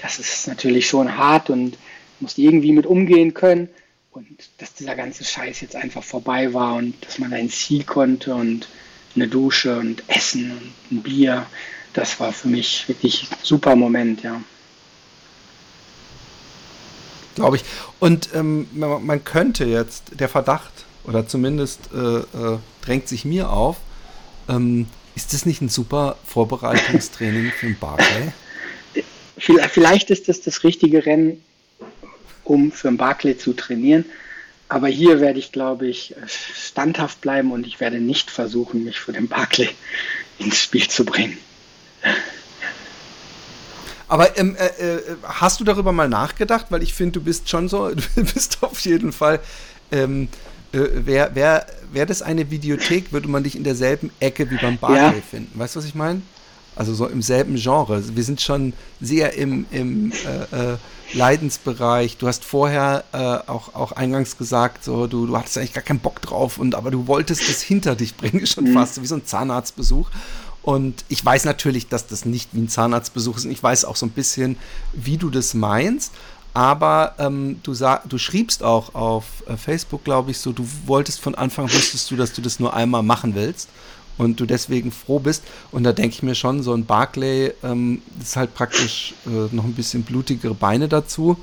[0.00, 1.76] das ist natürlich schon hart und
[2.20, 3.68] musst irgendwie mit umgehen können.
[4.12, 4.26] Und
[4.58, 8.68] dass dieser ganze Scheiß jetzt einfach vorbei war und dass man ins Ziel konnte und
[9.14, 11.46] eine Dusche und Essen und ein Bier,
[11.92, 14.40] das war für mich wirklich ein super Moment, ja.
[17.34, 17.64] Glaube ich.
[18.00, 23.76] Und ähm, man, könnte jetzt, der Verdacht, oder zumindest äh, äh, drängt sich mir auf,
[24.48, 28.32] ähm, ist das nicht ein super Vorbereitungstraining für den Barclay?
[29.70, 31.42] Vielleicht ist das das richtige Rennen,
[32.44, 34.04] um für den Barclay zu trainieren.
[34.68, 39.12] Aber hier werde ich, glaube ich, standhaft bleiben und ich werde nicht versuchen, mich für
[39.12, 39.70] den Barclay
[40.38, 41.38] ins Spiel zu bringen.
[44.06, 46.66] Aber ähm, äh, äh, hast du darüber mal nachgedacht?
[46.70, 49.40] Weil ich finde, du bist schon so, du bist auf jeden Fall.
[49.92, 50.28] Ähm,
[50.72, 54.78] äh, Wäre wär, wär das eine Videothek, würde man dich in derselben Ecke wie beim
[54.78, 55.22] Barclay ja.
[55.28, 55.58] finden.
[55.58, 56.22] Weißt du, was ich meine?
[56.76, 58.02] Also so im selben Genre.
[58.14, 60.76] Wir sind schon sehr im, im äh, äh,
[61.12, 62.16] Leidensbereich.
[62.16, 63.16] Du hast vorher äh,
[63.50, 66.90] auch, auch eingangs gesagt, so du, du hattest eigentlich gar keinen Bock drauf, und aber
[66.90, 68.74] du wolltest es hinter dich bringen, schon mhm.
[68.74, 70.08] fast, so wie so ein Zahnarztbesuch.
[70.62, 73.44] Und ich weiß natürlich, dass das nicht wie ein Zahnarztbesuch ist.
[73.46, 74.56] Und ich weiß auch so ein bisschen,
[74.92, 76.12] wie du das meinst.
[76.52, 81.20] Aber ähm, du, sag, du schriebst auch auf äh, Facebook, glaube ich, so, du wolltest
[81.20, 83.68] von Anfang, wusstest du, dass du das nur einmal machen willst
[84.18, 85.44] und du deswegen froh bist.
[85.70, 89.64] Und da denke ich mir schon, so ein Barclay ähm, ist halt praktisch äh, noch
[89.64, 91.36] ein bisschen blutigere Beine dazu.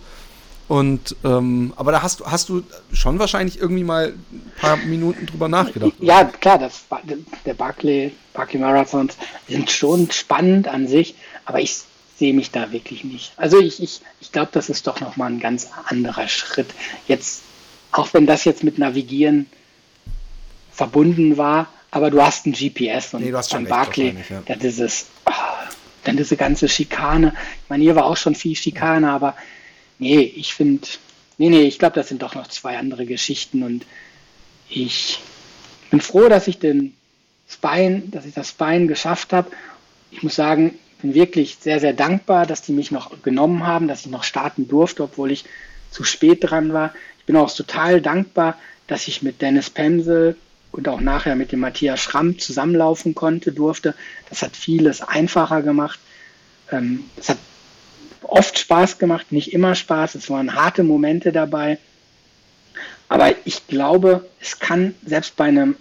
[0.67, 5.25] Und ähm, aber da hast du hast du schon wahrscheinlich irgendwie mal ein paar Minuten
[5.25, 5.93] drüber nachgedacht.
[5.99, 6.25] Ja, oder?
[6.33, 6.83] klar, das
[7.45, 9.15] der Barclay, Barclay Marathons
[9.47, 11.83] sind schon spannend an sich, aber ich
[12.17, 13.31] sehe mich da wirklich nicht.
[13.37, 16.67] Also ich, ich, ich glaube, das ist doch nochmal ein ganz anderer Schritt.
[17.07, 17.43] Jetzt,
[17.91, 19.47] auch wenn das jetzt mit Navigieren
[20.71, 24.41] verbunden war, aber du hast ein GPS und nee, beim Barclay, ja.
[24.45, 25.31] dann dieses, oh,
[26.03, 27.33] dann diese ganze Schikane.
[27.63, 29.35] Ich meine, hier war auch schon viel Schikane, aber
[29.99, 30.87] nee, ich finde,
[31.37, 33.85] nee, nee, ich glaube, das sind doch noch zwei andere Geschichten und
[34.69, 35.19] ich
[35.91, 36.95] bin froh, dass ich den
[37.47, 39.51] Spine, dass ich das Spine geschafft habe.
[40.11, 44.01] Ich muss sagen, bin wirklich sehr, sehr dankbar, dass die mich noch genommen haben, dass
[44.01, 45.45] ich noch starten durfte, obwohl ich
[45.91, 46.93] zu spät dran war.
[47.19, 50.35] Ich bin auch total dankbar, dass ich mit Dennis Pemsel
[50.71, 53.95] und auch nachher mit dem Matthias Schramm zusammenlaufen konnte, durfte.
[54.29, 55.99] Das hat vieles einfacher gemacht.
[56.71, 57.37] Ähm, es hat
[58.23, 60.15] oft Spaß gemacht, nicht immer Spaß.
[60.15, 61.77] Es waren harte Momente dabei.
[63.09, 65.75] Aber ich glaube, es kann selbst bei einem,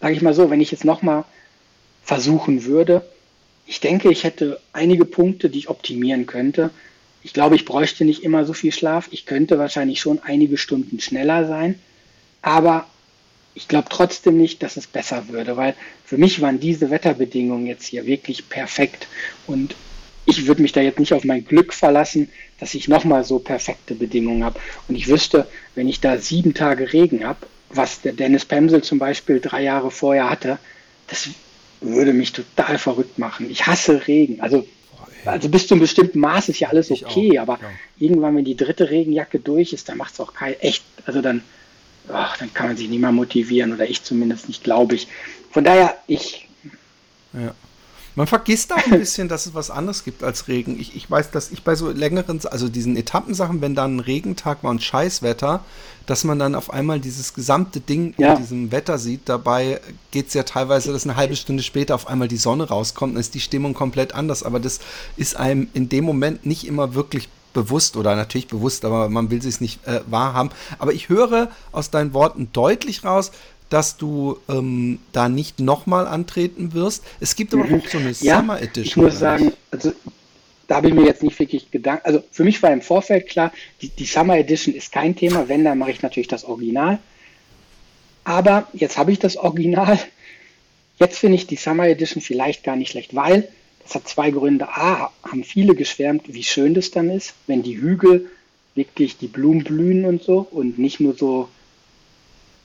[0.00, 1.24] sage ich mal so, wenn ich jetzt nochmal
[2.04, 3.04] versuchen würde,
[3.66, 6.70] ich denke, ich hätte einige Punkte, die ich optimieren könnte.
[7.22, 9.08] Ich glaube, ich bräuchte nicht immer so viel Schlaf.
[9.10, 11.78] Ich könnte wahrscheinlich schon einige Stunden schneller sein.
[12.42, 12.86] Aber
[13.54, 17.86] ich glaube trotzdem nicht, dass es besser würde, weil für mich waren diese Wetterbedingungen jetzt
[17.86, 19.06] hier wirklich perfekt.
[19.46, 19.74] Und
[20.26, 23.94] ich würde mich da jetzt nicht auf mein Glück verlassen, dass ich nochmal so perfekte
[23.94, 24.60] Bedingungen habe.
[24.88, 28.98] Und ich wüsste, wenn ich da sieben Tage Regen habe, was der Dennis Pemsel zum
[28.98, 30.58] Beispiel drei Jahre vorher hatte,
[31.06, 31.28] das
[31.80, 33.50] würde mich total verrückt machen.
[33.50, 34.40] Ich hasse Regen.
[34.40, 34.66] Also,
[35.24, 37.70] also bis zu einem bestimmten Maß ist ja alles okay, aber ja.
[37.98, 41.42] irgendwann, wenn die dritte Regenjacke durch ist, dann macht es auch kein echt, also dann,
[42.12, 45.08] ach, dann kann man sich nicht mehr motivieren oder ich zumindest nicht, glaube ich.
[45.50, 46.48] Von daher, ich.
[47.32, 47.54] Ja.
[48.16, 50.78] Man vergisst auch ein bisschen, dass es was anderes gibt als Regen.
[50.78, 54.62] Ich, ich weiß, dass ich bei so längeren, also diesen Etappensachen, wenn dann ein Regentag
[54.62, 55.64] war und Scheißwetter,
[56.06, 58.34] dass man dann auf einmal dieses gesamte Ding ja.
[58.34, 59.28] in diesem Wetter sieht.
[59.28, 59.80] Dabei
[60.12, 63.20] geht es ja teilweise, dass eine halbe Stunde später auf einmal die Sonne rauskommt, dann
[63.20, 64.42] ist die Stimmung komplett anders.
[64.42, 64.80] Aber das
[65.16, 69.38] ist einem in dem Moment nicht immer wirklich bewusst oder natürlich bewusst, aber man will
[69.38, 70.50] es nicht äh, wahrhaben.
[70.78, 73.30] Aber ich höre aus deinen Worten deutlich raus,
[73.70, 77.04] dass du ähm, da nicht nochmal antreten wirst.
[77.20, 78.84] Es gibt aber auch so eine ja, Summer Edition.
[78.84, 79.92] Ich muss sagen, also
[80.68, 82.06] da habe ich mir jetzt nicht wirklich Gedanken.
[82.06, 85.48] Also für mich war im Vorfeld klar, die, die Summer Edition ist kein Thema.
[85.48, 86.98] Wenn, dann mache ich natürlich das Original.
[88.24, 89.98] Aber jetzt habe ich das Original.
[90.98, 93.48] Jetzt finde ich die Summer Edition vielleicht gar nicht schlecht, weil
[93.82, 94.68] das hat zwei Gründe.
[94.68, 98.30] A, haben viele geschwärmt, wie schön das dann ist, wenn die Hügel
[98.74, 101.48] wirklich die Blumen blühen und so und nicht nur so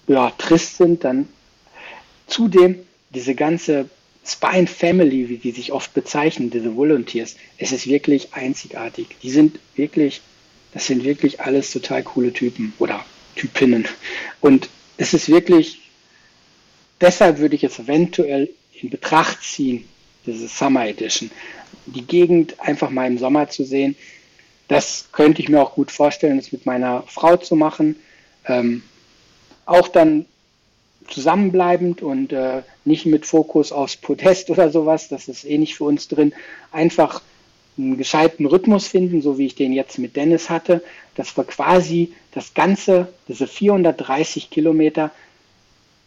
[0.10, 1.30] ja, trist sind, dann
[2.28, 2.80] zudem
[3.12, 3.90] diese ganze
[4.26, 9.08] Spine Family, wie die sich oft bezeichnen, diese Volunteers, es ist wirklich einzigartig.
[9.24, 10.22] Die sind wirklich,
[10.74, 13.06] das sind wirklich alles total coole Typen oder
[13.36, 13.88] Typinnen.
[14.42, 15.80] Und es ist wirklich,
[17.00, 19.86] deshalb würde ich es eventuell in Betracht ziehen,
[20.26, 21.32] diese Summer Edition.
[21.86, 23.96] Die Gegend einfach mal im Sommer zu sehen,
[24.68, 27.96] das könnte ich mir auch gut vorstellen, das mit meiner Frau zu machen.
[28.46, 28.84] Ähm,
[29.70, 30.26] auch dann
[31.08, 35.86] zusammenbleibend und äh, nicht mit Fokus aufs Podest oder sowas, das ist eh nicht für
[35.86, 36.34] uns drin,
[36.72, 37.22] einfach
[37.78, 40.84] einen gescheiten Rhythmus finden, so wie ich den jetzt mit Dennis hatte,
[41.16, 45.12] dass wir quasi das Ganze, diese 430 Kilometer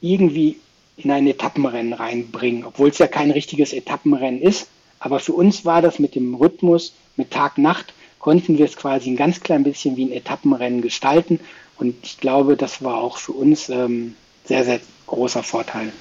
[0.01, 0.59] irgendwie
[0.97, 4.69] in ein Etappenrennen reinbringen, obwohl es ja kein richtiges Etappenrennen ist.
[5.01, 9.17] Aber für uns war das mit dem Rhythmus, mit Tag-Nacht, konnten wir es quasi ein
[9.17, 11.41] ganz klein bisschen wie ein Etappenrennen gestalten.
[11.83, 14.15] Und ich glaube, das war auch für uns ähm,
[14.45, 14.79] sehr, sehr
[15.09, 15.93] großer Vorteil.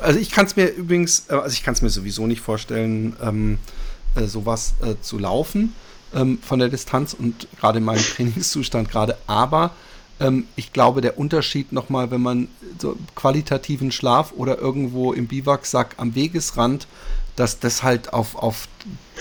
[0.00, 3.14] Also ich kann es mir übrigens, äh, also ich kann es mir sowieso nicht vorstellen,
[3.22, 3.58] ähm,
[4.16, 5.74] äh, sowas äh, zu laufen
[6.12, 9.16] ähm, von der Distanz und gerade in meinem Trainingszustand gerade.
[9.28, 9.70] Aber
[10.18, 12.48] ähm, ich glaube, der Unterschied nochmal, wenn man
[12.80, 16.88] so qualitativen Schlaf oder irgendwo im Biwaksack am Wegesrand,
[17.36, 18.66] dass das halt auf, auf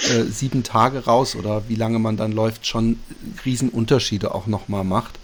[0.09, 2.99] äh, sieben Tage raus oder wie lange man dann läuft, schon
[3.45, 5.19] Riesenunterschiede auch nochmal macht.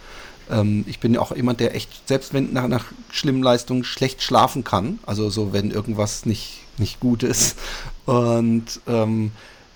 [0.50, 4.22] Ähm, ich bin ja auch jemand, der echt, selbst wenn nach, nach schlimmen Leistungen schlecht
[4.22, 7.58] schlafen kann, also so, wenn irgendwas nicht, nicht gut ist.
[8.06, 9.32] Und ähm,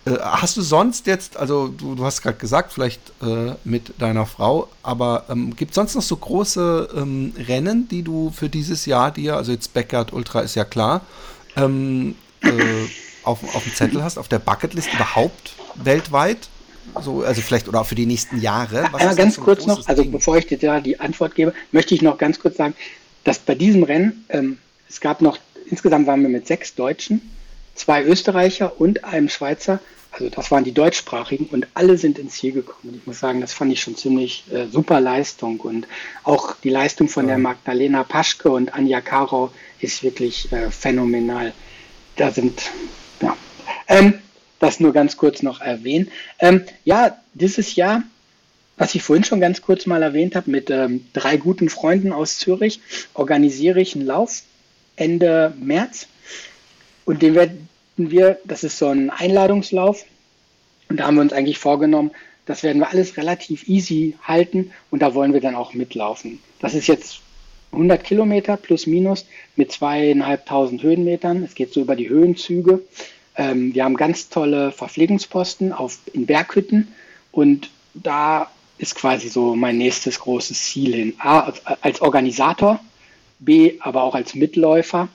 [0.06, 4.26] äh, hast du sonst jetzt, also du, du hast gerade gesagt, vielleicht äh, mit deiner
[4.26, 8.86] Frau, aber ähm, gibt es sonst noch so große ähm, Rennen, die du für dieses
[8.86, 11.02] Jahr dir, also jetzt Backyard Ultra ist ja klar,
[11.56, 12.49] ähm, äh,
[13.27, 16.49] auf, auf dem Zettel hast, auf der Bucketlist überhaupt weltweit?
[17.01, 18.87] So, also vielleicht oder auch für die nächsten Jahre.
[18.91, 20.11] Was ja, ganz so kurz noch, also Ding?
[20.11, 22.75] bevor ich dir da die Antwort gebe, möchte ich noch ganz kurz sagen,
[23.23, 24.57] dass bei diesem Rennen, ähm,
[24.89, 25.37] es gab noch,
[25.69, 27.21] insgesamt waren wir mit sechs Deutschen,
[27.75, 29.79] zwei Österreicher und einem Schweizer
[30.19, 32.95] also das waren die deutschsprachigen und alle sind ins Ziel gekommen.
[32.99, 35.59] ich muss sagen, das fand ich schon ziemlich äh, super Leistung.
[35.59, 35.87] Und
[36.23, 37.29] auch die Leistung von ja.
[37.29, 41.53] der Magdalena Paschke und Anja Karau ist wirklich äh, phänomenal.
[42.15, 42.63] Da sind.
[43.88, 44.15] Ähm,
[44.59, 46.11] das nur ganz kurz noch erwähnen.
[46.39, 48.03] Ähm, ja, dieses Jahr,
[48.77, 52.38] was ich vorhin schon ganz kurz mal erwähnt habe, mit ähm, drei guten Freunden aus
[52.38, 52.80] Zürich
[53.14, 54.43] organisiere ich einen Lauf
[54.95, 56.07] Ende März.
[57.05, 60.03] Und den werden wir, das ist so ein Einladungslauf.
[60.89, 62.11] Und da haben wir uns eigentlich vorgenommen,
[62.45, 66.39] das werden wir alles relativ easy halten und da wollen wir dann auch mitlaufen.
[66.59, 67.19] Das ist jetzt
[67.73, 69.26] 100 Kilometer plus minus
[69.57, 71.43] mit zweieinhalbtausend Höhenmetern.
[71.43, 72.81] Es geht so über die Höhenzüge.
[73.38, 76.93] Ähm, wir haben ganz tolle Verpflegungsposten auf, in Berghütten
[77.31, 81.14] und da ist quasi so mein nächstes großes Ziel hin.
[81.19, 82.80] A, als, als Organisator,
[83.39, 85.07] B, aber auch als Mitläufer.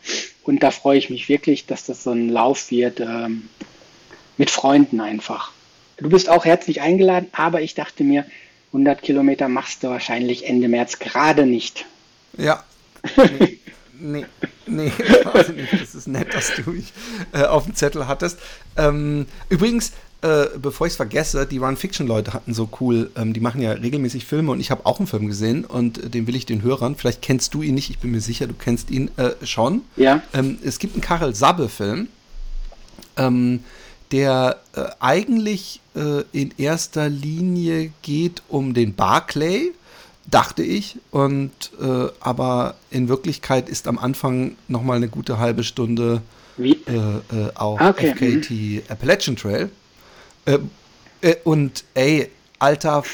[0.44, 3.48] Und da freue ich mich wirklich, dass das so ein Lauf wird ähm,
[4.36, 5.52] mit Freunden einfach.
[5.98, 8.24] Du bist auch herzlich eingeladen, aber ich dachte mir,
[8.68, 11.86] 100 Kilometer machst du wahrscheinlich Ende März gerade nicht.
[12.36, 12.64] Ja.
[13.38, 13.58] Nee,
[13.98, 14.26] nee,
[14.66, 14.92] nee
[15.32, 16.92] das ist nett, dass du mich
[17.32, 18.38] äh, auf dem Zettel hattest.
[18.76, 23.60] Ähm, übrigens, äh, bevor ich es vergesse, die Run-Fiction-Leute hatten so cool, ähm, die machen
[23.60, 26.46] ja regelmäßig Filme und ich habe auch einen Film gesehen und äh, den will ich
[26.46, 29.30] den Hörern, vielleicht kennst du ihn nicht, ich bin mir sicher, du kennst ihn äh,
[29.44, 29.82] schon.
[29.96, 30.22] Ja.
[30.32, 32.06] Ähm, es gibt einen Karel Sabbe-Film,
[33.16, 33.64] ähm,
[34.12, 39.72] der äh, eigentlich äh, in erster Linie geht um den Barclay,
[40.26, 41.50] dachte ich, und
[42.20, 46.22] aber in Wirklichkeit ist am Anfang nochmal eine gute halbe Stunde
[47.54, 48.14] auch okay.
[48.14, 48.82] FKT mhm.
[48.88, 49.70] Appalachian Trail.
[50.44, 50.58] Äh,
[51.20, 53.04] äh, und ey, alter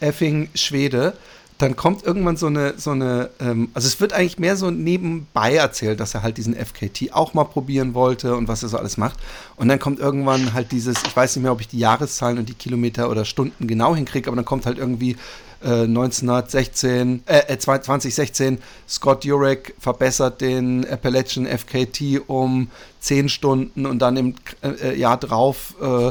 [0.00, 1.14] effing Schwede,
[1.62, 5.54] dann kommt irgendwann so eine, so eine, ähm, also es wird eigentlich mehr so nebenbei
[5.54, 8.96] erzählt, dass er halt diesen FKT auch mal probieren wollte und was er so alles
[8.96, 9.20] macht.
[9.54, 12.48] Und dann kommt irgendwann halt dieses, ich weiß nicht mehr, ob ich die Jahreszahlen und
[12.48, 15.16] die Kilometer oder Stunden genau hinkriege, aber dann kommt halt irgendwie
[15.62, 18.58] äh, 1916, äh, 2016, äh,
[18.88, 24.34] Scott Jurek verbessert den Appalachian FKT um 10 Stunden und dann im
[24.64, 26.10] äh, Jahr drauf äh,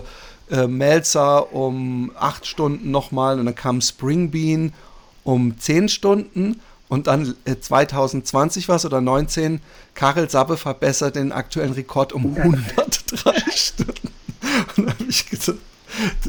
[0.55, 4.71] äh, Melzer um acht Stunden nochmal und dann kam Springbean
[5.23, 9.61] um zehn Stunden und dann äh, 2020 was oder 19,
[9.93, 14.09] Karel Sabbe verbessert den aktuellen Rekord um 103 Stunden.
[14.77, 15.59] Und habe ich gesagt,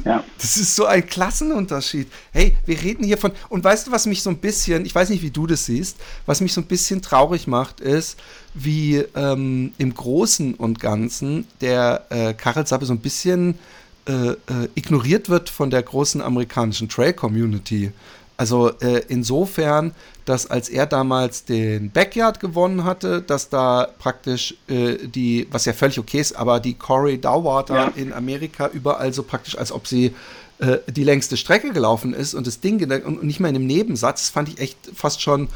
[0.04, 0.24] ja.
[0.38, 2.08] Das ist so ein Klassenunterschied.
[2.32, 3.32] Hey, wir reden hier von.
[3.48, 5.98] Und weißt du, was mich so ein bisschen, ich weiß nicht, wie du das siehst,
[6.26, 8.18] was mich so ein bisschen traurig macht, ist,
[8.54, 13.58] wie ähm, im Großen und Ganzen der äh, Karel Sabbe so ein bisschen
[14.06, 14.36] äh, äh,
[14.74, 17.92] ignoriert wird von der großen amerikanischen Trail-Community.
[18.36, 19.94] Also äh, insofern,
[20.24, 25.72] dass als er damals den Backyard gewonnen hatte, dass da praktisch äh, die, was ja
[25.72, 27.92] völlig okay ist, aber die Corey Dowater ja.
[27.94, 30.14] in Amerika überall so praktisch, als ob sie
[30.58, 34.22] äh, die längste Strecke gelaufen ist und das Ding und nicht mehr in einem Nebensatz,
[34.22, 35.48] das fand ich echt fast schon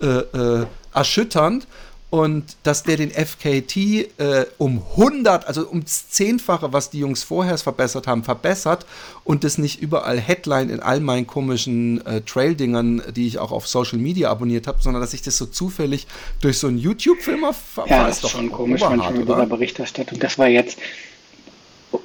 [0.00, 1.66] äh, erschütternd
[2.14, 7.58] und dass der den FKT äh, um 100, also um Zehnfache, was die Jungs vorher
[7.58, 8.86] verbessert haben, verbessert
[9.24, 13.66] und das nicht überall Headline in all meinen komischen äh, Trail-Dingern, die ich auch auf
[13.66, 16.06] Social Media abonniert habe, sondern dass ich das so zufällig
[16.40, 17.88] durch so einen YouTube-Film erfahre.
[17.88, 20.20] Ja, das ist doch schon komisch manchmal mit dieser Berichterstattung.
[20.20, 20.78] Das war jetzt,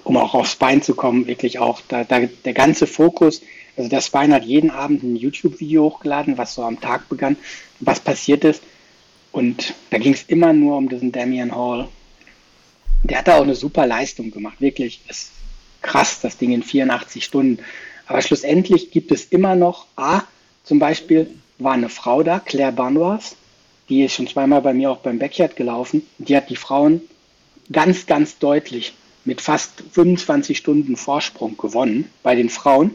[0.05, 3.43] um auch aufs Bein zu kommen, wirklich auch da, da der ganze Fokus.
[3.77, 7.37] Also der Spine hat jeden Abend ein YouTube-Video hochgeladen, was so am Tag begann.
[7.79, 8.63] Was passiert ist,
[9.31, 11.87] und da ging es immer nur um diesen Damian Hall.
[13.03, 15.01] Der hat da auch eine super Leistung gemacht, wirklich.
[15.07, 15.31] Ist
[15.81, 17.63] krass, das Ding in 84 Stunden.
[18.07, 20.23] Aber schlussendlich gibt es immer noch, A,
[20.63, 23.35] zum Beispiel war eine Frau da, Claire Banois,
[23.89, 26.03] die ist schon zweimal bei mir auch beim Backyard gelaufen.
[26.19, 27.01] Die hat die Frauen
[27.71, 28.93] ganz, ganz deutlich
[29.25, 32.93] mit fast 25 Stunden Vorsprung gewonnen bei den Frauen.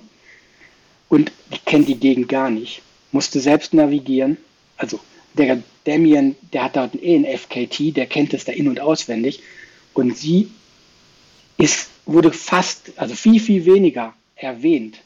[1.09, 2.83] Und die kennt die Gegend gar nicht.
[3.13, 4.37] Musste selbst navigieren.
[4.77, 5.01] Also
[5.35, 9.43] der Damien, der hat da eh einen FKT, der kennt es da in- und auswendig.
[9.93, 10.51] Und sie
[11.57, 14.99] ist, wurde fast, also viel, viel weniger erwähnt.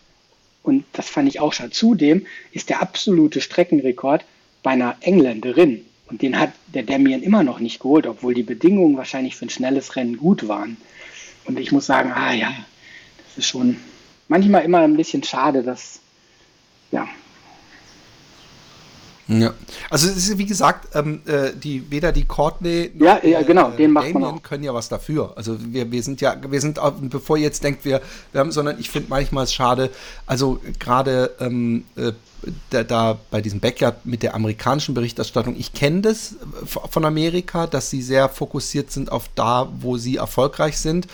[0.62, 1.72] Und das fand ich auch schon.
[1.72, 4.24] Zudem ist der absolute Streckenrekord
[4.62, 5.84] bei einer Engländerin.
[6.06, 9.50] Und den hat der Damien immer noch nicht geholt, obwohl die Bedingungen wahrscheinlich für ein
[9.50, 10.76] schnelles Rennen gut waren.
[11.44, 12.52] Und ich muss sagen, ah ja,
[13.26, 13.76] das ist schon
[14.28, 16.00] manchmal immer ein bisschen schade, dass,
[16.92, 17.08] ja,
[19.28, 19.52] ja,
[19.90, 23.70] also es ist wie gesagt, ähm, äh, die weder die Courtney noch ja, ja, genau,
[23.70, 24.42] äh, den macht man auch.
[24.42, 25.34] können ja was dafür.
[25.36, 28.00] Also wir, wir sind ja, wir sind auch, bevor ihr jetzt denkt, wir,
[28.32, 29.90] wir haben, sondern ich finde manchmal es schade,
[30.26, 32.12] also gerade ähm, äh,
[32.70, 37.90] da, da, bei diesem Backyard mit der amerikanischen Berichterstattung, ich kenne das von Amerika, dass
[37.90, 41.08] sie sehr fokussiert sind auf da, wo sie erfolgreich sind,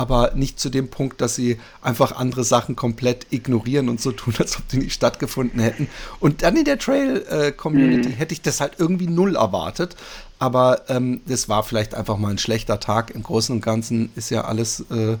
[0.00, 4.32] aber nicht zu dem Punkt, dass sie einfach andere Sachen komplett ignorieren und so tun,
[4.38, 5.88] als ob die nicht stattgefunden hätten.
[6.20, 8.12] Und dann in der Trail-Community mhm.
[8.14, 9.96] hätte ich das halt irgendwie null erwartet.
[10.38, 13.10] Aber ähm, das war vielleicht einfach mal ein schlechter Tag.
[13.10, 15.18] Im Großen und Ganzen ist ja alles äh,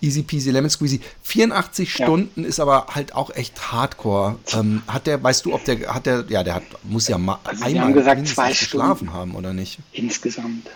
[0.00, 1.00] easy peasy lemon squeezy.
[1.24, 2.06] 84 ja.
[2.06, 4.36] Stunden ist aber halt auch echt hardcore.
[4.52, 7.40] Ähm, hat der, weißt du, ob der, hat der, ja, der hat, muss ja mal
[7.42, 9.80] also einmal haben gesagt, zwei geschlafen haben, oder nicht?
[9.90, 10.68] Insgesamt.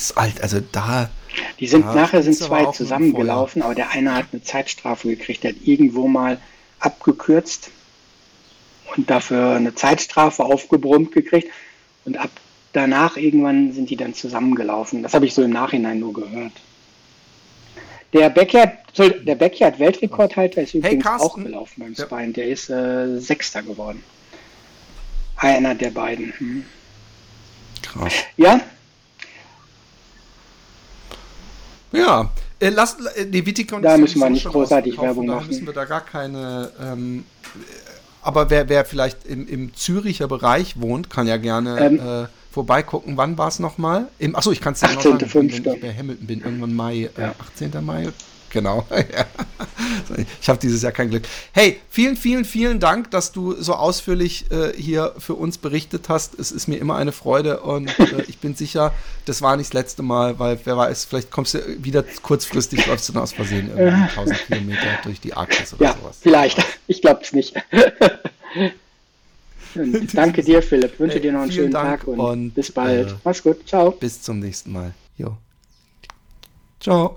[0.00, 1.10] Das alt, also da.
[1.58, 5.58] Die sind nachher sind zwei zusammengelaufen, aber der eine hat eine Zeitstrafe gekriegt, der hat
[5.62, 6.38] irgendwo mal
[6.78, 7.70] abgekürzt
[8.96, 11.48] und dafür eine Zeitstrafe aufgebrummt gekriegt.
[12.06, 12.30] Und ab
[12.72, 15.02] danach irgendwann sind die dann zusammengelaufen.
[15.02, 16.52] Das habe ich so im Nachhinein nur gehört.
[18.14, 22.32] Der Backyard, der Backyard Weltrekordhalter ist übrigens hey, auch gelaufen beim Spine.
[22.32, 24.02] Der ist äh, Sechster geworden.
[25.36, 26.32] Einer der beiden.
[26.38, 26.64] Hm.
[27.82, 28.14] Krass.
[28.38, 28.60] Ja,
[31.92, 32.30] Ja,
[32.60, 35.40] äh, lass, äh, die Viticon Da müssen wir nicht großartig Werbung machen.
[35.40, 36.70] Da müssen wir da gar keine.
[36.80, 37.24] Ähm,
[38.22, 43.16] aber wer, wer vielleicht im, im Züricher Bereich wohnt, kann ja gerne ähm, äh, vorbeigucken.
[43.16, 44.08] Wann war es nochmal?
[44.34, 47.30] Achso, ich kann es ja noch sagen, wenn ich bei Hamilton bin, irgendwann Mai, äh,
[47.38, 47.72] 18.
[47.84, 48.08] Mai,
[48.50, 48.86] Genau.
[50.40, 51.24] ich habe dieses Jahr kein Glück.
[51.52, 56.38] Hey, vielen, vielen, vielen Dank, dass du so ausführlich äh, hier für uns berichtet hast.
[56.38, 58.92] Es ist mir immer eine Freude und äh, ich bin sicher,
[59.24, 63.08] das war nicht das letzte Mal, weil wer weiß, vielleicht kommst du wieder kurzfristig, läufst
[63.08, 66.18] du dann aus Versehen irgendwie 1000 Kilometer durch die Arktis oder ja, sowas.
[66.20, 66.58] Vielleicht.
[66.86, 67.54] Ich glaube es nicht.
[70.12, 70.98] danke dir, Philipp.
[70.98, 73.10] Wünsche hey, dir noch einen schönen Dank Tag und, und bis bald.
[73.10, 73.66] Äh, Mach's gut.
[73.68, 73.92] Ciao.
[73.92, 74.92] Bis zum nächsten Mal.
[75.16, 75.36] Jo.
[76.80, 77.14] Ciao.